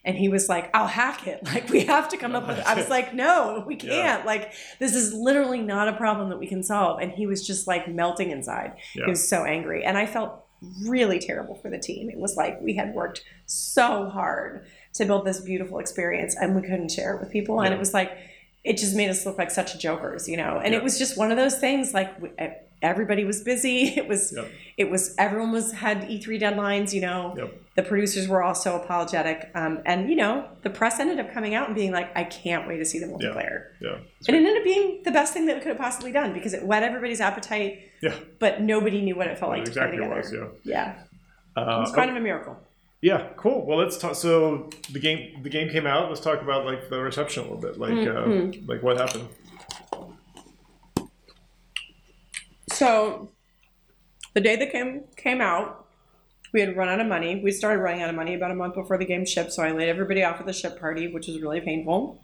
[0.05, 1.41] And he was like, I'll hack it.
[1.53, 2.67] Like, we have to come up with it.
[2.67, 4.25] I was like, no, we can't.
[4.25, 7.01] Like, this is literally not a problem that we can solve.
[7.01, 8.75] And he was just like melting inside.
[8.95, 9.07] Yeah.
[9.07, 9.85] He was so angry.
[9.85, 10.45] And I felt
[10.87, 12.09] really terrible for the team.
[12.09, 14.67] It was like we had worked so hard
[14.97, 17.61] to build this beautiful experience and we couldn't share it with people.
[17.61, 17.77] And Yeah.
[17.77, 18.13] it was like,
[18.65, 20.61] it just made us look like such jokers, you know?
[20.63, 20.79] And Yeah.
[20.81, 22.11] it was just one of those things like
[22.83, 23.85] everybody was busy.
[23.97, 24.49] It was, Yep.
[24.77, 27.35] it was, everyone was, had E3 deadlines, you know?
[27.37, 27.55] Yep.
[27.77, 29.51] The producers were also apologetic.
[29.55, 32.67] Um, and, you know, the press ended up coming out and being like, I can't
[32.67, 33.67] wait to see the multiplayer.
[33.81, 33.99] Yeah.
[34.27, 36.53] And it ended up being the best thing that we could have possibly done because
[36.55, 38.15] it whet everybody's appetite, Yeah.
[38.41, 40.21] but nobody knew what it felt like to exactly play together.
[40.41, 40.63] it was.
[40.65, 40.95] Yeah.
[41.57, 41.63] Yeah.
[41.63, 42.57] Uh, It was kind of a miracle.
[43.11, 43.65] Yeah, cool.
[43.65, 44.17] Well, let's talk.
[44.17, 46.09] So the game, the game came out.
[46.09, 47.79] Let's talk about like the reception a little bit.
[47.79, 48.61] Like, Mm-hmm.
[48.61, 49.29] uh, like what happened?
[52.73, 53.31] So
[54.35, 55.87] the day the game came out,
[56.53, 57.41] we had run out of money.
[57.43, 59.71] We started running out of money about a month before the game shipped, so I
[59.73, 62.23] laid everybody off at the ship party, which was really painful.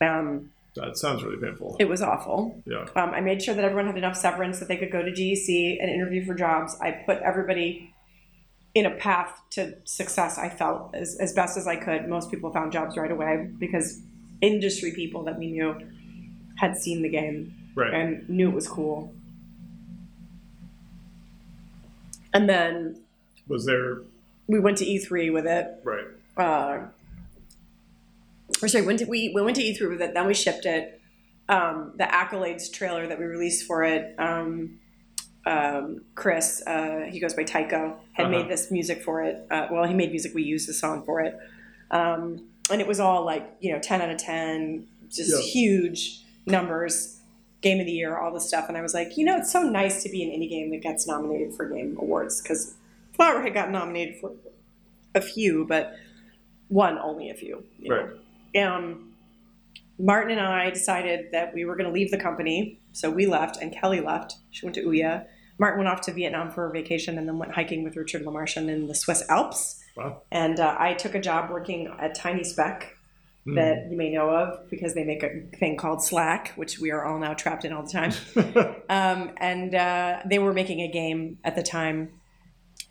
[0.00, 1.76] Um, That sounds really painful.
[1.80, 2.62] it was awful.
[2.66, 2.86] Yeah.
[2.96, 5.78] Um, I made sure that everyone had enough severance that they could go to GDC
[5.80, 6.76] and interview for jobs.
[6.80, 7.93] I put everybody
[8.74, 12.08] in a path to success, I felt, as, as best as I could.
[12.08, 14.00] Most people found jobs right away because
[14.40, 15.76] industry people that we knew
[16.56, 17.92] had seen the game Right.
[17.92, 19.12] and knew it was cool.
[22.32, 23.00] And then
[23.48, 23.98] Was there
[24.46, 25.68] we went to E3 with it.
[25.84, 26.04] right?
[26.36, 26.86] Uh,
[28.62, 31.00] or sorry, went to, we, we went to E3 with it, then we shipped it.
[31.48, 34.80] Um, the accolades trailer that we released for it, um,
[35.46, 38.30] um, Chris, uh, he goes by Tycho, had Uh-huh.
[38.30, 39.46] made this music for it.
[39.50, 41.38] Uh, well, he made music, we used the song for it.
[41.90, 45.52] Um, and it was all like, you know, 10 out of 10, just Yeah.
[45.52, 47.20] huge numbers,
[47.60, 48.66] game of the year, all this stuff.
[48.68, 50.82] And I was like, you know, it's so nice to be an indie game that
[50.82, 52.74] gets nominated for game awards because
[53.12, 54.32] Flower had got nominated for
[55.14, 55.94] a few, but
[56.68, 57.64] one only a few.
[57.78, 58.10] you know.
[58.60, 59.10] Um,
[59.98, 63.56] Martin and I decided that we were going to leave the company, so we left,
[63.62, 64.36] and Kelly left.
[64.50, 65.26] She went to Ouya.
[65.58, 68.68] Martin went off to Vietnam for a vacation, and then went hiking with Richard Lemarchand
[68.68, 69.80] in the Swiss Alps.
[69.96, 70.22] Wow.
[70.32, 72.96] And uh, I took a job working at Tiny Speck
[73.44, 73.56] Hmm.
[73.56, 77.04] that you may know of because they make a thing called Slack, which we are
[77.04, 78.12] all now trapped in all the time.
[78.88, 82.12] Um, and uh, they were making a game at the time.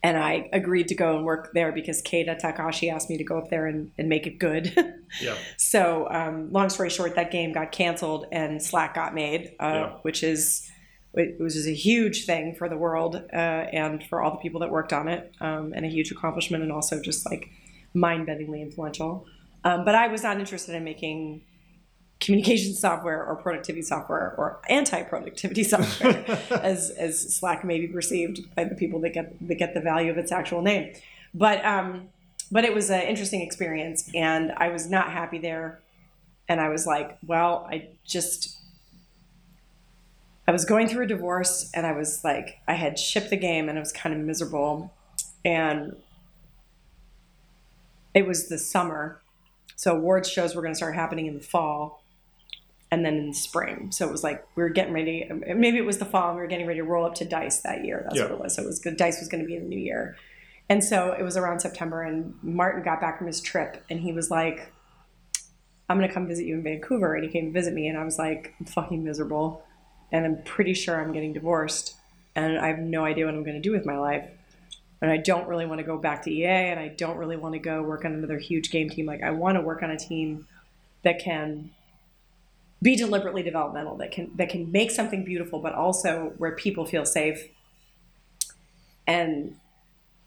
[0.04, 3.38] And I agreed to go and work there because Keita Takashi asked me to go
[3.40, 4.74] up there and, and make it good.
[5.22, 5.36] yeah.
[5.58, 9.90] so, um, long story short, that game got canceled and Slack got made, uh, Yeah.
[10.04, 10.70] which is
[11.14, 14.60] it was just a huge thing for the world uh, and for all the people
[14.62, 17.50] that worked on it, um, and a huge accomplishment, and also just like
[17.94, 19.26] mind-bendingly influential.
[19.64, 21.42] Um, but I was not interested in making
[22.20, 28.64] communication software or productivity software or anti-productivity software as as Slack may be perceived by
[28.64, 30.94] the people that get that get the value of its actual name.
[31.34, 32.10] But um,
[32.52, 35.80] but it was an interesting experience, and I was not happy there.
[36.50, 38.58] And I was like, well, I just
[40.48, 43.70] I was going through a divorce, and I was like, I had shipped the game,
[43.70, 44.92] and I was kind of miserable,
[45.46, 45.96] and
[48.14, 49.22] it was the summer,
[49.76, 52.04] so awards shows were going to start happening in the fall
[52.92, 53.92] and then in the spring.
[53.92, 55.28] So it was like we were getting ready.
[55.56, 57.62] Maybe it was the fall, and we were getting ready to roll up to Dice
[57.62, 58.02] that year.
[58.04, 58.24] That's Yeah.
[58.24, 58.56] what it was.
[58.56, 58.98] So it was good.
[58.98, 60.16] Dice was going to be in the new year,
[60.70, 62.04] and so it was around September.
[62.04, 64.72] And Martin got back from his trip, and he was like,
[65.90, 67.98] "I'm going to come visit you in Vancouver." And he came to visit me, and
[67.98, 69.64] I was like, "I'm fucking miserable,
[70.14, 71.96] and I'm pretty sure I'm getting divorced,
[72.36, 74.30] and I have no idea what I'm going to do with my life."
[75.02, 77.54] And I don't really want to go back to EA, and I don't really want
[77.56, 79.06] to go work on another huge game team.
[79.06, 80.48] Like I want to work on a team
[81.04, 81.72] that can
[82.84, 87.06] be deliberately developmental that can that can make something beautiful but also where people feel
[87.06, 87.48] safe
[89.08, 89.56] and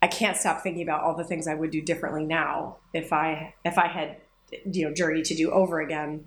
[0.00, 3.54] i can't stop thinking about all the things i would do differently now if i
[3.64, 4.16] if i had
[4.72, 6.26] you know journey to do over again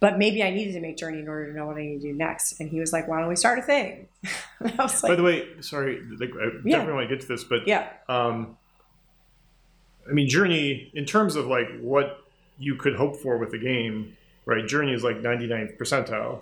[0.00, 2.08] but maybe i needed to make journey in order to know what i need to
[2.08, 5.14] do next and he was like why don't we start a thing i was By
[5.14, 6.78] the way, sorry, like, I Yeah.
[6.78, 8.56] definitely want to get to this, but yeah um,
[10.08, 12.24] I mean, Journey, in terms of like what
[12.58, 14.66] you could hope for with the game, right?
[14.66, 16.40] Journey is like 99th percentile,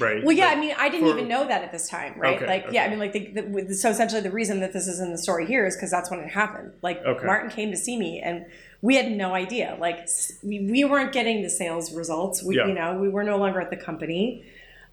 [0.00, 0.24] right?
[0.24, 2.36] Well, yeah, I mean, I didn't for- even know that at this time, right?
[2.36, 5.00] Okay, like, yeah, I mean, like, the, the, so essentially, the reason that this is
[5.00, 6.72] in the story here is because that's when it happened.
[6.82, 7.24] Like, Okay.
[7.26, 8.46] Martin came to see me, and
[8.82, 9.76] we had no idea.
[9.78, 10.08] Like,
[10.42, 12.42] we, we weren't getting the sales results.
[12.42, 12.66] We, Yeah.
[12.66, 14.44] you know, we were no longer at the company.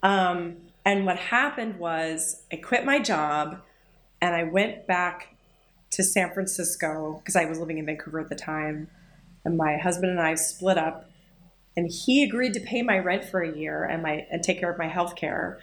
[0.04, 3.60] Um, and what happened was, I quit my job,
[4.22, 5.36] and I went back
[5.92, 8.90] to San Francisco because I was living in Vancouver at the time,
[9.46, 11.10] and my husband and I split up
[11.78, 14.70] and he agreed to pay my rent for a year and my and take care
[14.72, 15.60] of my health care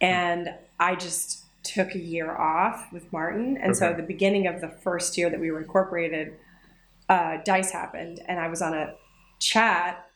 [0.00, 3.56] and i just took a year off with martin.
[3.60, 3.96] And so Okay.
[4.02, 6.34] the beginning of the first year that we were incorporated
[7.08, 8.20] uh, dice happened.
[8.28, 8.94] And i was on a
[9.40, 10.08] chat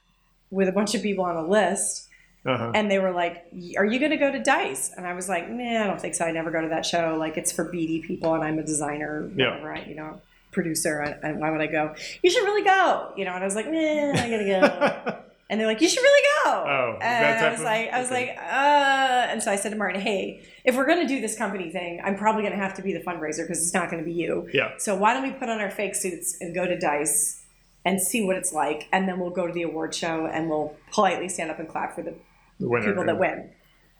[0.52, 2.06] with a bunch of people on a list.
[2.46, 2.72] Uh-huh.
[2.74, 3.44] and they were like
[3.76, 4.92] are you going to go to dice?
[4.96, 6.24] And i was like nah i don't think so.
[6.24, 7.16] I never go to that show.
[7.18, 9.56] Like it's for bd people and i'm a designer Yeah.
[9.62, 10.20] I, you know
[10.52, 11.94] producer and, why would i go?
[12.22, 15.18] You should really go you know and i was like nah i gotta go
[15.50, 18.10] and they're like, "You should really go." Oh, and I was of- like, I was
[18.10, 18.28] okay.
[18.28, 21.36] like, uh, and so I said to Martin, "Hey, if we're going to do this
[21.36, 24.02] company thing, I'm probably going to have to be the fundraiser because it's not going
[24.02, 24.48] to be you.
[24.54, 24.70] yeah.
[24.78, 27.42] So why don't we put on our fake suits and go to Dice
[27.84, 30.74] and see what it's like, and then we'll go to the award show and we'll
[30.92, 32.14] politely stand up and clap for the
[32.58, 32.86] The winner.
[32.86, 33.50] people that win."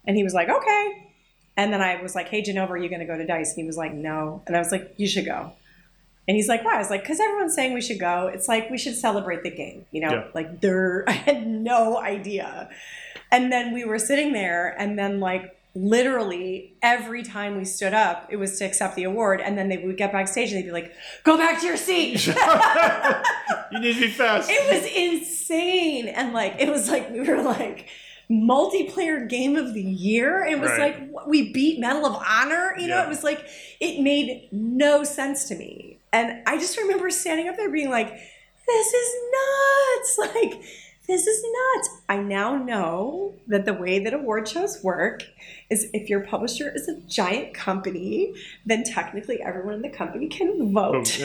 [0.06, 1.06] And he was like, "Okay."
[1.56, 3.58] And then I was like, "Hey, Jenova, are you going to go to Dice?" And
[3.62, 5.52] he was like, "No." And I was like, "You should go."
[6.30, 6.76] And he's like, why?
[6.76, 8.28] I was like, because everyone's saying we should go.
[8.32, 10.10] It's like we should celebrate the game, you know?
[10.12, 10.24] Yeah.
[10.32, 12.70] Like there I had no idea.
[13.32, 18.28] And then we were sitting there and then like literally every time we stood up,
[18.30, 19.40] it was to accept the award.
[19.40, 20.92] And then they would get backstage and they'd be like,
[21.24, 22.24] go back to your seat.
[23.72, 24.48] you need to be fast.
[24.52, 26.06] it was insane.
[26.06, 27.88] And like it was like we were like
[28.30, 30.44] multiplayer game of the year.
[30.44, 31.12] It was Right.
[31.12, 32.74] like we beat Medal of Honor.
[32.78, 33.06] You know, Yeah.
[33.06, 33.44] it was like
[33.80, 35.98] it made no sense to me.
[36.12, 38.08] And I just remember standing up there being like,
[38.66, 40.18] this is nuts.
[40.18, 40.62] Like
[41.10, 41.90] this is nuts.
[42.08, 45.24] I now know that the way that award shows work
[45.68, 48.32] is if your publisher is a giant company,
[48.64, 51.18] then technically everyone in the company can vote.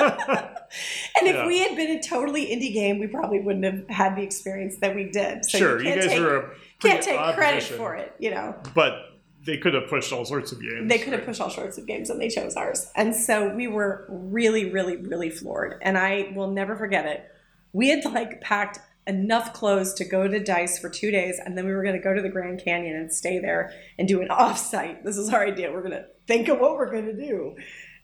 [0.00, 0.48] Oh,
[1.18, 4.22] And if we had been a totally indie game, we probably wouldn't have had the
[4.22, 5.44] experience that we did.
[5.44, 6.50] So sure, you, can't guys take, were a
[6.80, 8.14] can't take credit position, for it.
[8.18, 9.11] You know, But
[9.44, 10.88] they could have pushed all sorts of games.
[10.88, 11.28] they could have right?
[11.28, 12.90] pushed all sorts of games, and they chose ours.
[12.94, 15.78] And so we were really, really, really floored.
[15.82, 17.24] And I will never forget it.
[17.72, 21.66] We had like packed enough clothes to go to Dice for two days, and then
[21.66, 24.28] we were going to go to the Grand Canyon and stay there and do an
[24.28, 25.02] offsite.
[25.02, 25.72] This is our idea.
[25.72, 27.56] We're going to think of what we're going to do.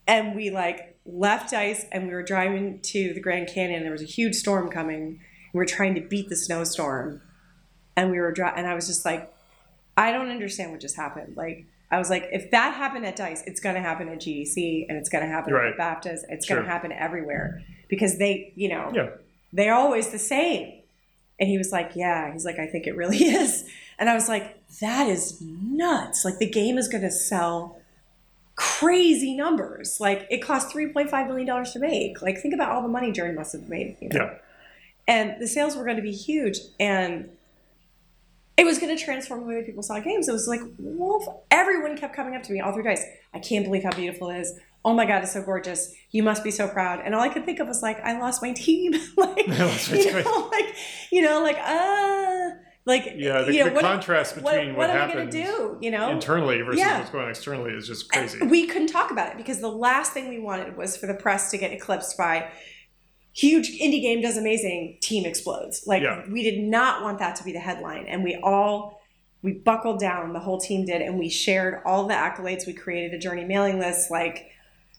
[0.07, 3.83] And we like left Dice, and we were driving to the Grand Canyon.
[3.83, 5.21] There was a huge storm coming.
[5.53, 7.23] We were trying to beat the snowstorm,
[7.97, 9.33] and we were dri- and I was just like,
[9.99, 11.37] I don't understand what just happened.
[11.37, 14.87] Like, I was like, if that happened at Dice, it's going to happen at GDC
[14.89, 15.73] and it's going to happen Right.
[15.73, 16.21] at BAFTAs.
[16.29, 16.57] It's Sure.
[16.57, 19.09] going to happen everywhere because they, you know, Yeah.
[19.53, 20.75] they're always the same.
[21.41, 22.33] And he was like, yeah.
[22.33, 23.65] He's like, I think it really is.
[23.99, 26.25] And I was like, that is nuts.
[26.25, 27.81] Like, the game is going to sell
[28.55, 29.99] crazy numbers.
[30.01, 32.21] Like, it cost $3.5 million to make.
[32.23, 33.97] Like, think about all the money Journey must have made.
[34.01, 34.25] You know?
[34.25, 34.35] Yeah.
[35.07, 37.31] and the sales were going to be huge and
[38.59, 40.29] it was going to transform the way people saw games.
[40.29, 43.05] It was like wolf everyone kept coming up to me all through dice.
[43.33, 44.59] I can't believe how beautiful it is.
[44.85, 45.95] Oh my god it's so gorgeous.
[46.11, 47.01] You must be so proud.
[47.05, 48.93] And all i could think of was like i lost my team.
[49.17, 50.23] Like I lost my you team.
[50.25, 50.75] know like
[51.13, 52.51] you know like uh
[52.87, 55.45] like Yeah, the, you know, the what, contrast between what, what, what happened going to
[55.45, 56.11] do you know?
[56.11, 56.99] internally versus Yeah.
[56.99, 58.47] what's going on externally is just and crazy.
[58.47, 61.51] we couldn't talk about it because the last thing we wanted was for the press
[61.51, 62.51] to get eclipsed by
[63.39, 65.85] huge indie game does amazing, team explodes.
[65.87, 66.25] Like Yeah.
[66.31, 69.01] we did not want that to be the headline, and we all
[69.43, 70.33] we buckled down.
[70.33, 72.67] The whole team did, and we shared all the accolades.
[72.67, 74.51] We created a journey mailing list, like,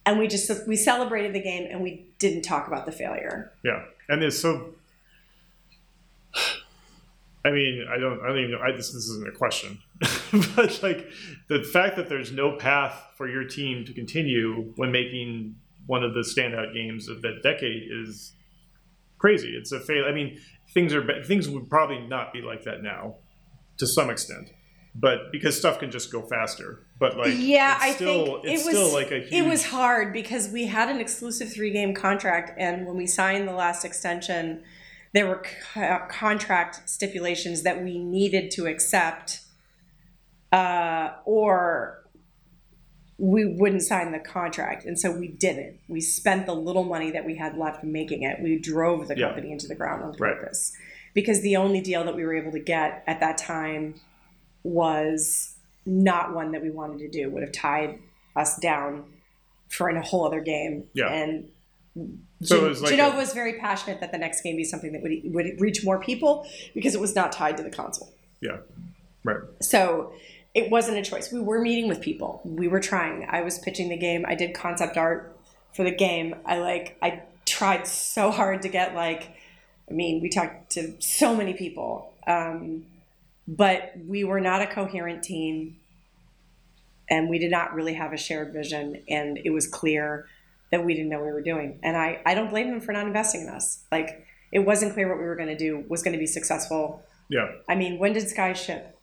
[0.06, 3.52] and we just we celebrated the game, and we didn't talk about the failure.
[3.64, 4.74] Yeah, and it's so.
[7.46, 8.60] I mean, I don't, I don't even know.
[8.60, 9.80] I, this, this isn't a question,
[10.56, 11.08] but like
[11.48, 15.56] the fact that there's no path for your team to continue when making
[15.90, 18.34] one of the standout games of that decade is
[19.18, 19.56] crazy.
[19.58, 20.06] It's a fail.
[20.08, 20.40] I mean,
[20.72, 23.16] things are things would probably not be like that now,
[23.80, 24.52] to some extent,
[24.94, 26.86] but because stuff can just go faster.
[27.00, 29.34] But like, yeah, it's I still, think it was like a huge.
[29.34, 33.48] it was hard because we had an exclusive three game contract, and when we signed
[33.48, 34.62] the last extension,
[35.16, 35.42] there were
[35.74, 39.40] co- contract stipulations that we needed to accept,
[40.52, 42.06] uh, or
[43.22, 45.78] we wouldn't sign the contract, and so we didn't.
[45.90, 48.40] We spent the little money that we had left making it.
[48.42, 49.28] We drove the Yeah.
[49.28, 50.36] company into the ground on Right.
[50.38, 50.72] purpose
[51.14, 53.96] because the only deal that we were able to get at that time
[54.64, 55.56] was
[55.86, 58.00] not one that we wanted to do would have tied
[58.36, 59.06] us down
[59.70, 61.12] for in a whole other game Yeah.
[61.12, 61.50] and
[62.42, 64.94] So it was like Jenova a- was very passionate that the next game be something
[64.94, 68.12] that would would reach more people because it was not tied to the console.
[68.42, 68.58] yeah,
[69.26, 69.42] right.
[69.62, 70.14] So
[70.54, 71.32] it wasn't a choice.
[71.32, 72.42] We were meeting with people.
[72.44, 73.28] We were trying.
[73.30, 74.26] I was pitching the game.
[74.28, 75.38] I did concept art
[75.74, 76.36] for the game.
[76.46, 79.32] I like I tried so hard to get like
[79.90, 82.14] I mean, we talked to so many people.
[82.28, 82.86] Um,
[83.48, 85.78] but we were not a coherent team
[87.10, 90.28] and we did not really have a shared vision and it was clear
[90.72, 91.80] that we didn't know what we were doing.
[91.82, 93.84] And I, I don't blame them for not investing in us.
[93.92, 97.04] Like it wasn't clear what we were going to do was going to be successful.
[97.30, 98.99] Yeah, I mean, when did Sky ship?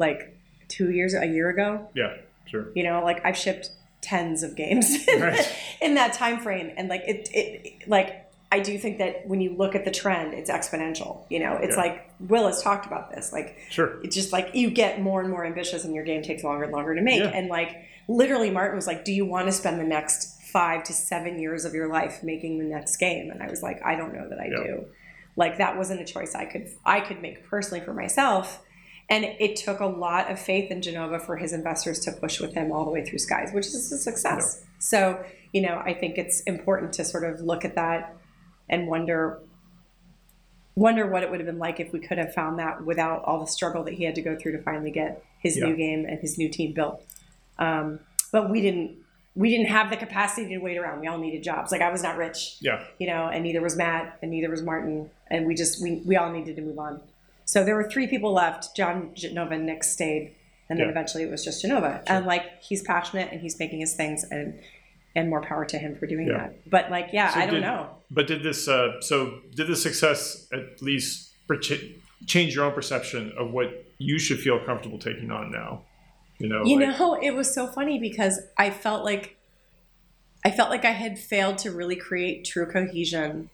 [0.00, 0.36] Like
[0.68, 1.88] two years, a year ago.
[1.94, 2.16] yeah,
[2.46, 2.66] sure.
[2.74, 3.70] You know, like I've shipped
[4.00, 5.56] tens of games in, Right.
[5.80, 9.50] in that time frame, and like it, it, like I do think that when you
[9.54, 11.24] look at the trend, it's exponential.
[11.28, 11.82] You know, it's Yeah.
[11.82, 13.32] like Will has talked about this.
[13.32, 14.00] Like Sure.
[14.02, 16.72] it's just like you get more and more ambitious, and your game takes longer and
[16.72, 17.20] longer to make.
[17.22, 17.28] Yeah.
[17.38, 17.76] And like
[18.08, 21.64] literally, Martin was like, "Do you want to spend the next five to seven years
[21.64, 24.40] of your life making the next game?" And I was like, "I don't know that
[24.40, 24.64] I Yeah.
[24.64, 24.86] do."
[25.36, 28.62] Like that wasn't a choice I could I could make personally for myself.
[29.10, 32.54] And it took a lot of faith in Jenova for his investors to push with
[32.54, 34.64] him all the way through Skies, which is a success.
[34.78, 35.22] So,
[35.52, 38.16] you know, I think it's important to sort of look at that
[38.68, 39.40] and wonder
[40.76, 43.40] wonder what it would have been like if we could have found that without all
[43.40, 45.66] the struggle that he had to go through to finally get his Yeah.
[45.66, 47.04] new game and his new team built.
[47.58, 47.98] Um,
[48.32, 48.96] but we didn't
[49.36, 51.00] we didn't have the capacity to wait around.
[51.00, 51.70] We all needed jobs.
[51.72, 54.62] Like I was not rich Yeah, you know, and neither was Matt, and neither was
[54.62, 57.00] Martin, and we just we we all needed to move on.
[57.50, 58.76] So there were three people left.
[58.76, 60.36] John Jenova and Nick stayed,
[60.68, 60.92] and then Yeah.
[60.92, 62.00] eventually it was just Jenova.
[62.06, 64.60] And like he's passionate and he's making his things, and
[65.16, 66.34] and more power to him for doing Yeah.
[66.38, 66.70] that.
[66.70, 67.90] But like, yeah, So I don't did- know.
[68.12, 68.68] but did this?
[68.68, 71.30] Uh, so did the success at least
[72.26, 75.82] change your own perception of what you should feel comfortable taking on now?
[76.38, 79.36] You know, You like- know, it was so funny because I felt like
[80.44, 83.50] I felt like I had failed to really create true cohesion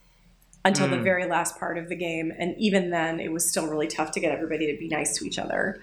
[0.67, 1.05] until the Mm.
[1.05, 4.21] very last part of the game, and even then, it was still really tough to
[4.21, 5.81] get everybody to be nice to each other.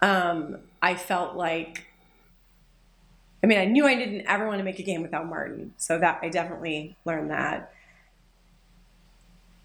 [0.00, 1.84] Um, I felt like,
[3.42, 5.98] I mean, I knew I didn't ever want to make a game without Martin, so
[5.98, 7.72] that I definitely learned that.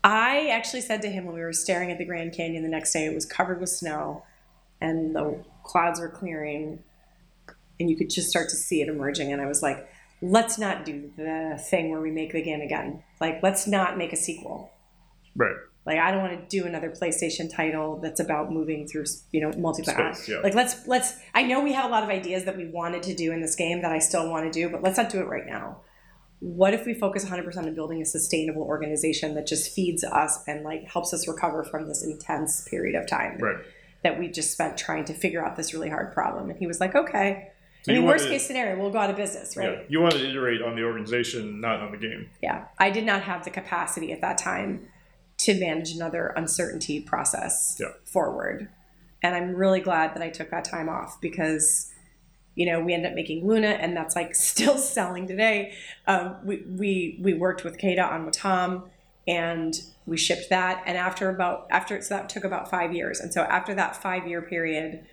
[0.03, 2.93] I actually said to him when we were staring at the Grand Canyon the next
[2.93, 4.23] day, it was covered with snow
[4.79, 6.83] and the clouds were clearing
[7.79, 9.87] and you could just start to see it emerging and i was like
[10.21, 14.11] let's not do the thing where we make the game again like let's not make
[14.13, 14.71] a sequel
[15.35, 15.55] right?
[15.85, 19.51] like i don't want to do another playstation title that's about moving through you know
[19.51, 20.39] multiplayer Space, yeah.
[20.39, 23.13] like let's let's i know we have a lot of ideas that we wanted to
[23.13, 25.27] do in this game that i still want to do but let's not do it
[25.27, 25.81] right now
[26.39, 30.63] what if we focus 100% on building a sustainable organization that just feeds us and
[30.63, 33.57] like helps us recover from this intense period of time Right.
[34.03, 36.51] that we just spent trying to figure out this really hard problem.
[36.51, 37.49] And he was like, okay.
[37.87, 39.69] So I mean, worst wanted- case scenario, we'll go out of business, right?
[39.71, 42.29] Yeah, you wanted to iterate on the organization, not on the game.
[42.43, 42.65] Yeah.
[42.77, 44.89] I did not have the capacity at that time
[45.37, 47.91] to manage another uncertainty process Yeah.
[48.03, 48.67] forward.
[49.23, 51.89] And I'm really glad that I took that time off because,
[52.55, 55.73] you know, we ended up making Luna and that's like still selling today.
[56.07, 58.89] Um, we, we, we worked with Keita on Wattam
[59.29, 59.73] and
[60.05, 60.83] we shipped that.
[60.85, 63.21] And after about, after, so that took about five years.
[63.21, 65.05] And so after that five year period,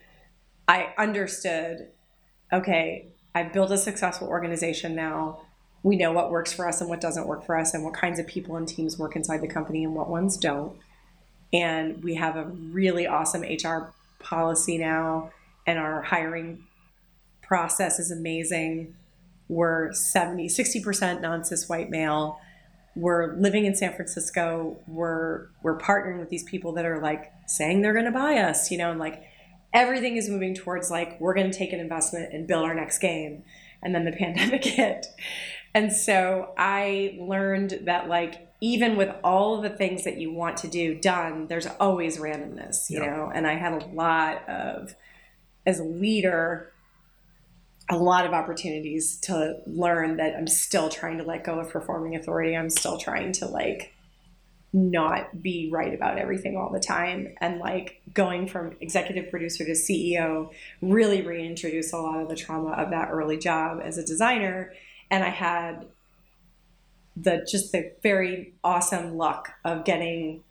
[0.67, 1.91] I understood,
[2.55, 5.41] okay, I've built a successful organization now.
[5.83, 8.19] We know what works for us and what doesn't work for us, and what kinds
[8.19, 10.77] of people and teams work inside the company and what ones don't.
[11.53, 15.31] And we have a really awesome HR policy now,
[15.67, 16.65] and our hiring
[17.43, 18.95] process is amazing.
[19.49, 22.41] We're 70, 60% non cis white male.
[22.97, 24.79] We're living in San Francisco.
[24.87, 28.71] We're we're partnering with these people that are like saying they're going to buy us,
[28.71, 29.25] you know, and like
[29.75, 33.01] everything is moving towards like we're going to take an investment and build our next
[33.01, 33.43] game.
[33.83, 35.07] And then the pandemic hit.
[35.75, 40.57] And so I learned that like even with all of the things that you want
[40.59, 43.11] to do done, there's always randomness, you Yeah.
[43.17, 43.33] know.
[43.35, 44.95] And I had a lot of
[45.67, 46.71] as a leader
[47.91, 52.17] a lot of opportunities to learn that I'm still trying to let go of performing
[52.17, 52.57] authority.
[52.57, 53.93] I'm still trying to like
[54.75, 57.33] not be right about everything all the time.
[57.41, 60.51] And like going from executive producer to CEO
[60.83, 64.73] really reintroduce a lot of the trauma of that early job as a designer.
[65.11, 65.87] And I had
[67.17, 70.43] the just the very awesome luck of getting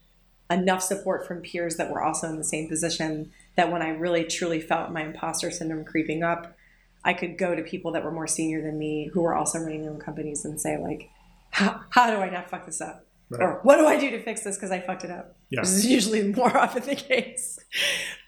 [0.49, 4.23] enough support from peers that were also in the same position that when I really
[4.23, 6.55] truly felt my imposter syndrome creeping up
[7.03, 9.81] I could go to people that were more senior than me who were also running
[9.81, 11.09] their own companies and say like
[11.49, 13.05] how, how do I not fuck this up
[13.39, 13.41] Right.
[13.45, 15.61] or what do I do to fix this because I fucked it up Yeah.
[15.61, 17.59] this is usually more often the case.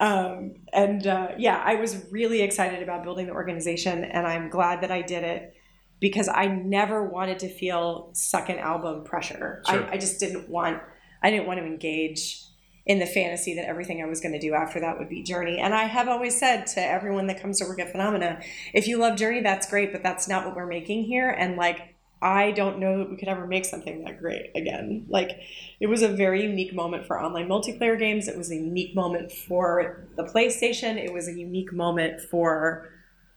[0.00, 4.82] Um, and uh, yeah, I was really excited about building the organization, and I'm glad
[4.82, 5.54] that I did it.
[6.00, 9.62] because I never wanted to feel second album pressure.
[9.68, 9.84] Sure.
[9.86, 10.82] I, I just didn't want
[11.22, 12.42] I didn't want to engage
[12.84, 15.58] in the fantasy that everything I was going to do after that would be Journey.
[15.58, 18.40] And I have always said to everyone that comes to work at Funomena,
[18.74, 21.30] if you love Journey, that's great, but that's not what we're making here.
[21.30, 25.06] And like I don't know that we could ever make something that great again.
[25.08, 25.38] Like,
[25.80, 28.26] it was a very unique moment for online multiplayer games.
[28.26, 30.96] It was a unique moment for the PlayStation.
[30.96, 32.88] It was a unique moment for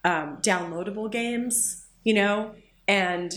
[0.05, 2.55] um, downloadable games, you know?
[2.87, 3.33] And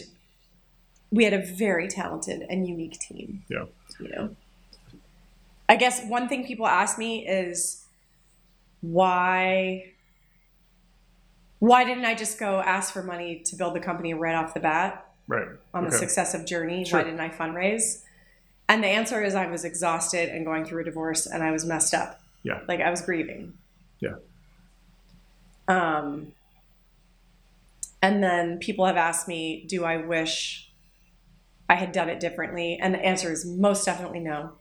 [1.11, 3.45] we had a very talented and unique team.
[3.49, 3.65] Yeah.
[3.99, 4.37] You know?
[5.69, 7.85] I guess one thing people ask me is
[8.81, 9.93] why
[11.61, 14.59] why didn't I just go ask for money to build the company right off the
[14.59, 15.07] bat?
[15.29, 15.49] Right.
[15.73, 15.97] on the Okay.
[15.99, 16.85] success of Journey.
[16.85, 16.99] Sure.
[16.99, 18.03] Why didn't I fundraise?
[18.69, 21.65] And the answer is I was exhausted and going through a divorce and I was
[21.65, 22.21] messed up.
[22.43, 22.61] Yeah.
[22.69, 23.55] Like I was grieving.
[24.01, 24.17] Yeah.
[25.69, 26.33] Um
[28.03, 30.71] and then people have asked me, do I wish
[31.69, 32.79] I had done it differently?
[32.83, 34.53] And the answer is most definitely no.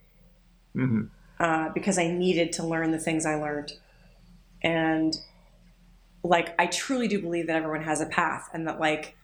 [0.74, 1.06] hmm
[1.40, 3.74] Uh, because I needed to learn the things I learned.
[4.62, 5.18] And
[6.24, 9.16] like I truly do believe that everyone has a path and that like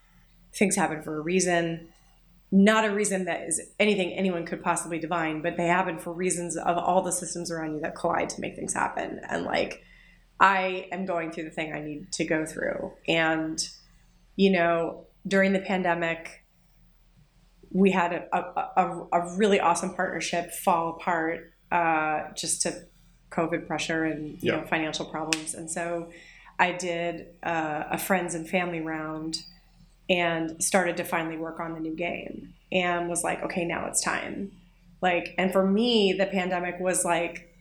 [0.58, 1.90] things happen for a reason.
[2.52, 6.56] Not a reason that is anything anyone could possibly divine, but they happen for reasons
[6.56, 9.20] of all the systems around you that collide to make things happen.
[9.30, 9.84] And like
[10.40, 12.94] I am going through the thing I need to go through.
[13.08, 13.58] And,
[14.36, 16.46] you know, during the pandemic,
[17.72, 22.84] we had a, a, a, a really awesome partnership fall apart uh, just to
[23.30, 24.62] COVID pressure and you Yeah.
[24.62, 25.54] know financial problems.
[25.54, 26.10] And so
[26.60, 29.40] I did uh, a friends and family round
[30.10, 34.02] and started to finally work on the new game and was like, okay, now it's
[34.02, 34.52] time.
[35.02, 37.54] Like, and for me, the pandemic was like,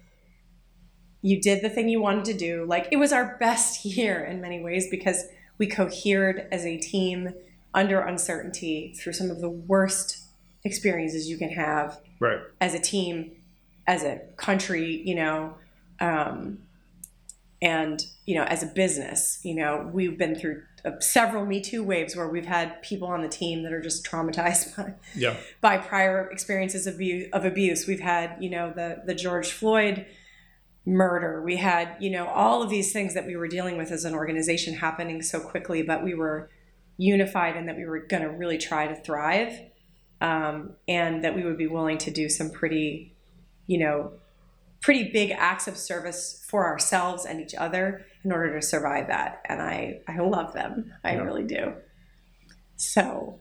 [1.23, 2.65] you did the thing you wanted to do.
[2.65, 5.25] Like, it was our best year in many ways because
[5.59, 7.35] we cohered as a team
[7.75, 10.25] under uncertainty through some of the worst
[10.65, 12.39] experiences you can have Right.
[12.61, 13.33] as a team,
[13.87, 15.55] as a country, you know,
[16.01, 16.59] um,
[17.63, 20.63] and you know, as a business, you know, we've been through
[21.01, 24.77] several Me Too waves where we've had people on the team that are just traumatized
[24.77, 25.37] by, Yeah.
[25.61, 27.87] by prior experiences of abuse, of abuse.
[27.87, 30.07] We've had, you know, the the George Floyd
[30.85, 31.43] murder.
[31.43, 34.15] We had, you know, all of these things that we were dealing with as an
[34.15, 36.49] organization happening so quickly, but we were
[36.97, 39.53] unified and that we were going to really try to thrive,
[40.21, 43.15] um, and that we would be willing to do some pretty,
[43.67, 44.13] you know,
[44.81, 49.43] pretty big acts of service for ourselves and each other in order to survive that.
[49.49, 50.93] And I, I love them.
[51.05, 51.17] I Yeah.
[51.17, 51.75] really do.
[52.77, 53.41] So,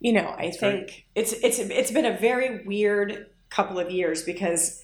[0.00, 4.22] you know, I That's think it's it's it's been a very weird couple of years
[4.24, 4.82] because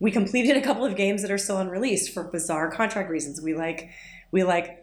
[0.00, 3.42] we completed a couple of games that are still unreleased for bizarre contract reasons.
[3.42, 3.90] We like
[4.32, 4.80] we like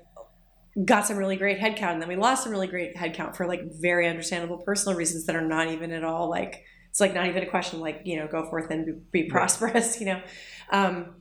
[0.86, 3.62] got some really great headcount and then we lost some really great headcount for like
[3.82, 7.44] very understandable personal reasons that are not even at all like it's like not even
[7.44, 10.22] a question like you know go forth and be, be prosperous you know
[10.72, 11.21] um,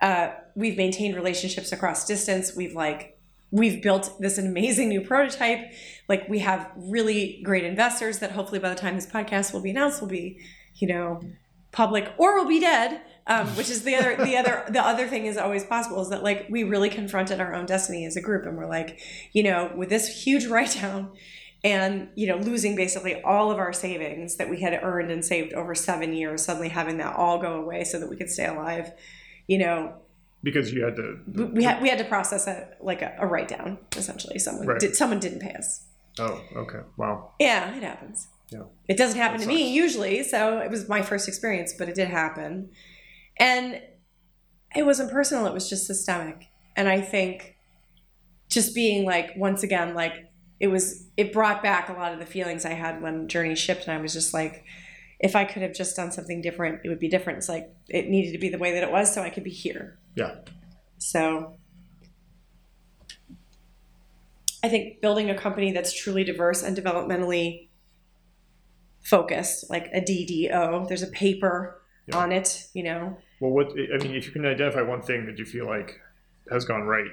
[0.00, 2.54] uh, we've maintained relationships across distance.
[2.56, 3.18] We've like
[3.50, 5.72] we've built this amazing new prototype.
[6.08, 9.70] Like we have really great investors that hopefully by the time this podcast will be
[9.70, 10.40] announced will be
[10.76, 11.20] you know
[11.72, 15.26] public or will be dead um, which is the other the other the other thing
[15.26, 18.44] is always possible is that like we really confronted our own destiny as a group
[18.44, 18.98] and we're like
[19.32, 21.12] you know with this huge write down
[21.62, 25.52] and you know losing basically all of our savings that we had earned and saved
[25.52, 28.92] over seven years suddenly having that all go away so that we could stay alive
[29.50, 29.76] you know
[30.42, 31.06] Because you had to.
[31.38, 34.66] we, we had we had to process a like a, a write down essentially someone
[34.66, 34.80] Right.
[34.84, 35.68] did someone didn't pay us
[36.18, 36.80] Oh, okay.
[36.96, 37.32] Wow.
[37.38, 38.64] yeah it happens Yeah.
[38.92, 41.94] it doesn't happen That to me usually so it was my first experience but it
[42.00, 42.70] did happen
[43.38, 43.66] and
[44.80, 46.38] it wasn't personal it was just systemic
[46.76, 47.56] and i think
[48.56, 50.14] just being like once again like
[50.60, 53.84] it was it brought back a lot of the feelings i had when journey shipped
[53.86, 54.64] and i was just like
[55.20, 58.08] if i could have just done something different it would be different it's like it
[58.08, 60.36] needed to be the way that it was so i could be here Yeah.
[60.98, 61.56] so
[64.62, 67.68] I think building a company that's truly diverse and developmentally
[69.02, 72.18] focused, like a DDO, there's a paper Yeah.
[72.18, 73.16] on it, you know.
[73.40, 75.98] Well, what I mean, if you can identify one thing that you feel like
[76.50, 77.06] has gone right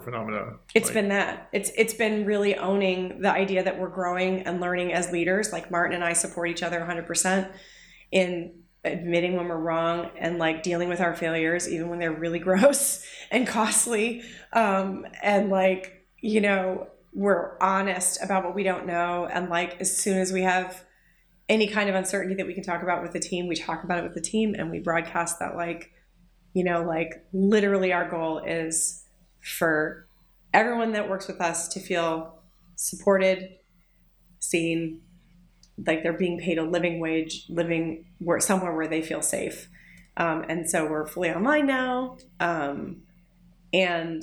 [0.00, 1.48] for Funomena, It's like- been that.
[1.52, 5.52] It's it's been really owning the idea that we're growing and learning as leaders.
[5.52, 7.50] Like Martin and I support each other 100%
[8.10, 8.54] in
[8.84, 13.06] admitting when we're wrong and like dealing with our failures even when they're really gross
[13.30, 14.22] and costly
[14.54, 19.96] um, and like you know we're honest about what we don't know and like as
[19.96, 20.84] soon as we have
[21.48, 23.98] any kind of uncertainty that we can talk about with the team we talk about
[23.98, 25.92] it with the team and we broadcast that like
[26.52, 29.01] you know like literally our goal is
[29.42, 30.06] for
[30.54, 32.38] everyone that works with us to feel
[32.76, 33.50] supported
[34.38, 35.00] seen,
[35.86, 39.68] like they're being paid a living wage, living where somewhere where they feel safe.
[40.16, 42.16] Um, and so we're fully online now.
[42.40, 43.02] Um,
[43.72, 44.22] and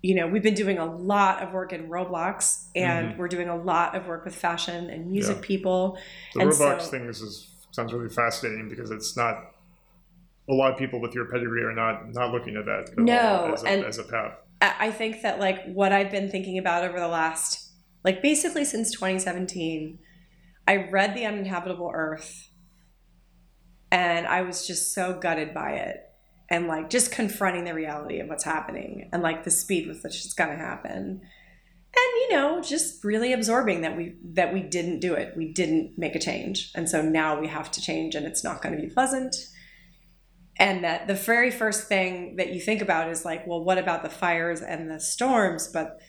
[0.00, 3.18] you know, we've been doing a lot of work in Roblox, and Mm-hmm.
[3.18, 5.46] we're doing a lot of work with fashion and music Yeah.
[5.46, 5.98] people.
[6.34, 9.36] The And Roblox so- thing is, is sounds really fascinating because it's not
[10.48, 13.52] a lot of people with your pedigree are not not looking at that at No,
[13.54, 14.32] as a, and- as a path.
[14.60, 17.70] I I think that like what I've been thinking about over the last
[18.04, 19.98] like basically since 2017,
[20.66, 22.48] I read The Uninhabitable Earth
[23.90, 26.04] and I was just so gutted by it
[26.48, 30.24] and like just confronting the reality of what's happening and like the speed with which
[30.24, 31.20] it's going to happen.
[31.96, 35.36] And you know, just really absorbing that we that we didn't do it.
[35.36, 36.70] We didn't make a change.
[36.74, 39.34] And so now we have to change and it's not going to be pleasant
[40.58, 44.02] and that the very first thing that you think about is like well what about
[44.02, 45.68] the fires and the storms?
[45.68, 46.00] But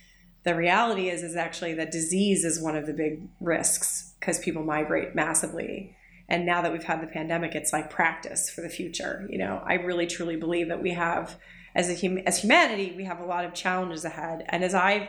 [0.43, 4.63] the reality is is actually that disease is one of the big risks because people
[4.63, 5.95] migrate massively.
[6.27, 9.61] And now that we've had the pandemic it's like practice for the future you know?
[9.65, 11.37] I really truly believe that we have
[11.75, 14.45] as a hum- as humanity we have a lot of challenges ahead.
[14.49, 15.07] And as i've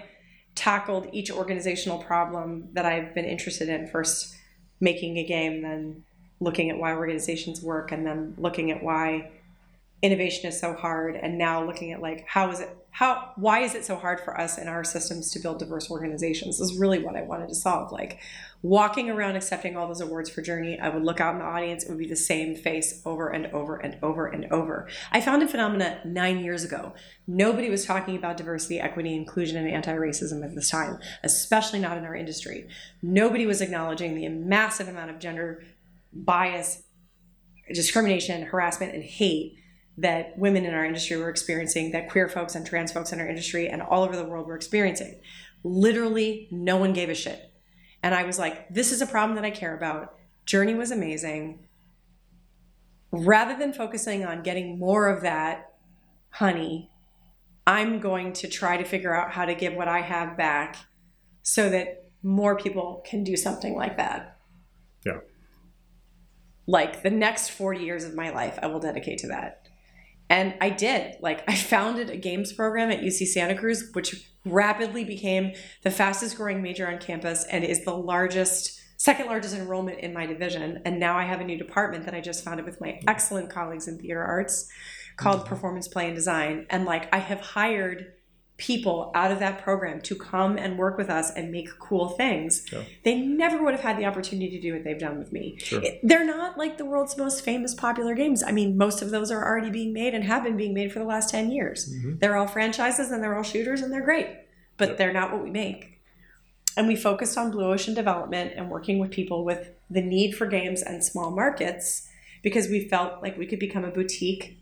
[0.55, 4.35] tackled each organizational problem that i've been interested in first
[4.81, 6.05] making a game then
[6.41, 9.31] looking at why organizations work and then looking at why
[10.03, 13.75] innovation is so hard and now looking at like how is it how why is
[13.75, 17.15] it so hard for us in our systems to build diverse organizations is really what
[17.17, 17.93] i wanted to solve.
[17.93, 18.19] Like
[18.63, 21.85] walking around accepting all those awards for journey i would look out in the audience
[21.85, 24.89] it would be the same face over and over and over and over.
[25.13, 26.95] I founded Funomena nine years ago.
[27.27, 32.07] Nobody was talking about diversity equity inclusion and anti-racism at this time especially not in
[32.07, 32.69] our industry.
[33.03, 35.63] Nobody was acknowledging the massive amount of gender
[36.13, 36.83] bias,
[37.73, 39.57] discrimination, harassment, and hate
[39.99, 43.29] that women in our industry were experiencing, that queer folks and trans folks in our
[43.29, 45.21] industry and all over the world were experiencing.
[45.63, 47.53] Literally, no one gave a shit.
[48.03, 50.15] And I was like, this is a problem that I care about.
[50.47, 51.67] Journey was amazing.
[53.13, 55.75] Rather than focusing on getting more of that
[56.31, 56.91] honey,
[57.67, 60.77] I'm going to try to figure out how to give what I have back
[61.43, 64.39] so that more people can do something like that
[65.05, 65.21] Yeah.
[66.71, 69.69] Like the next 40 years of my life i will dedicate to that.
[70.29, 71.17] And i did.
[71.21, 75.53] Like i founded a games program at uc santa cruz which rapidly became
[75.83, 80.27] the fastest growing major on campus and is the largest second largest enrollment in my
[80.27, 80.81] division.
[80.85, 83.89] And now i have a new department that i just founded with my excellent colleagues
[83.89, 84.69] in theater arts
[85.17, 85.47] called mm.
[85.47, 86.67] performance play and design.
[86.71, 88.13] And like i have hired
[88.61, 92.65] people out of that program to come and work with us and make cool things
[92.71, 92.83] Yeah.
[93.05, 95.83] they never would have had the opportunity to do what they've done with me Sure.
[95.83, 98.43] it- they're not like the world's most famous popular games.
[98.43, 100.99] I mean, most of those are already being made and have been being made for
[100.99, 101.91] the last 10 years.
[101.93, 102.21] Mhm.
[102.21, 104.27] They're all franchises and they're all shooters and they're great,
[104.77, 104.99] but Yep.
[104.99, 105.99] they're not what we make.
[106.77, 110.47] And we focused on blue ocean development and working with people with the need for
[110.47, 112.09] games and small markets
[112.43, 114.57] because we felt like we could become a boutique,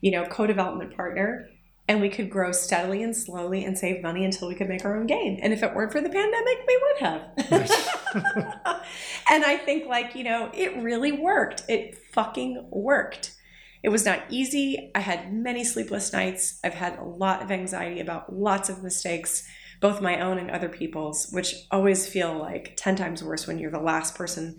[0.00, 1.48] you know, co-development partner
[1.92, 4.96] and we could grow steadily and slowly and save money until we could make our
[4.96, 5.38] own game.
[5.42, 8.82] And if it weren't for the pandemic, we would have.
[9.30, 11.64] and I think like, you know, it really worked.
[11.68, 13.34] It fucking worked.
[13.82, 14.90] It was not easy.
[14.94, 16.60] I had many sleepless nights.
[16.64, 19.46] I've had a lot of anxiety about lots of mistakes,
[19.82, 23.70] both my own and other people's, which always feel like 10 times worse when you're
[23.70, 24.56] the last person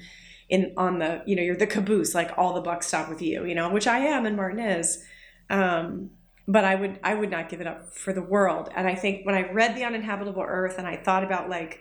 [0.49, 3.43] in on the, you know, you're the caboose, like all the bucks stop with you,
[3.43, 5.03] you know, which I am and Martin is.
[5.49, 6.11] Um,
[6.47, 8.69] but I would I would not give it up for the world.
[8.75, 11.79] And I think when I read The Uninhabitable Earth and I thought about like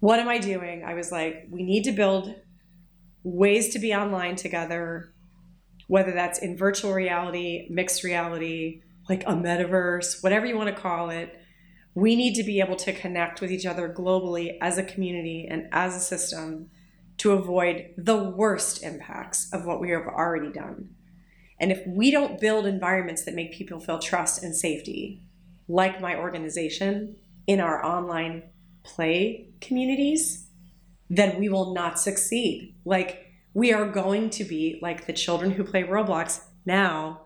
[0.00, 0.84] what am I doing?
[0.84, 2.34] I was like, we need to build
[3.24, 5.12] ways to be online together,
[5.88, 11.10] whether that's in virtual reality, mixed reality, like a metaverse, whatever you want to call
[11.10, 11.34] it.
[11.94, 15.66] We need to be able to connect with each other globally as a community and
[15.72, 16.70] as a system
[17.16, 20.90] to avoid the worst impacts of what we have already done.
[21.60, 25.22] And if we don't build environments that make people feel trust and safety,
[25.68, 27.16] like my organization
[27.46, 28.44] in our online
[28.84, 30.46] play communities,
[31.10, 32.74] then we will not succeed.
[32.84, 33.24] Like,
[33.54, 37.22] we are going to be like the children who play Roblox now,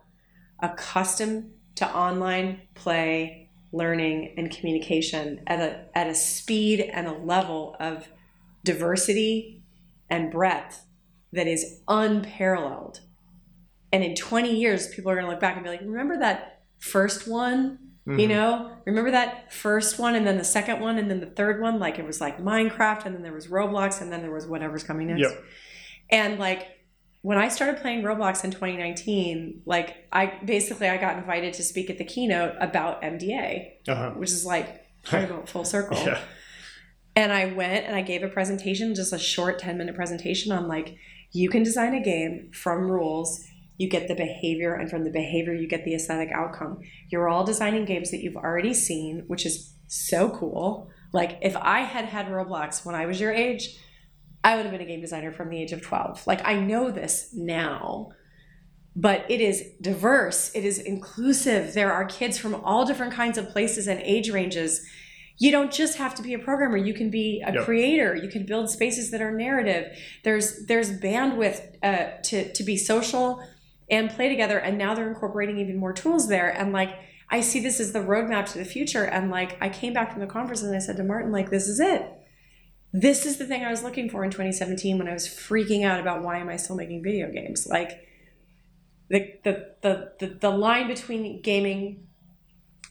[0.61, 7.75] accustomed to online play, learning, and communication at a, at a speed and a level
[7.79, 8.07] of
[8.63, 9.61] diversity
[10.09, 10.85] and breadth
[11.33, 13.01] that is unparalleled.
[13.93, 16.63] And in 20 years, people are going to look back and be like, remember that
[16.79, 17.77] first one?
[18.05, 18.27] You Mhm.
[18.29, 21.79] know, remember that first one and then the second one and then the third one?
[21.79, 24.83] Like it was like Minecraft and then there was Roblox and then there was whatever's
[24.83, 25.21] coming next.
[25.21, 25.43] Yep.
[26.09, 26.67] And like
[27.21, 31.89] when I started playing Roblox in 2019, like I basically I got invited to speak
[31.89, 34.09] at the keynote about MDA, Uh-huh.
[34.17, 35.97] which is like kind of full circle.
[35.97, 36.19] Yeah.
[37.15, 40.67] And I went and I gave a presentation, just a short 10 minute presentation on
[40.67, 40.97] like,
[41.31, 43.45] you can design a game from rules.
[43.83, 46.79] You get the behavior, and from the behavior, you get the aesthetic outcome.
[47.09, 50.89] You're all designing games that you've already seen, which is so cool.
[51.11, 53.77] Like, if I had had Roblox when I was your age,
[54.41, 56.25] I would have been a game designer from the age of 12.
[56.25, 58.11] Like, I know this now,
[58.95, 61.73] but it is diverse, it is inclusive.
[61.73, 64.81] There are kids from all different kinds of places and age ranges.
[65.39, 66.77] You don't just have to be a programmer.
[66.77, 67.65] You can be a Yep.
[67.65, 68.15] creator.
[68.15, 69.85] You can build spaces that are narrative.
[70.23, 73.41] There's there's bandwidth uh, to to be social
[73.89, 74.57] and play together.
[74.57, 76.49] And now they're incorporating even more tools there.
[76.49, 76.95] And like
[77.29, 79.03] I see this as the roadmap to the future.
[79.03, 81.67] And like I came back from the conference and I said to Martin, like this
[81.67, 82.09] is it.
[82.91, 85.99] This is the thing I was looking for in 2017 when I was freaking out
[85.99, 87.65] about why am I still making video games?
[87.67, 88.07] Like
[89.09, 92.07] the the the the, the line between gaming,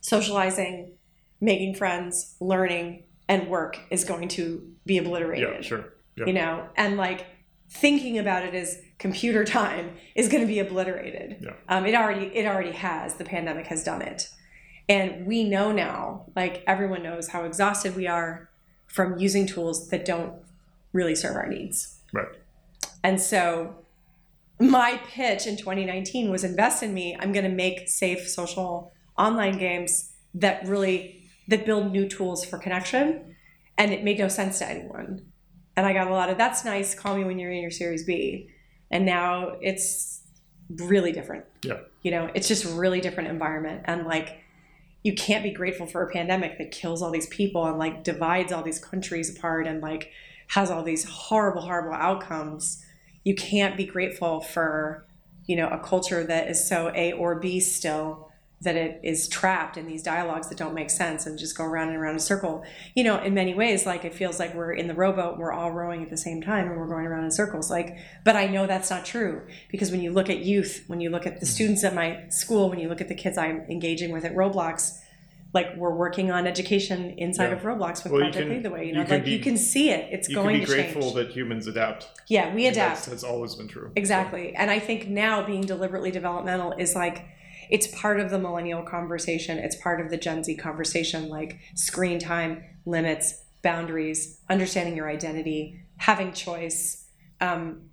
[0.00, 0.94] socializing,
[1.40, 5.84] making friends, learning, and work is going to be obliterated Yeah, sure.
[6.16, 6.26] Yeah.
[6.26, 7.24] you know and like
[7.70, 11.38] thinking about it as computer time is going to be obliterated.
[11.40, 11.54] Yeah.
[11.68, 14.28] um, it already it already has the pandemic has done it.
[14.88, 18.48] And we know now like everyone knows how exhausted we are
[18.86, 20.34] from using tools that don't
[20.92, 21.98] really serve our needs.
[22.14, 22.28] Right.
[23.02, 23.74] and so
[24.60, 27.16] my pitch in 2019 was invest in me.
[27.18, 32.56] I'm going to make safe social online games that really that build new tools for
[32.58, 33.34] connection
[33.78, 35.26] and it made no sense to anyone.
[35.76, 38.04] And i got a lot of that's nice call me when you're in your series
[38.04, 38.48] b
[38.92, 40.20] and now it's
[40.68, 41.44] really different.
[41.64, 41.80] Yeah.
[42.02, 43.82] you know it's just really different environment.
[43.86, 44.38] And like
[45.02, 48.52] you can't be grateful for a pandemic that kills all these people and like divides
[48.52, 50.12] all these countries apart and like
[50.48, 52.84] has all these horrible horrible outcomes.
[53.24, 55.06] You can't be grateful for
[55.46, 58.28] you know a culture that is so a or b still
[58.62, 61.88] that it is trapped in these dialogues that don't make sense and just go around
[61.88, 62.64] and around in a circle
[62.94, 65.70] you know in many ways like it feels like we're in the rowboat we're all
[65.72, 68.66] rowing at the same time and we're going around in circles like but i know
[68.66, 71.52] that's not true because when you look at youth when you look at the mm-hmm.
[71.54, 74.98] students at my school when you look at the kids i'm engaging with at roblox
[75.54, 77.56] like we're working on education inside Yeah.
[77.56, 79.38] of roblox with Well, you project lead the way you you know can like you
[79.40, 82.08] can see it it's You going can be to grateful change that humans adapt.
[82.28, 83.90] yeah we adapt That's, that's always been true.
[83.96, 84.54] Exactly.
[84.54, 87.26] And I think now being deliberately developmental is like
[87.72, 89.58] it's part of the millennial conversation.
[89.58, 95.82] It's part of the Gen Z conversation like screen time, limits, boundaries, understanding your identity,
[95.96, 97.08] having choice,
[97.40, 97.88] um,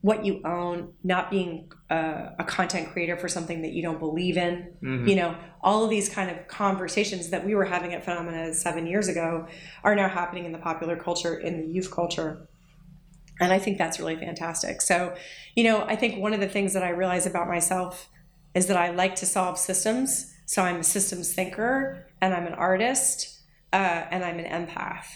[0.00, 4.36] what you own, not being uh, a content creator for something that you don't believe
[4.36, 4.74] in.
[4.82, 5.08] Mhm.
[5.08, 8.84] You know, all of these kind of conversations that we were having at Funomena seven
[8.84, 9.46] years ago
[9.84, 12.48] are now happening in the popular culture, in the youth culture.
[13.40, 14.82] And I think that's really fantastic.
[14.82, 15.14] So,
[15.54, 18.08] you know, I think one of the things that I realize about myself
[18.54, 20.34] is that I like to solve systems.
[20.46, 23.40] So I'm a systems thinker and I'm an artist
[23.72, 23.76] uh,
[24.10, 25.06] and I'm an empath,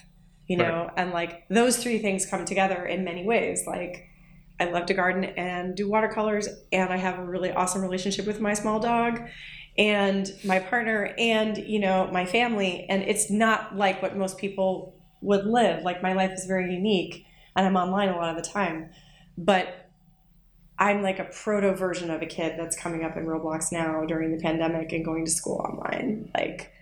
[0.46, 3.64] you know, and like those three things come together in many ways.
[3.66, 4.08] Like,
[4.60, 8.40] I love to garden and do watercolors, and I have a really awesome relationship with
[8.40, 9.20] my small dog
[9.76, 12.86] and my partner and, you know, my family.
[12.88, 15.82] And it's not like what most people would live.
[15.82, 18.90] Like, my life is very unique and I'm online a lot of the time.
[19.36, 19.83] But
[20.78, 24.32] I'm like a proto version of a kid that's coming up in Roblox now during
[24.32, 26.30] the pandemic and going to school online.
[26.34, 26.72] Like,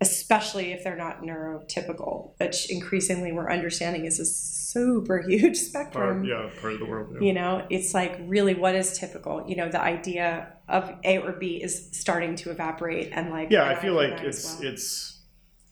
[0.00, 6.22] especially if they're not neurotypical, which increasingly we're understanding is a super huge spectrum.
[6.22, 7.08] Part, yeah, part of the world.
[7.14, 7.26] Yeah.
[7.26, 9.44] You know, it's like really what is typical.
[9.48, 13.64] You know, the idea of A or B is starting to evaporate, and like yeah,
[13.64, 14.72] I feel like it's well.
[14.72, 15.18] it's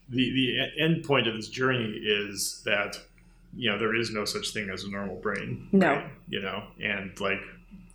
[0.08, 2.98] the the end point of this journey is that
[3.56, 5.68] you know there is no such thing as a normal brain.
[5.72, 5.92] No.
[5.94, 6.10] right?
[6.28, 7.40] you know, and like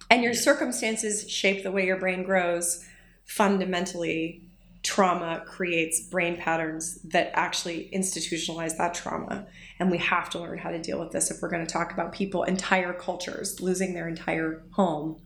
[0.10, 2.86] and your circumstances shape the way your brain grows.
[3.26, 4.42] Fundamentally,
[4.84, 9.48] trauma creates brain patterns that actually institutionalize that trauma,
[9.80, 11.94] and we have to learn how to deal with this if we're going to talk
[11.94, 15.22] about people, entire cultures losing their entire home.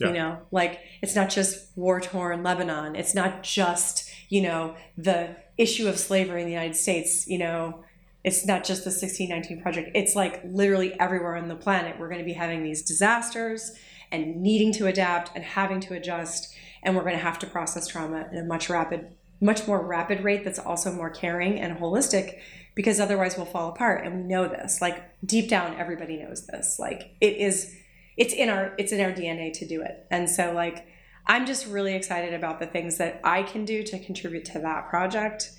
[0.00, 0.08] Yeah.
[0.08, 2.94] You know, like it's not just war torn Lebanon.
[2.94, 7.26] It's not just, you know, the issue of slavery in the United States.
[7.26, 7.84] You know,
[8.24, 9.90] it's not just the 1619 Project.
[9.94, 11.98] It's like literally everywhere on the planet.
[11.98, 13.72] We're going to be having these disasters
[14.10, 16.54] and needing to adapt and having to adjust.
[16.82, 20.24] And we're going to have to process trauma in a much rapid, much more rapid
[20.24, 22.40] rate that's also more caring and holistic
[22.74, 24.04] because otherwise we'll fall apart.
[24.04, 24.80] And we know this.
[24.80, 26.78] Like deep down, everybody knows this.
[26.78, 27.74] Like it is
[28.16, 30.06] it's in our it's in our DNA to do it.
[30.10, 30.86] And so like
[31.26, 34.88] I'm just really excited about the things that I can do to contribute to that
[34.88, 35.52] project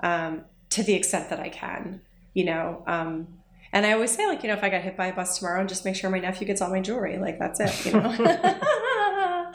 [0.00, 2.00] um, to the extent that I can,
[2.36, 2.82] you know.
[2.86, 3.26] Um,
[3.72, 5.60] and I always say like, you know, if I got hit by a bus tomorrow,
[5.60, 7.18] and just make sure my nephew gets all my jewelry.
[7.18, 8.10] Like that's it, you know.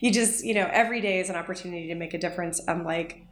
[0.00, 2.60] You just, you know, every day is an opportunity to make a difference.
[2.66, 3.22] I'm like,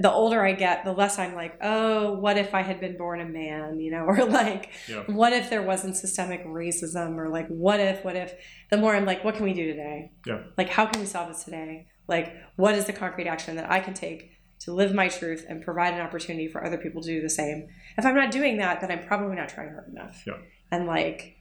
[0.00, 3.20] the older I get, the less I'm like, oh, what if I had been born
[3.20, 5.02] a man, you know, or like, Yeah.
[5.06, 8.32] what if there wasn't systemic racism, or like, what if, what if,
[8.70, 10.12] the more I'm like, what can we do today?
[10.24, 10.42] Yeah.
[10.56, 11.88] Like, how can we solve this today?
[12.06, 14.30] Like, what is the concrete action that I can take
[14.60, 17.68] to live my truth and provide an opportunity for other people to do the same?
[17.96, 20.22] If I'm not doing that, then I'm probably not trying hard enough.
[20.26, 20.34] Yeah.
[20.70, 21.36] And like,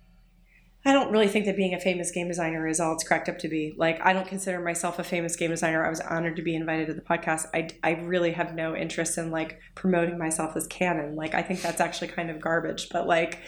[0.86, 3.38] I don't really think that being a famous game designer is all it's cracked up
[3.40, 3.76] to be.
[3.78, 5.86] Like, I don't consider myself a famous game designer.
[5.86, 7.48] I was honored to be invited to the podcast.
[7.54, 11.16] I, I really have no interest in like promoting myself as canon.
[11.16, 12.88] Like, I think that's actually kind of garbage.
[12.90, 13.40] But like,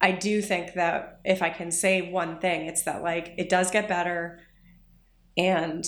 [0.00, 3.72] I do think that if I can say one thing, it's that like it does
[3.72, 4.38] get better
[5.36, 5.84] and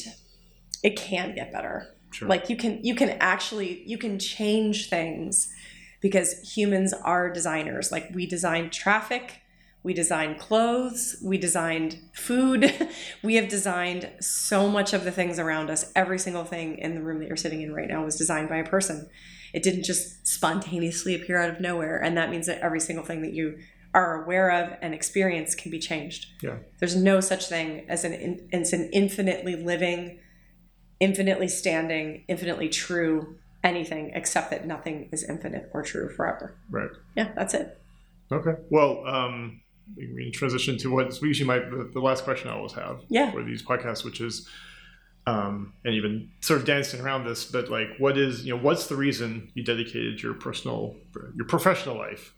[0.83, 2.29] it can get better Sure.
[2.29, 5.53] like you can you can actually you can change things
[6.01, 7.93] because humans are designers.
[7.93, 9.41] Like we design traffic
[9.83, 12.89] we design clothes we designed food.
[13.23, 15.93] We have designed so much of the things around us.
[15.95, 18.57] Every single thing in the room that you're sitting in right now was designed by
[18.57, 19.09] a person.
[19.53, 23.23] It didn't just spontaneously appear out of nowhere and that means that every single thing
[23.23, 23.59] that you
[23.93, 26.27] are aware of and experience can be changed.
[26.43, 26.57] Yeah.
[26.79, 30.19] there's no such thing as an in, as an infinitely living
[31.01, 36.55] infinitely standing, infinitely true anything except that nothing is infinite or true forever.
[36.71, 36.91] Right.
[37.17, 37.81] Yeah, that's it.
[38.33, 38.55] Okay.
[38.71, 39.61] Well, um,
[39.97, 43.33] we can transition to what's usually my the, the last question I always have Yeah.
[43.33, 44.49] for these podcasts, which is,
[45.27, 48.87] um, and even sort of dancing around this, but like, what is you know, what's
[48.87, 50.97] the reason you dedicated your personal,
[51.35, 52.35] your professional life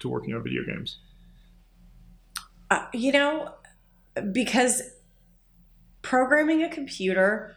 [0.00, 0.98] to working on video games?
[2.70, 3.54] Uh, you know,
[4.32, 4.82] because
[6.02, 7.54] programming a computer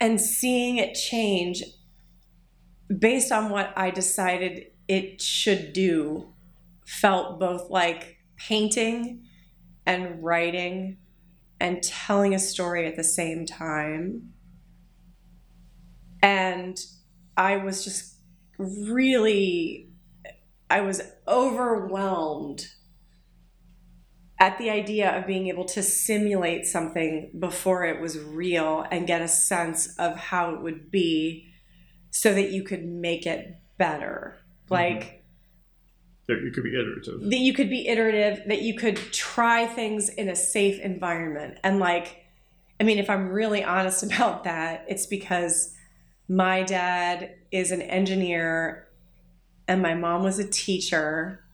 [0.00, 1.62] and seeing it change
[2.98, 6.32] based on what I decided it should do
[6.84, 9.24] felt both like painting
[9.86, 10.98] and writing
[11.60, 14.32] and telling a story at the same time.
[16.22, 16.78] And
[17.36, 18.16] I was just
[18.58, 19.90] really,
[20.68, 22.66] I was overwhelmed
[24.40, 29.20] at the idea of being able to simulate something before it was real and get
[29.20, 31.46] a sense of how it would be
[32.10, 34.38] so that you could make it better.
[34.64, 34.74] Mm-hmm.
[34.74, 35.24] Like,
[36.26, 37.30] That it could be iterative.
[37.30, 41.58] that you could be iterative, that you could try things in a safe environment.
[41.62, 42.24] And like,
[42.80, 45.74] I mean, if I'm really honest about that, it's because
[46.28, 48.88] my dad is an engineer
[49.68, 51.44] and my mom was a teacher.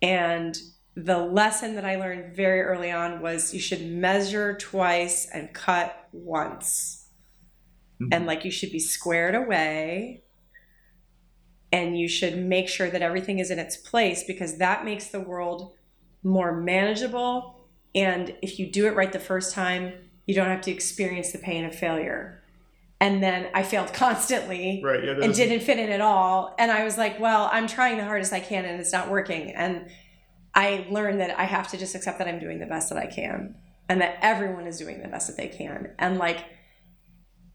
[0.00, 0.56] And
[0.96, 6.08] the lesson that I learned very early on was you should measure twice and cut
[6.12, 7.08] once.
[8.00, 8.08] Mhm.
[8.12, 10.22] And like, you should be squared away
[11.72, 15.20] and you should make sure that everything is in its place because that makes the
[15.20, 15.74] world
[16.22, 19.92] more manageable and if you do it right the first time
[20.26, 22.42] you don't have to experience the pain of failure
[23.00, 25.02] and then i failed constantly Right.
[25.04, 25.14] Yeah.
[25.22, 28.32] and didn't fit in at all and i was like well i'm trying the hardest
[28.32, 29.88] i can and it's not working and
[30.56, 33.06] i learned that i have to just accept that i'm doing the best that i
[33.06, 33.54] can
[33.88, 36.44] and that everyone is doing the best that they can and like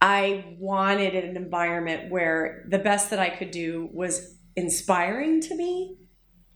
[0.01, 5.97] I wanted an environment where the best that I could do was inspiring to me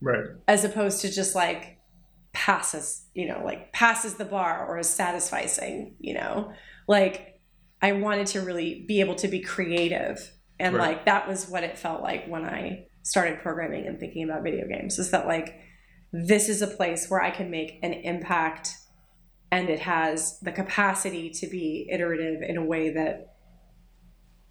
[0.01, 0.26] Right.
[0.47, 1.77] as opposed to just like
[2.34, 6.53] passes, you know, like passes the bar or is satisficing, you know?
[6.88, 7.39] Like
[7.81, 10.31] I wanted to really be able to be creative.
[10.59, 10.89] And Right.
[10.89, 14.67] like that was what it felt like when I started programming and thinking about video
[14.67, 15.59] games is that like
[16.24, 18.70] this is a place where I can make an impact
[19.52, 23.32] and it has the capacity to be iterative in a way that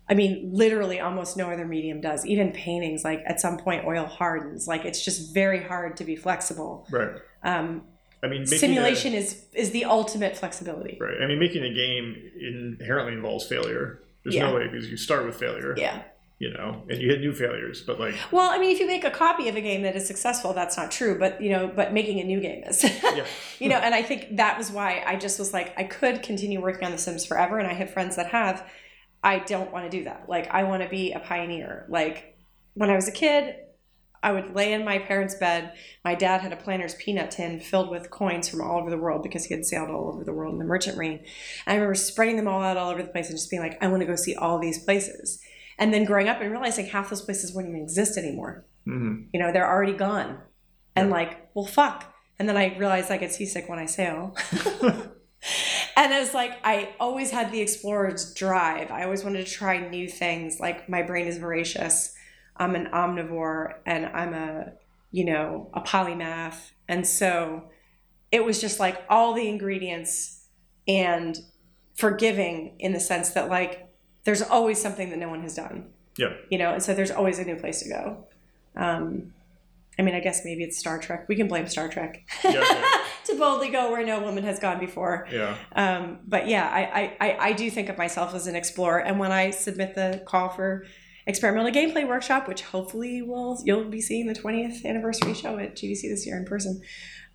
[0.07, 2.27] I mean, literally almost no other medium does.
[2.27, 4.69] Even paintings, like at some point, oil hardens.
[4.69, 6.87] Like it's just very hard to be flexible.
[6.91, 7.17] Right.
[7.43, 7.85] Um,
[8.23, 10.99] I mean, simulation is is the ultimate flexibility.
[11.01, 11.23] Right.
[11.23, 14.03] I mean, making a game inherently involves failure.
[14.25, 14.49] There's Yeah.
[14.51, 15.75] no way because you start with failure.
[15.77, 16.03] Yeah.
[16.41, 19.05] You know, and you hit new failures, but like, Well, I mean, if you make
[19.05, 21.19] a copy of a game that is successful, that's not true.
[21.19, 22.83] But you know, but making a new game is.
[23.03, 23.25] yeah.
[23.61, 26.61] you know, and I think that was why I just was like, I could continue
[26.61, 28.69] working on The Sims forever, and I have friends that have.
[29.23, 30.29] I don't want to do that.
[30.29, 31.87] Like, I want to be a pioneer.
[31.89, 32.37] Like,
[32.75, 33.55] when I was a kid,
[34.25, 35.75] I would lay in my parents' bed.
[36.03, 39.23] My dad had a planter's peanut tin filled with coins from all over the world
[39.23, 41.23] because he had sailed all over the world in the merchant marine.
[41.67, 43.89] I remember spreading them all out all over the place and just being like, I
[43.89, 45.41] want to go see all these places.
[45.79, 48.65] And then growing up and realizing half those places wouldn't even exist anymore.
[48.85, 50.39] hmm You know, they're already gone.
[50.97, 52.15] And like, well, fuck.
[52.39, 54.37] And then I realized I get seasick when I sail.
[55.97, 58.91] and it's like I always had the explorer's drive.
[58.91, 60.61] I always wanted to try new things.
[60.61, 62.15] Like my brain is voracious.
[62.57, 64.73] I'm an omnivore and I'm a,
[65.11, 66.73] you know, a polymath.
[66.89, 67.71] And so
[68.31, 70.47] it was just like all the ingredients
[70.87, 71.39] and
[71.95, 73.84] forgiving in the sense that like
[74.25, 75.87] there's always something that no one has done.
[76.17, 76.33] Yeah.
[76.51, 78.27] You know, and so there's always a new place to go.
[78.77, 79.33] Um,
[79.99, 81.29] I mean, I guess maybe it's Star Trek.
[81.29, 82.99] We can blame Star Trek Yeah, yeah.
[83.27, 85.29] to boldly go where no woman has gone before.
[85.31, 85.57] Yeah.
[85.75, 88.99] Um, but yeah, I, I, I, do think of myself as an explorer.
[88.99, 90.85] And when I submit the call for
[91.27, 96.03] experimental gameplay workshop, which hopefully will you'll be seeing the 20th anniversary show at GDC
[96.03, 96.83] this year in person,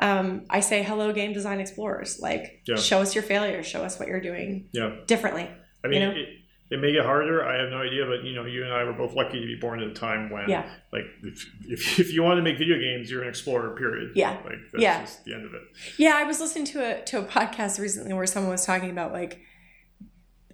[0.02, 2.20] um, I say hello, game design explorers.
[2.20, 2.76] Like, Yeah.
[2.76, 4.98] show us your failures, show us what you're doing Yeah.
[5.07, 5.49] differently.
[5.84, 6.14] I mean, You know?
[6.14, 6.28] it,
[6.72, 7.44] it may get harder.
[7.44, 9.56] I have no idea, but you know, you and I were both lucky to be
[9.56, 10.70] born at a time when, Yeah.
[10.94, 13.76] like, if, if, if you want to make video games, you're an explorer.
[13.76, 14.12] Period.
[14.16, 14.38] Yeah.
[14.46, 15.02] Like that's Yeah.
[15.02, 15.62] just the end of it.
[15.98, 19.12] Yeah, I was listening to a to a podcast recently where someone was talking about
[19.14, 19.40] like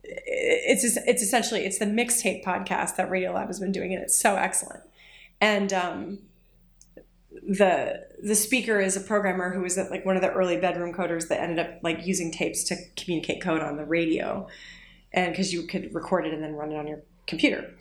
[0.04, 4.18] it's just, it's essentially it's the mixtape podcast that Radiolab has been doing and it's
[4.18, 4.84] so excellent.
[5.42, 6.20] And um,
[7.32, 11.28] the the speaker is a programmer who was like one of the early bedroom coders
[11.28, 14.48] that ended up like using tapes to communicate code on the radio,
[15.16, 17.72] and because you could record it and then run it on your computer.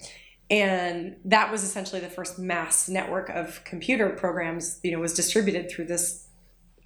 [0.50, 4.80] And that was essentially the first mass network of computer programs.
[4.82, 6.28] You know, was distributed through this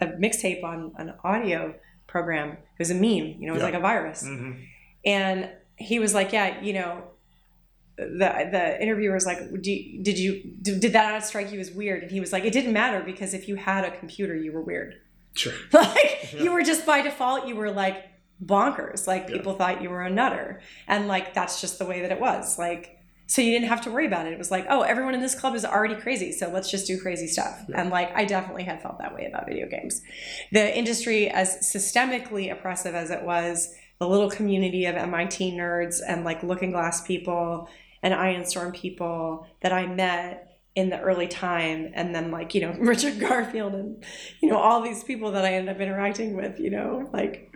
[0.01, 1.75] a mixtape on an audio
[2.07, 2.51] program.
[2.53, 3.37] It was a meme.
[3.41, 3.65] You know, it was Yeah.
[3.67, 4.23] like a virus.
[4.27, 4.53] hmm
[5.05, 7.05] And he was like, "Yeah, you know."
[7.97, 10.31] The the interviewer was like, Do you, "Did you
[10.63, 13.01] did, did that not strike you as weird?" And he was like, "It didn't matter
[13.05, 14.95] because if you had a computer, you were weird.
[15.35, 15.53] Sure.
[15.73, 16.43] Like Yeah.
[16.45, 18.05] you were just by default, you were like
[18.45, 19.07] bonkers.
[19.07, 19.37] Like Yeah.
[19.37, 22.59] people thought you were a nutter, and like that's just the way that it was.
[22.59, 22.95] Like
[23.31, 24.33] so you didn't have to worry about it.
[24.33, 26.99] It was like, oh, everyone in this club is already crazy, so let's just do
[26.99, 27.63] crazy stuff.
[27.69, 27.79] Yeah.
[27.83, 30.01] And like I definitely had felt that way about video games.
[30.51, 36.25] The industry, as systemically oppressive as it was, the little community of MIT nerds and
[36.25, 37.69] like Looking Glass people
[38.03, 40.45] and Ion Storm people that I met
[40.75, 44.03] in the early time, and then like you know Richard Garfield and
[44.41, 47.53] you know all these people that I ended up interacting with, you know, like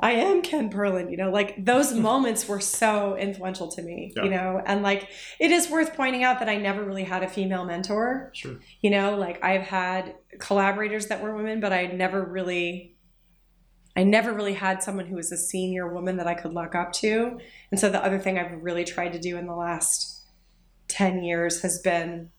[0.00, 4.24] I am Ken Perlin, you know, like those moments were so influential to me, Yeah.
[4.24, 5.08] you know, and like
[5.40, 8.56] it is worth pointing out that I never really had a female mentor, Sure.
[8.80, 12.90] you know, like I've had collaborators that were women, but I never really.
[13.96, 16.92] I never really had someone who was a senior woman that I could look up
[16.94, 17.38] to.
[17.70, 20.26] And so the other thing I've really tried to do in the last
[20.88, 22.30] 10 years has been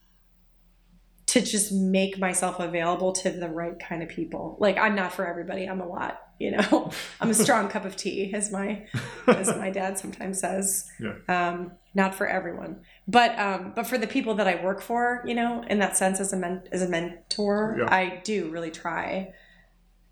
[1.28, 4.58] to just make myself available to the right kind of people.
[4.60, 5.66] Like I'm not for everybody.
[5.66, 6.92] I'm a lot, you know.
[7.22, 8.86] I'm a strong cup of tea, as my
[9.28, 10.90] as my dad sometimes says.
[11.00, 11.14] Yeah.
[11.28, 15.34] Um, not for everyone, but um, but for the people that I work for, you
[15.36, 17.88] know, in that sense, as a men- as a mentor, Yeah.
[17.94, 19.34] I do really try.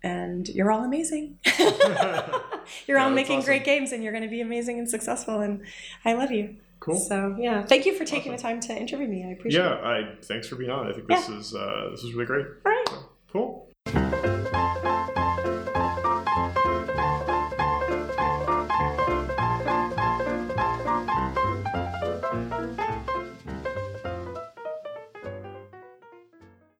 [0.02, 1.38] And you're all amazing.
[1.58, 3.46] you're Yeah, all making awesome.
[3.46, 5.40] great games, and you're going to be amazing and successful.
[5.40, 5.62] And
[6.04, 6.56] I love you.
[6.80, 6.98] Cool.
[6.98, 8.60] So yeah, thank you for taking Awesome.
[8.60, 9.24] the time to interview me.
[9.24, 9.78] I appreciate Yeah.
[9.78, 9.84] it.
[9.84, 10.86] I thanks for being on.
[10.90, 12.46] I think this is uh, this is really great.
[12.66, 12.84] All right.
[12.88, 14.43] So, cool.